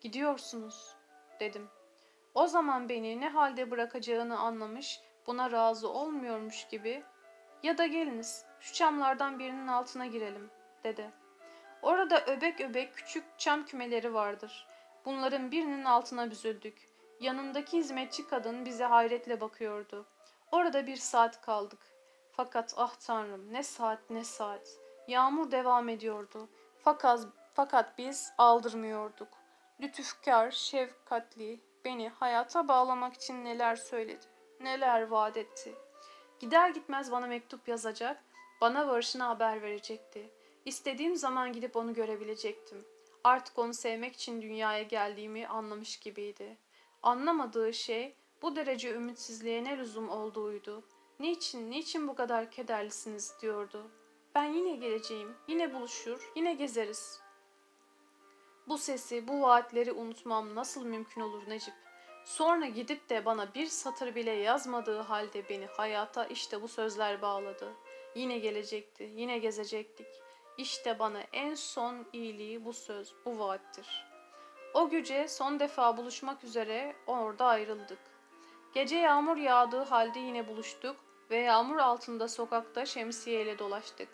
[0.02, 0.96] Gidiyorsunuz
[1.40, 1.70] dedim.
[2.34, 7.04] O zaman beni ne halde bırakacağını anlamış, buna razı olmuyormuş gibi
[7.64, 10.52] ya da geliniz şu çamlardan birinin altına girelim
[10.84, 11.12] dedi.
[11.82, 14.68] Orada öbek öbek küçük çam kümeleri vardır.
[15.06, 16.90] Bunların birinin altına büzüldük.
[17.20, 20.06] Yanındaki hizmetçi kadın bize hayretle bakıyordu.
[20.52, 21.80] Orada bir saat kaldık.
[22.32, 24.78] Fakat ah tanrım ne saat ne saat.
[25.08, 26.50] Yağmur devam ediyordu.
[26.84, 29.41] Fakat, fakat biz aldırmıyorduk
[29.82, 34.26] lütufkar, şefkatli, beni hayata bağlamak için neler söyledi,
[34.60, 35.76] neler vaat etti.
[36.40, 38.24] Gider gitmez bana mektup yazacak,
[38.62, 40.30] bana varışına haber verecekti.
[40.66, 42.86] İstediğim zaman gidip onu görebilecektim.
[43.24, 46.58] Artık onu sevmek için dünyaya geldiğimi anlamış gibiydi.
[47.04, 50.84] Anlamadığı şey bu derece ümitsizliğe ne lüzum olduğuydu.
[51.20, 53.92] Niçin, niçin bu kadar kederlisiniz diyordu.
[54.36, 57.22] Ben yine geleceğim, yine buluşur, yine gezeriz.
[58.68, 61.74] Bu sesi, bu vaatleri unutmam nasıl mümkün olur Necip?
[62.26, 67.74] Sonra gidip de bana bir satır bile yazmadığı halde beni hayata işte bu sözler bağladı.
[68.16, 70.08] Yine gelecekti, yine gezecektik.
[70.58, 74.06] İşte bana en son iyiliği bu söz, bu vaattir.
[74.74, 78.00] O gece son defa buluşmak üzere orada ayrıldık.
[78.74, 80.96] Gece yağmur yağdığı halde yine buluştuk
[81.30, 84.10] ve yağmur altında sokakta şemsiyeyle dolaştık.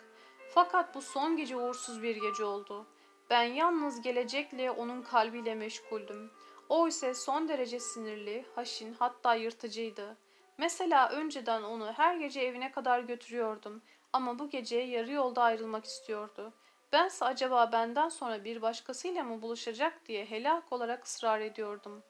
[0.54, 2.86] Fakat bu son gece uğursuz bir gece oldu.
[3.30, 6.30] Ben yalnız gelecekle onun kalbiyle meşguldüm.
[6.68, 10.16] O ise son derece sinirli, haşin hatta yırtıcıydı.
[10.58, 13.82] Mesela önceden onu her gece evine kadar götürüyordum
[14.12, 16.52] ama bu gece yarı yolda ayrılmak istiyordu.
[16.92, 22.02] Bense acaba benden sonra bir başkasıyla mı buluşacak diye helak olarak ısrar ediyordum.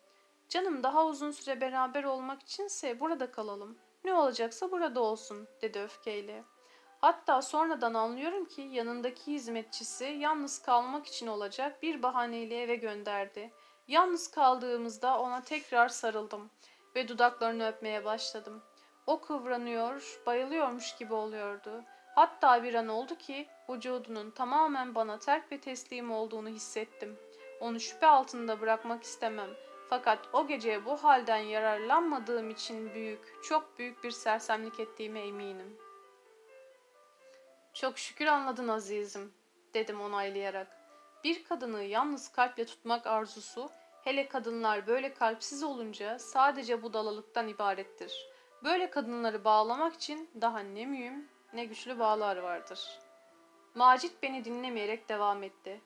[0.49, 3.79] Canım daha uzun süre beraber olmak içinse burada kalalım.
[4.05, 6.45] Ne olacaksa burada olsun dedi öfkeyle.
[7.01, 13.53] Hatta sonradan anlıyorum ki yanındaki hizmetçisi yalnız kalmak için olacak bir bahaneyle eve gönderdi.
[13.89, 16.51] Yalnız kaldığımızda ona tekrar sarıldım
[16.95, 18.63] ve dudaklarını öpmeye başladım.
[19.07, 21.85] O kıvranıyor, bayılıyormuş gibi oluyordu.
[22.15, 27.19] Hatta bir an oldu ki vücudunun tamamen bana terk ve teslim olduğunu hissettim.
[27.61, 29.51] Onu şüphe altında bırakmak istemem.
[29.89, 35.79] Fakat o gece bu halden yararlanmadığım için büyük, çok büyük bir sersemlik ettiğime eminim.
[37.81, 39.33] Çok şükür anladın azizim,
[39.75, 40.67] dedim onaylayarak.
[41.25, 43.71] Bir kadını yalnız kalple tutmak arzusu,
[44.05, 48.27] hele kadınlar böyle kalpsiz olunca sadece budalalıktan ibarettir.
[48.65, 53.01] Böyle kadınları bağlamak için daha ne mühim ne güçlü bağlar vardır.
[53.75, 55.81] Macit beni dinlemeyerek devam etti.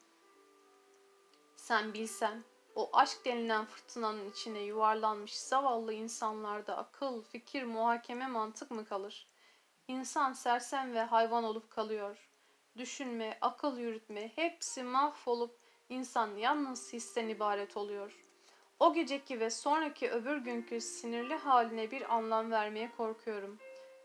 [1.56, 2.44] Sen bilsen,
[2.74, 9.31] o aşk denilen fırtınanın içine yuvarlanmış zavallı insanlarda akıl, fikir, muhakeme, mantık mı kalır?
[9.88, 12.28] İnsan sersem ve hayvan olup kalıyor.
[12.76, 18.24] Düşünme, akıl yürütme hepsi mahvolup insan yalnız histen ibaret oluyor.
[18.80, 23.58] O geceki ve sonraki öbür günkü sinirli haline bir anlam vermeye korkuyorum.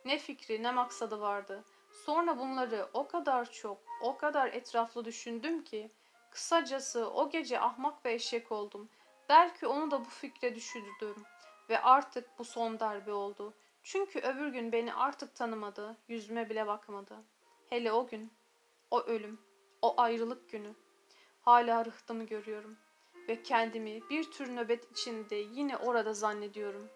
[0.06, 1.64] Ne fikri ne maksadı vardı.
[2.06, 5.91] Sonra bunları o kadar çok, o kadar etraflı düşündüm ki
[6.38, 8.90] Kısacası o gece ahmak ve eşek oldum.
[9.30, 11.16] Belki onu da bu fikre düşürdüm.
[11.70, 13.54] Ve artık bu son darbe oldu.
[13.89, 17.18] Çünkü öbür gün beni artık tanımadı, yüzüme bile bakmadı.
[17.69, 18.34] Hele o gün,
[18.91, 19.41] o ölüm,
[19.81, 20.76] o ayrılık günü.
[21.41, 22.77] Hala rıhtımı görüyorum
[23.27, 26.89] ve kendimi bir tür nöbet içinde yine orada zannediyorum.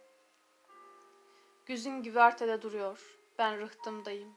[1.66, 4.36] Güzün güvertede duruyor, ben rıhtımdayım.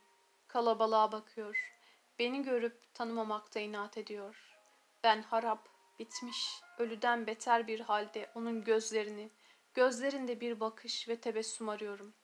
[0.48, 1.74] Kalabalığa bakıyor,
[2.18, 4.58] beni görüp tanımamakta inat ediyor.''
[5.04, 5.68] Ben harap,
[5.98, 9.30] bitmiş, ölüden beter bir halde onun gözlerini,
[9.74, 12.14] gözlerinde bir bakış ve tebessüm arıyorum.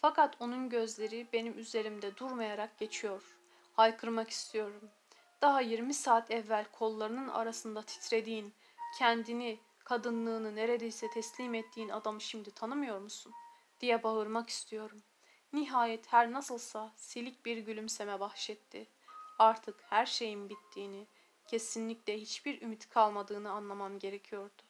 [0.00, 3.22] Fakat onun gözleri benim üzerimde durmayarak geçiyor.
[3.72, 4.90] Haykırmak istiyorum.
[5.42, 8.54] Daha yirmi saat evvel kollarının arasında titrediğin,
[8.98, 13.32] kendini, kadınlığını neredeyse teslim ettiğin adamı şimdi tanımıyor musun?
[13.80, 15.02] diye bağırmak istiyorum.
[15.52, 18.86] Nihayet her nasılsa silik bir gülümseme bahşetti.
[19.38, 21.06] Artık her şeyin bittiğini,
[21.46, 24.62] kesinlikle hiçbir ümit kalmadığını anlamam gerekiyordu.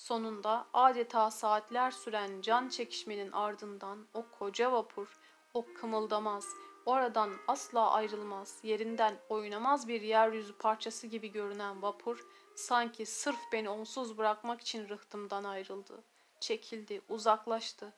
[0.00, 5.18] Sonunda adeta saatler süren can çekişmenin ardından o koca vapur,
[5.54, 6.46] o kımıldamaz,
[6.86, 14.18] oradan asla ayrılmaz, yerinden oynamaz bir yeryüzü parçası gibi görünen vapur, sanki sırf beni onsuz
[14.18, 16.02] bırakmak için rıhtımdan ayrıldı.
[16.40, 17.92] Çekildi, uzaklaştı.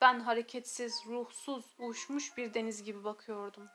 [0.00, 3.68] Ben hareketsiz, ruhsuz, uçmuş bir deniz gibi bakıyordum.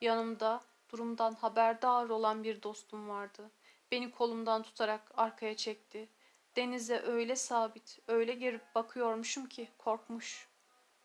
[0.00, 0.60] Yanımda
[0.92, 3.50] Durumdan haberdar olan bir dostum vardı.
[3.90, 6.08] Beni kolumdan tutarak arkaya çekti.
[6.56, 10.48] Denize öyle sabit, öyle girip bakıyormuşum ki korkmuş.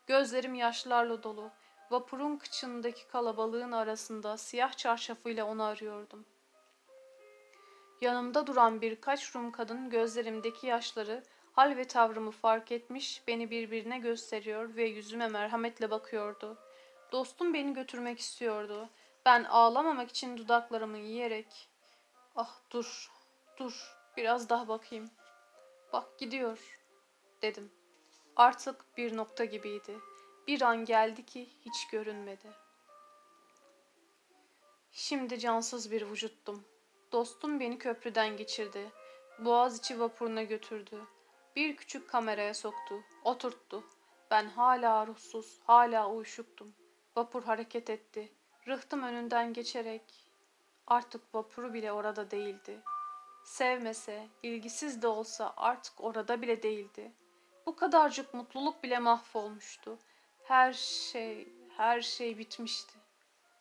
[0.08, 1.52] Gözlerim yaşlarla dolu.
[1.92, 6.26] Vapurun kıçındaki kalabalığın arasında siyah çarşafıyla onu arıyordum.
[8.02, 14.76] Yanımda duran birkaç Rum kadın gözlerimdeki yaşları, hal ve tavrımı fark etmiş, beni birbirine gösteriyor
[14.76, 16.58] ve yüzüme merhametle bakıyordu.
[17.12, 18.90] Dostum beni götürmek istiyordu.
[19.26, 21.70] Ben ağlamamak için dudaklarımı yiyerek
[22.36, 23.12] ah dur
[23.58, 25.10] dur biraz daha bakayım.
[25.96, 26.78] Bak gidiyor
[27.42, 27.72] dedim.
[28.36, 29.98] Artık bir nokta gibiydi.
[30.48, 32.52] Bir an geldi ki hiç görünmedi.
[34.92, 36.66] Şimdi cansız bir vücuttum.
[37.12, 38.92] Dostum beni köprüden geçirdi.
[39.40, 41.02] Boğaziçi vapuruna götürdü.
[41.56, 43.04] Bir küçük kameraya soktu.
[43.24, 43.84] Oturttu.
[44.32, 46.76] Ben hala ruhsuz, hala uyuşuktum.
[47.16, 48.34] Vapur hareket etti.
[48.68, 50.32] Rıhtım önünden geçerek
[50.88, 52.82] artık vapuru bile orada değildi.
[53.46, 57.12] Sevmese, ilgisiz de olsa artık orada bile değildi.
[57.66, 60.00] Bu kadarcık mutluluk bile mahvolmuştu.
[60.44, 62.94] Her şey, her şey bitmişti.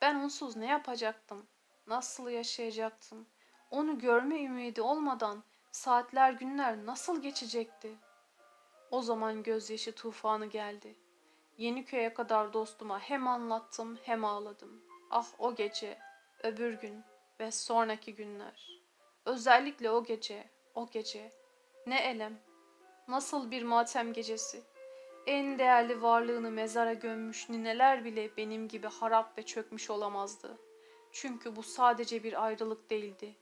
[0.01, 1.47] Ben onsuz ne yapacaktım?
[1.87, 3.27] Nasıl yaşayacaktım?
[3.71, 7.97] Onu görme ümidi olmadan saatler günler nasıl geçecekti?
[8.91, 10.97] O zaman gözyaşı tufanı geldi.
[11.59, 14.85] Yeni köye kadar dostuma hem anlattım hem ağladım.
[15.11, 15.99] Ah o gece,
[16.43, 17.05] öbür gün,
[17.41, 18.84] ve sonraki günler.
[19.25, 20.45] Özellikle o gece,
[20.75, 21.33] o gece.
[21.87, 22.41] Ne elem,
[23.09, 24.63] nasıl bir matem gecesi.
[25.27, 30.59] En değerli varlığını mezara gömmüş nineler bile benim gibi harap ve çökmüş olamazdı.
[31.13, 33.35] Çünkü bu sadece bir ayrılık değildi.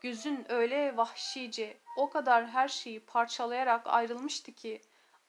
[0.00, 4.80] Güzün öyle vahşice, o kadar her şeyi parçalayarak ayrılmıştı ki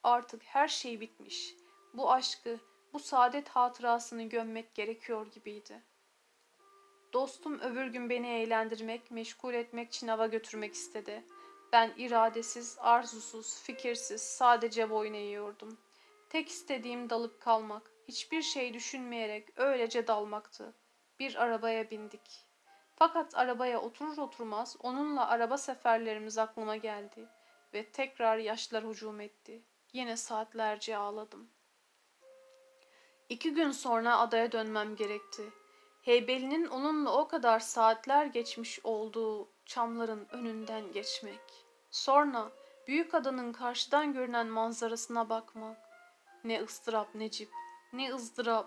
[0.02, 1.54] artık her şey bitmiş.
[1.94, 2.58] Bu aşkı,
[2.92, 5.82] bu saadet hatırasını gömmek gerekiyor gibiydi.
[7.14, 11.24] Dostum öbür gün beni eğlendirmek, meşgul etmek için hava götürmek istedi.
[11.72, 15.78] Ben iradesiz, arzusuz, fikirsiz, sadece boyun eğiyordum.
[16.30, 20.74] Tek istediğim dalıp kalmak, hiçbir şey düşünmeyerek öylece dalmaktı.
[21.18, 22.46] Bir arabaya bindik.
[22.96, 27.28] Fakat arabaya oturur oturmaz onunla araba seferlerimiz aklıma geldi
[27.74, 29.62] ve tekrar yaşlar hücum etti.
[29.92, 31.50] Yine saatlerce ağladım.
[33.28, 35.42] İki gün sonra adaya dönmem gerekti.
[36.04, 41.40] Heybeli'nin onunla o kadar saatler geçmiş olduğu çamların önünden geçmek.
[41.90, 42.50] Sonra
[42.86, 45.78] büyük adanın karşıdan görünen manzarasına bakmak.
[46.44, 47.50] Ne ıstırap Necip,
[47.92, 48.66] ne ızdırap.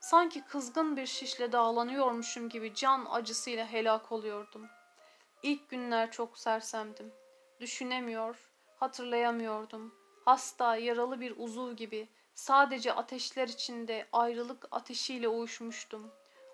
[0.00, 4.66] Sanki kızgın bir şişle dağlanıyormuşum gibi can acısıyla helak oluyordum.
[5.42, 7.12] İlk günler çok sersemdim.
[7.60, 9.94] Düşünemiyor, hatırlayamıyordum.
[10.24, 16.10] Hasta, yaralı bir uzuv gibi sadece ateşler içinde ayrılık ateşiyle uyuşmuştum.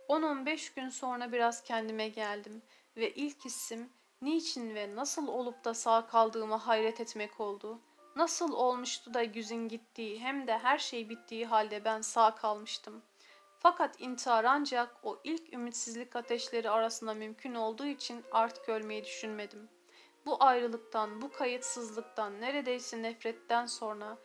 [0.08, 2.62] 10-15 gün sonra biraz kendime geldim
[2.96, 7.80] ve ilk hissim niçin ve nasıl olup da sağ kaldığıma hayret etmek oldu.
[8.16, 13.02] Nasıl olmuştu da güzün gittiği hem de her şey bittiği halde ben sağ kalmıştım.
[13.58, 19.68] Fakat intihar ancak o ilk ümitsizlik ateşleri arasında mümkün olduğu için artık ölmeyi düşünmedim.
[20.26, 24.18] Bu ayrılıktan, bu kayıtsızlıktan, neredeyse nefretten sonra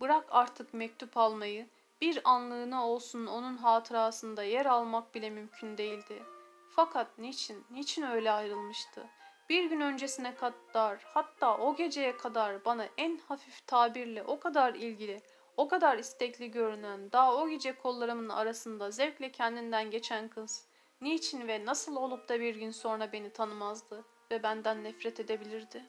[0.00, 1.68] bırak artık mektup almayı,
[2.00, 6.22] bir anlığına olsun onun hatırasında yer almak bile mümkün değildi.
[6.70, 9.06] Fakat niçin, niçin öyle ayrılmıştı?
[9.48, 15.22] Bir gün öncesine kadar, hatta o geceye kadar bana en hafif tabirle o kadar ilgili,
[15.56, 20.66] o kadar istekli görünen, daha o gece kollarımın arasında zevkle kendinden geçen kız,
[21.00, 25.84] niçin ve nasıl olup da bir gün sonra beni tanımazdı ve benden nefret edebilirdi?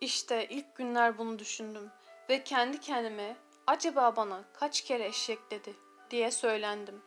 [0.00, 1.90] İşte ilk günler bunu düşündüm
[2.28, 3.36] ve kendi kendime
[3.68, 5.76] acaba bana kaç kere eşek dedi
[6.10, 7.02] diye söylendim.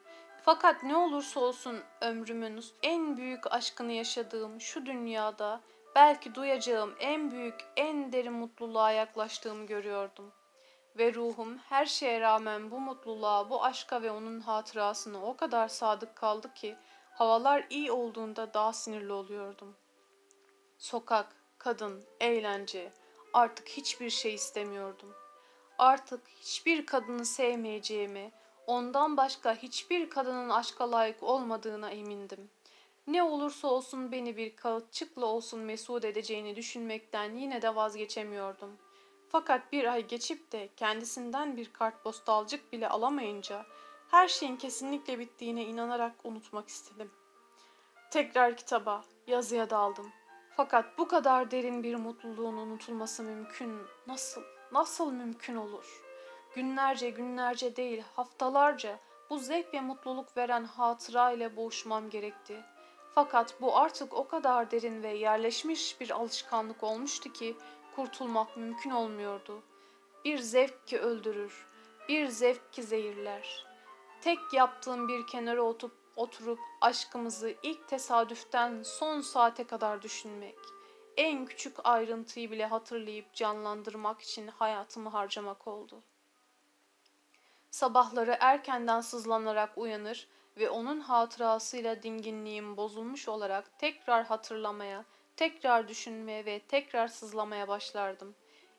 [0.45, 5.61] Fakat ne olursa olsun ömrümün en büyük aşkını yaşadığım şu dünyada
[5.95, 10.31] belki duyacağım en büyük, en derin mutluluğa yaklaştığımı görüyordum.
[10.97, 16.15] Ve ruhum her şeye rağmen bu mutluluğa, bu aşka ve onun hatırasına o kadar sadık
[16.15, 16.75] kaldı ki
[17.13, 19.75] havalar iyi olduğunda daha sinirli oluyordum.
[20.77, 22.93] Sokak, kadın, eğlence,
[23.33, 25.20] artık hiçbir şey istemiyordum.
[25.81, 28.31] Artık hiçbir kadını sevmeyeceğimi,
[28.67, 32.49] ondan başka hiçbir kadının aşka layık olmadığına emindim.
[33.07, 38.77] Ne olursa olsun beni bir kağıtçıkla olsun mesut edeceğini düşünmekten yine de vazgeçemiyordum.
[39.29, 43.65] Fakat bir ay geçip de kendisinden bir kartpostalcık bile alamayınca
[44.11, 47.11] her şeyin kesinlikle bittiğine inanarak unutmak istedim.
[48.11, 50.11] Tekrar kitaba, yazıya daldım.
[50.57, 54.41] Fakat bu kadar derin bir mutluluğun unutulması mümkün nasıl,
[54.71, 56.01] nasıl mümkün olur?
[56.55, 58.99] Günlerce günlerce değil haftalarca
[59.29, 62.63] bu zevk ve mutluluk veren hatıra ile boğuşmam gerekti.
[63.15, 67.57] Fakat bu artık o kadar derin ve yerleşmiş bir alışkanlık olmuştu ki
[67.95, 69.61] kurtulmak mümkün olmuyordu.
[70.25, 71.67] Bir zevk ki öldürür,
[72.09, 73.65] bir zevk ki zehirler.
[74.21, 80.59] Tek yaptığım bir kenara oturup, oturup aşkımızı ilk tesadüften son saate kadar düşünmek.
[81.17, 86.03] En küçük ayrıntıyı bile hatırlayıp canlandırmak için hayatımı harcamak oldu.
[87.71, 90.27] Sabahları erkenden sızlanarak uyanır
[90.57, 95.05] ve onun hatırasıyla dinginliğim bozulmuş olarak tekrar hatırlamaya,
[95.37, 98.35] tekrar düşünmeye ve tekrar sızlamaya başlardım.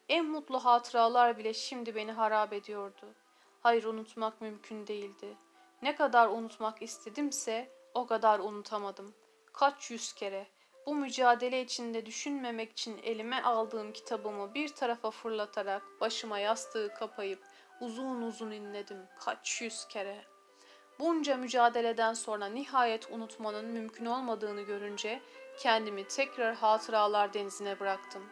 [0.09, 3.15] En mutlu hatıralar bile şimdi beni harap ediyordu.
[3.61, 5.37] Hayır unutmak mümkün değildi.
[5.83, 9.15] Ne kadar unutmak istedimse o kadar unutamadım.
[9.53, 10.47] Kaç yüz kere.
[10.87, 17.45] Bu mücadele içinde düşünmemek için elime aldığım kitabımı bir tarafa fırlatarak başıma yastığı kapayıp
[17.81, 20.25] uzun uzun inledim kaç yüz kere.
[20.99, 25.23] Bunca mücadeleden sonra nihayet unutmanın mümkün olmadığını görünce
[25.59, 28.23] kendimi tekrar hatıralar denizine bıraktım.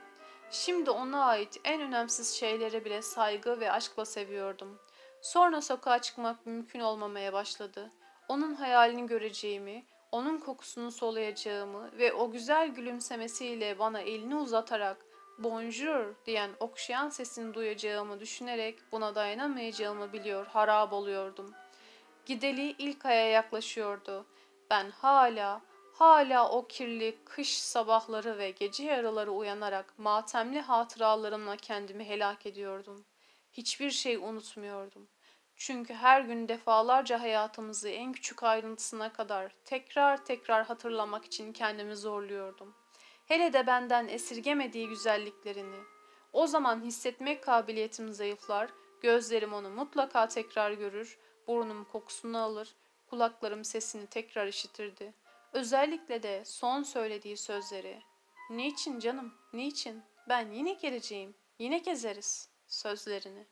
[0.50, 4.78] Şimdi ona ait en önemsiz şeylere bile saygı ve aşkla seviyordum.
[5.20, 7.92] Sonra sokağa çıkmak mümkün olmamaya başladı.
[8.28, 14.96] Onun hayalini göreceğimi, onun kokusunu soluyacağımı ve o güzel gülümsemesiyle bana elini uzatarak
[15.38, 21.54] bonjour diyen okşayan sesini duyacağımı düşünerek buna dayanamayacağımı biliyor harap oluyordum.
[22.26, 24.26] Gideli ilk aya yaklaşıyordu.
[24.70, 25.60] Ben hala,
[25.92, 33.04] hala o kirli kış sabahları ve gece yarıları uyanarak matemli hatıralarımla kendimi helak ediyordum.
[33.52, 35.08] Hiçbir şey unutmuyordum.
[35.62, 42.74] Çünkü her gün defalarca hayatımızı en küçük ayrıntısına kadar tekrar tekrar hatırlamak için kendimi zorluyordum.
[43.26, 45.76] Hele de benden esirgemediği güzelliklerini.
[46.32, 48.70] O zaman hissetmek kabiliyetim zayıflar,
[49.02, 52.74] gözlerim onu mutlaka tekrar görür, burnum kokusunu alır,
[53.10, 55.14] kulaklarım sesini tekrar işitirdi.
[55.52, 58.02] Özellikle de son söylediği sözleri.
[58.50, 60.02] Niçin canım, niçin?
[60.28, 63.46] Ben yine geleceğim, yine gezeriz sözlerini.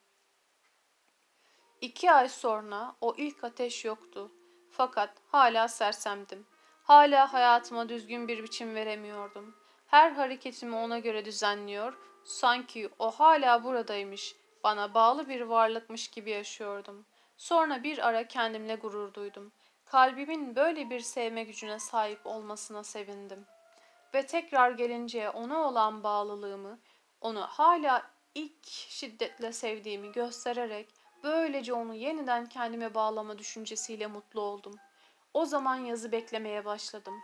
[1.80, 4.30] İki ay sonra o ilk ateş yoktu.
[4.70, 6.46] Fakat hala sersemdim.
[6.82, 9.54] Hala hayatıma düzgün bir biçim veremiyordum.
[9.86, 17.06] Her hareketimi ona göre düzenliyor, sanki o hala buradaymış, bana bağlı bir varlıkmış gibi yaşıyordum.
[17.36, 19.52] Sonra bir ara kendimle gurur duydum.
[19.84, 23.46] Kalbimin böyle bir sevme gücüne sahip olmasına sevindim.
[24.14, 26.78] Ve tekrar gelince ona olan bağlılığımı,
[27.20, 34.74] onu hala ilk şiddetle sevdiğimi göstererek böylece onu yeniden kendime bağlama düşüncesiyle mutlu oldum.
[35.34, 37.14] O zaman yazı beklemeye başladım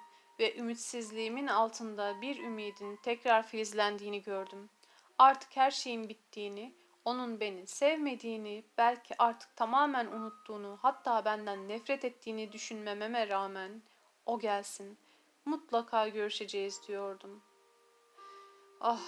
[0.40, 4.70] ve ümitsizliğimin altında bir ümidin tekrar filizlendiğini gördüm.
[5.18, 12.52] Artık her şeyin bittiğini, onun beni sevmediğini, belki artık tamamen unuttuğunu, hatta benden nefret ettiğini
[12.52, 13.82] düşünmememe rağmen
[14.26, 14.98] o gelsin.
[15.44, 17.42] Mutlaka görüşeceğiz diyordum.
[18.80, 19.00] Ah,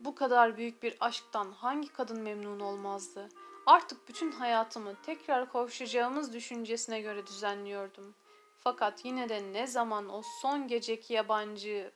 [0.00, 3.28] bu kadar büyük bir aşktan hangi kadın memnun olmazdı?
[3.68, 8.14] Artık bütün hayatımı tekrar kavuşacağımız düşüncesine göre düzenliyordum.
[8.56, 11.92] Fakat yine de ne zaman o son geceki yabancı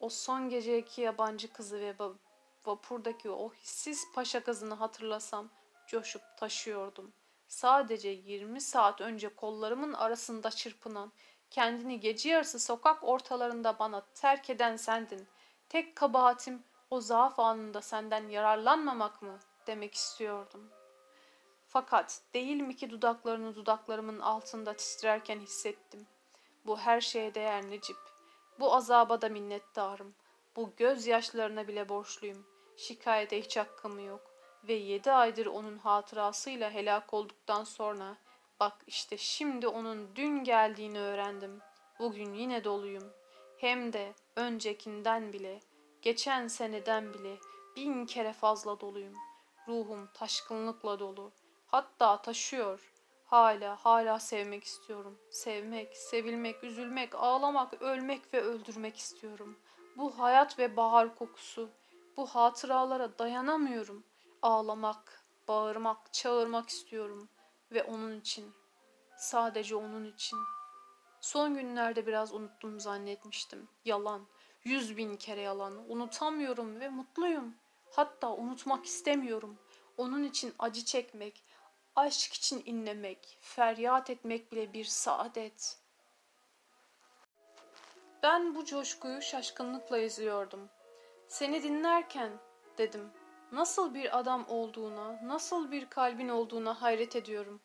[0.00, 1.94] o son geceki yabancı kızı ve
[2.66, 5.48] vapurdaki o hissiz paşa kızını hatırlasam
[5.86, 7.12] coşup taşıyordum.
[7.48, 11.12] Sadece 20 saat önce kollarımın arasında çırpınan,
[11.50, 15.28] kendini gece yarısı sokak ortalarında bana terk eden sendin.
[15.68, 20.70] Tek kabahatim o zaaf anında senden yararlanmamak mı demek istiyordum.
[21.68, 26.06] Fakat değil mi ki dudaklarını dudaklarımın altında titrerken hissettim.
[26.66, 27.96] Bu her şeye değer Necip.
[28.60, 30.14] Bu azaba da minnettarım.
[30.56, 32.46] Bu gözyaşlarına bile borçluyum.
[32.76, 34.20] Şikayete hiç hakkım yok.
[34.68, 38.16] Ve yedi aydır onun hatırasıyla helak olduktan sonra
[38.60, 41.60] bak işte şimdi onun dün geldiğini öğrendim.
[41.98, 43.12] Bugün yine doluyum.
[43.58, 45.60] Hem de öncekinden bile,
[46.02, 47.36] geçen seneden bile
[47.76, 49.14] bin kere fazla doluyum.
[49.68, 51.32] Ruhum taşkınlıkla dolu.
[51.66, 52.92] Hatta taşıyor.
[53.24, 55.18] Hala, hala sevmek istiyorum.
[55.30, 59.58] Sevmek, sevilmek, üzülmek, ağlamak, ölmek ve öldürmek istiyorum.
[59.96, 61.70] Bu hayat ve bahar kokusu,
[62.16, 64.04] bu hatıralara dayanamıyorum.
[64.42, 67.28] Ağlamak, bağırmak, çağırmak istiyorum.
[67.72, 68.54] Ve onun için,
[69.18, 70.38] sadece onun için.
[71.20, 73.68] Son günlerde biraz unuttum zannetmiştim.
[73.84, 74.26] Yalan,
[74.64, 75.90] yüz bin kere yalan.
[75.90, 77.54] Unutamıyorum ve mutluyum.
[77.96, 79.58] Hatta unutmak istemiyorum.
[79.96, 81.44] Onun için acı çekmek,
[81.96, 85.78] aşk için inlemek, feryat etmek bile bir saadet.
[88.22, 90.68] Ben bu coşkuyu şaşkınlıkla izliyordum.
[91.28, 92.32] Seni dinlerken
[92.78, 93.10] dedim.
[93.52, 97.60] Nasıl bir adam olduğuna, nasıl bir kalbin olduğuna hayret ediyorum.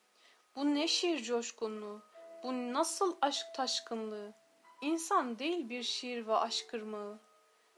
[0.55, 2.01] Bu ne şiir coşkunluğu,
[2.43, 4.33] bu nasıl aşk taşkınlığı.
[4.81, 7.30] İnsan değil bir şiir ve aşk ırmağı.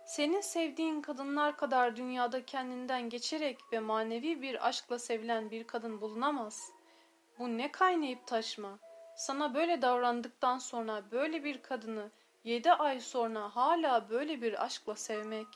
[0.06, 6.72] Senin sevdiğin kadınlar kadar dünyada kendinden geçerek ve manevi bir aşkla sevilen bir kadın bulunamaz.
[7.40, 8.80] Bu ne kaynayıp taşma.
[9.16, 12.12] Sana böyle davrandıktan sonra böyle bir kadını
[12.44, 15.48] yedi ay sonra hala böyle bir aşkla sevmek.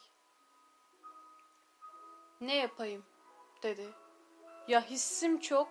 [2.42, 3.06] Ne yapayım
[3.64, 3.90] dedi.
[4.68, 5.70] Ya hissim çok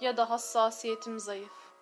[0.00, 1.74] ya da hassasiyetim zayıf.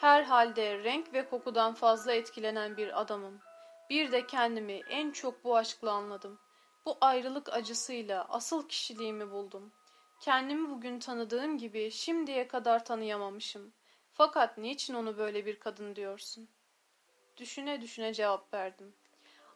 [0.00, 3.47] Herhalde renk ve kokudan fazla etkilenen bir adamım.
[3.90, 6.38] Bir de kendimi en çok bu aşkla anladım.
[6.86, 9.72] Bu ayrılık acısıyla asıl kişiliğimi buldum.
[10.20, 13.72] Kendimi bugün tanıdığım gibi şimdiye kadar tanıyamamışım.
[14.12, 16.48] Fakat niçin onu böyle bir kadın diyorsun?
[17.36, 18.94] Düşüne düşüne cevap verdim.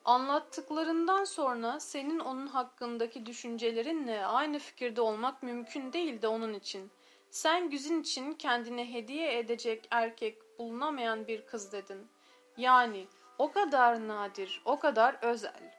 [0.05, 6.91] Anlattıklarından sonra senin onun hakkındaki düşüncelerinle aynı fikirde olmak mümkün değil de onun için.
[7.31, 12.09] Sen güzin için kendine hediye edecek erkek bulunamayan bir kız dedin.
[12.57, 13.07] Yani
[13.43, 15.75] o kadar nadir, o kadar özel.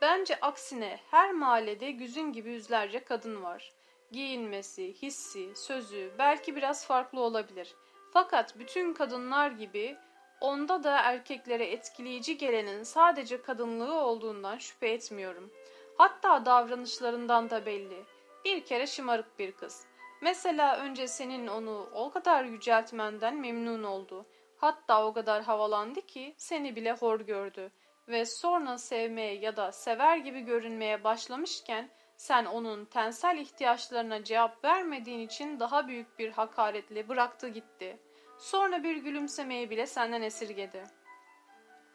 [0.00, 3.72] Bence aksine her mahallede güzün gibi yüzlerce kadın var.
[4.12, 7.74] Giyinmesi, hissi, sözü belki biraz farklı olabilir.
[8.12, 9.96] Fakat bütün kadınlar gibi
[10.40, 15.50] onda da erkeklere etkileyici gelenin sadece kadınlığı olduğundan şüphe etmiyorum.
[15.98, 18.04] Hatta davranışlarından da belli.
[18.44, 19.84] Bir kere şımarık bir kız.
[20.22, 24.26] Mesela önce senin onu o kadar yüceltmenden memnun oldu.
[24.58, 27.72] Hatta o kadar havalandı ki seni bile hor gördü
[28.08, 35.20] ve sonra sevmeye ya da sever gibi görünmeye başlamışken sen onun tensel ihtiyaçlarına cevap vermediğin
[35.20, 38.02] için daha büyük bir hakaretle bıraktı gitti.
[38.38, 40.84] Sonra bir gülümsemeyi bile senden esirgedi.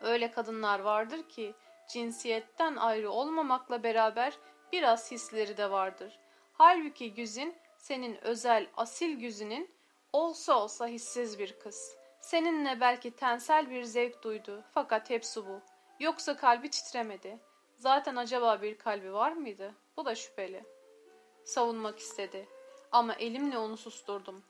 [0.01, 1.53] Öyle kadınlar vardır ki
[1.89, 4.33] cinsiyetten ayrı olmamakla beraber
[4.71, 6.19] biraz hisleri de vardır.
[6.53, 9.71] Halbuki Güzin senin özel asil Güzin'in
[10.13, 12.02] olsa olsa hissiz bir kız.
[12.23, 15.61] Seninle belki tensel bir zevk duydu fakat hepsi bu.
[15.99, 17.39] Yoksa kalbi titremedi.
[17.77, 19.73] Zaten acaba bir kalbi var mıydı?
[19.97, 20.63] Bu da şüpheli.
[21.45, 22.47] Savunmak istedi.
[22.91, 24.43] Ama elimle onu susturdum.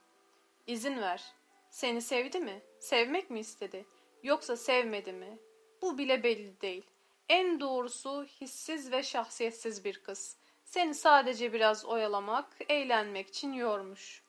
[0.66, 1.24] İzin ver.
[1.70, 2.62] Seni sevdi mi?
[2.78, 3.86] Sevmek mi istedi?
[4.22, 5.38] Yoksa sevmedi mi?
[5.82, 6.86] Bu bile belli değil.
[7.28, 10.36] En doğrusu hissiz ve şahsiyetsiz bir kız.
[10.64, 14.22] Seni sadece biraz oyalamak, eğlenmek için yormuş.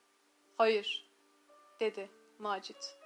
[0.58, 1.10] Hayır,
[1.80, 2.10] dedi
[2.40, 3.05] Macit.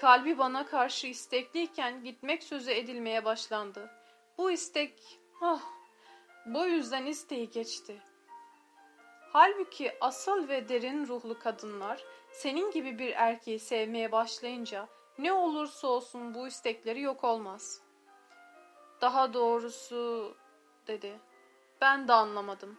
[0.00, 3.90] Kalbi bana karşı istekliyken gitmek sözü edilmeye başlandı.
[4.38, 5.60] Bu istek, ah,
[6.46, 8.02] bu yüzden isteği geçti.
[9.32, 14.88] Halbuki asıl ve derin ruhlu kadınlar senin gibi bir erkeği sevmeye başlayınca
[15.18, 17.82] ne olursa olsun bu istekleri yok olmaz.
[19.00, 20.34] Daha doğrusu
[20.86, 21.20] dedi.
[21.80, 22.78] Ben de anlamadım.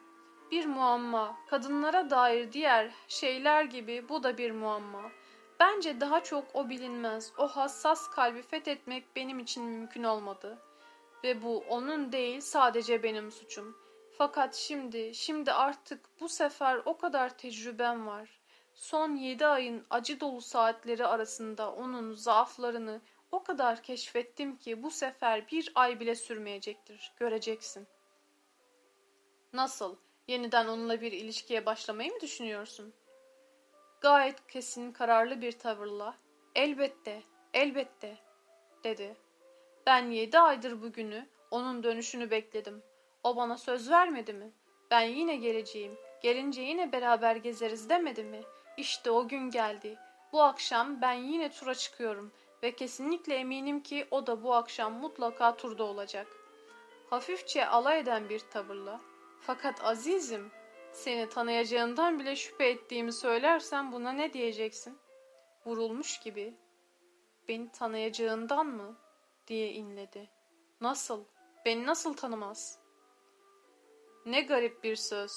[0.51, 5.11] Bir muamma, kadınlara dair diğer şeyler gibi bu da bir muamma.
[5.59, 10.57] Bence daha çok o bilinmez, o hassas kalbi fethetmek benim için mümkün olmadı.
[11.23, 13.77] Ve bu onun değil sadece benim suçum.
[14.17, 18.39] Fakat şimdi, şimdi artık bu sefer o kadar tecrübem var.
[18.73, 25.47] Son yedi ayın acı dolu saatleri arasında onun zaaflarını o kadar keşfettim ki bu sefer
[25.51, 27.13] bir ay bile sürmeyecektir.
[27.17, 27.87] Göreceksin.
[29.53, 29.95] Nasıl?
[30.27, 32.93] Yeniden onunla bir ilişkiye başlamayı mı düşünüyorsun?
[34.01, 36.15] Gayet kesin kararlı bir tavırla
[36.55, 37.23] elbette,
[37.53, 38.17] elbette
[38.83, 39.17] dedi.
[39.85, 42.83] Ben yedi aydır bugünü, onun dönüşünü bekledim.
[43.23, 44.51] O bana söz vermedi mi?
[44.91, 48.41] Ben yine geleceğim, gelince yine beraber gezeriz demedi mi?
[48.77, 49.97] İşte o gün geldi.
[50.31, 52.31] Bu akşam ben yine tura çıkıyorum
[52.63, 56.27] ve kesinlikle eminim ki o da bu akşam mutlaka turda olacak.
[57.09, 59.01] Hafifçe alay eden bir tavırla,
[59.41, 60.51] fakat azizim,
[60.91, 64.97] seni tanıyacağından bile şüphe ettiğimi söylersem buna ne diyeceksin?
[65.65, 66.53] Vurulmuş gibi.
[67.47, 68.95] Beni tanıyacağından mı?
[69.47, 70.29] diye inledi.
[70.81, 71.23] Nasıl?
[71.65, 72.79] Beni nasıl tanımaz?
[74.25, 75.31] Ne garip bir söz.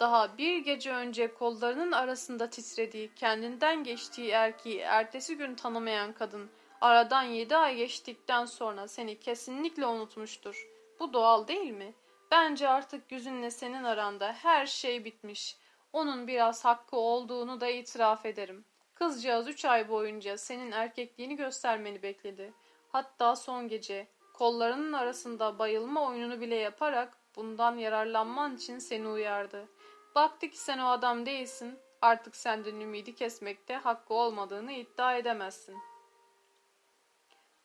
[0.00, 6.50] Daha bir gece önce kollarının arasında titrediği, kendinden geçtiği erkeği ertesi gün tanımayan kadın,
[6.80, 10.68] aradan yedi ay geçtikten sonra seni kesinlikle unutmuştur.
[11.00, 11.94] Bu doğal değil mi?
[12.30, 15.56] Bence artık yüzünle senin aranda her şey bitmiş.
[15.92, 18.64] Onun biraz hakkı olduğunu da itiraf ederim.
[18.94, 22.52] Kızcağız üç ay boyunca senin erkekliğini göstermeni bekledi.
[22.92, 29.68] Hatta son gece kollarının arasında bayılma oyununu bile yaparak bundan yararlanman için seni uyardı.
[30.14, 35.76] Baktı ki sen o adam değilsin, artık senden ümidi kesmekte hakkı olmadığını iddia edemezsin.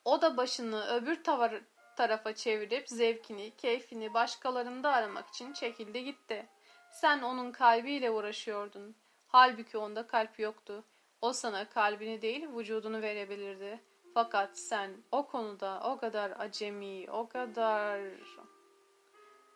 [0.06, 1.62] O da başını öbür tavar
[2.02, 6.48] tarafa çevirip zevkini, keyfini başkalarında aramak için çekildi gitti.
[6.92, 8.96] Sen onun kalbiyle uğraşıyordun.
[9.28, 10.84] Halbuki onda kalp yoktu.
[11.22, 13.80] O sana kalbini değil vücudunu verebilirdi.
[14.14, 18.02] Fakat sen o konuda o kadar acemi, o kadar...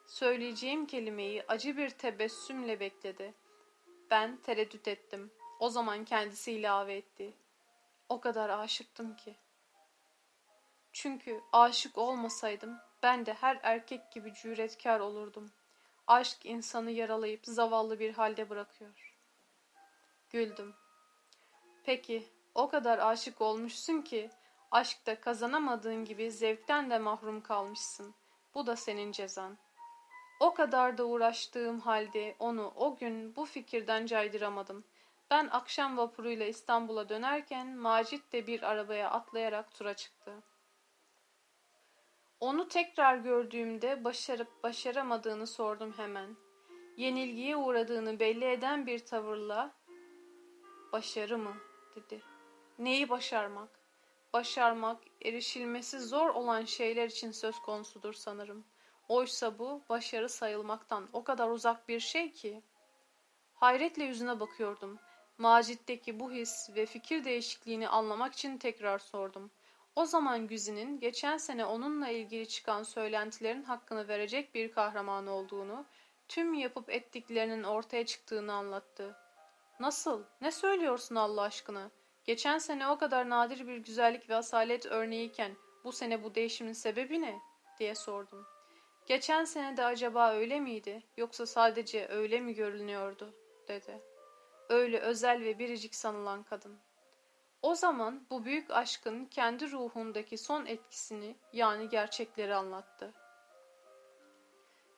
[0.08, 3.34] Söyleyeceğim kelimeyi acı bir tebessümle bekledi.
[4.12, 5.32] Ben tereddüt ettim.
[5.60, 7.34] O zaman kendisi ilave etti.
[8.10, 9.36] O kadar aşıktım ki.
[10.96, 15.52] Çünkü aşık olmasaydım ben de her erkek gibi cüretkar olurdum.
[16.08, 19.18] Aşk insanı yaralayıp zavallı bir halde bırakıyor.
[20.30, 20.76] Güldüm.
[21.84, 24.30] Peki o kadar aşık olmuşsun ki
[24.72, 28.16] aşkta kazanamadığın gibi zevkten de mahrum kalmışsın.
[28.54, 29.58] Bu da senin cezan.
[30.40, 34.84] O kadar da uğraştığım halde onu o gün bu fikirden caydıramadım.
[35.30, 40.44] Ben akşam vapuruyla İstanbul'a dönerken Macit de bir arabaya atlayarak tura çıktı.
[42.46, 46.36] Onu tekrar gördüğümde başarıp başaramadığını sordum hemen.
[46.98, 49.76] Yenilgiye uğradığını belli eden bir tavırla
[50.92, 51.58] "Başarı mı?"
[51.96, 52.22] dedi.
[52.80, 53.70] "Neyi başarmak?
[54.34, 58.66] Başarmak erişilmesi zor olan şeyler için söz konusudur sanırım.
[59.10, 62.64] Oysa bu başarı sayılmaktan o kadar uzak bir şey ki."
[63.54, 65.00] Hayretle yüzüne bakıyordum.
[65.38, 69.52] Macit'teki bu his ve fikir değişikliğini anlamak için tekrar sordum.
[69.96, 75.86] O zaman Güzi'nin geçen sene onunla ilgili çıkan söylentilerin hakkını verecek bir kahraman olduğunu,
[76.28, 79.16] tüm yapıp ettiklerinin ortaya çıktığını anlattı.
[79.80, 80.24] Nasıl?
[80.42, 81.92] Ne söylüyorsun Allah aşkına?
[82.26, 85.52] Geçen sene o kadar nadir bir güzellik ve asalet örneğiyken
[85.84, 87.40] bu sene bu değişimin sebebi ne?
[87.80, 88.46] diye sordum.
[89.06, 93.34] Geçen sene de acaba öyle miydi yoksa sadece öyle mi görünüyordu
[93.68, 94.02] dedi.
[94.70, 96.85] Öyle özel ve biricik sanılan kadın.
[97.66, 103.14] O zaman bu büyük aşkın kendi ruhundaki son etkisini yani gerçekleri anlattı.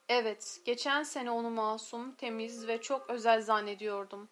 [0.10, 4.30] Evet, geçen sene onu masum, temiz ve çok özel zannediyordum.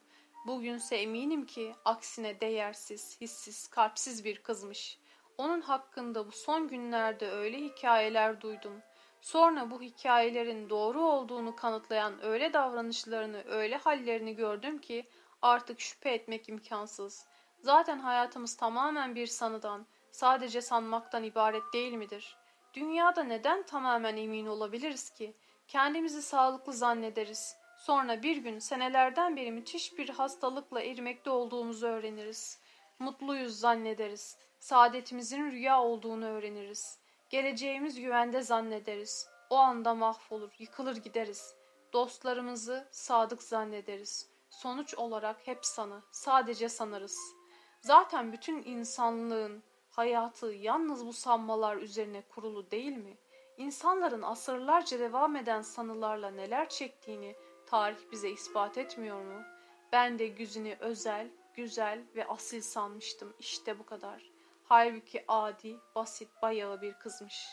[0.48, 5.00] Bugünse eminim ki aksine değersiz, hissiz, kalpsiz bir kızmış.
[5.38, 8.82] Onun hakkında bu son günlerde öyle hikayeler duydum.
[9.22, 15.06] Sonra bu hikayelerin doğru olduğunu kanıtlayan öyle davranışlarını, öyle hallerini gördüm ki
[15.42, 17.28] artık şüphe etmek imkansız.
[17.66, 22.38] Zaten hayatımız tamamen bir sanıdan, sadece sanmaktan ibaret değil midir?
[22.74, 25.36] Dünyada neden tamamen emin olabiliriz ki?
[25.68, 27.56] Kendimizi sağlıklı zannederiz.
[27.78, 32.60] Sonra bir gün senelerden beri müthiş bir hastalıkla erimekte olduğumuzu öğreniriz.
[33.00, 34.38] Mutluyuz zannederiz.
[34.60, 37.00] Saadetimizin rüya olduğunu öğreniriz.
[37.30, 39.28] Geleceğimiz güvende zannederiz.
[39.50, 41.56] O anda mahvolur, yıkılır gideriz.
[41.94, 44.30] Dostlarımızı sadık zannederiz.
[44.50, 47.45] Sonuç olarak hep sanı, sadece sanırız.
[47.86, 53.18] Zaten bütün insanlığın hayatı yalnız bu sanmalar üzerine kurulu değil mi?
[53.58, 57.36] İnsanların asırlarca devam eden sanılarla neler çektiğini
[57.66, 59.44] tarih bize ispat etmiyor mu?
[59.92, 63.34] Ben de Güzin'i özel, güzel ve asil sanmıştım.
[63.40, 64.32] İşte bu kadar.
[64.64, 67.48] Halbuki adi, basit, bayağı bir kızmış.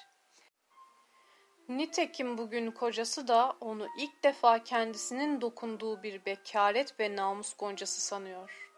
[1.68, 8.71] Nitekim bugün kocası da onu ilk defa kendisinin dokunduğu bir bekaret ve namus goncası sanıyor.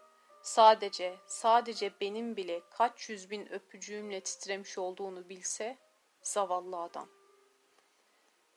[0.45, 5.77] Sadece, sadece benim bile kaç yüz bin öpücüğümle titremiş olduğunu bilse,
[6.21, 7.09] zavallı adam.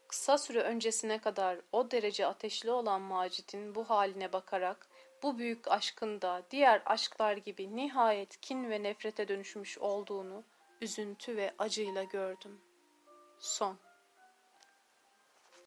[0.09, 4.89] Kısa süre öncesine kadar o derece ateşli olan Macit'in bu haline bakarak
[5.23, 10.45] bu büyük aşkın da diğer aşklar gibi nihayet kin ve nefrete dönüşmüş olduğunu
[10.81, 12.61] üzüntü ve acıyla gördüm.
[13.39, 13.79] Son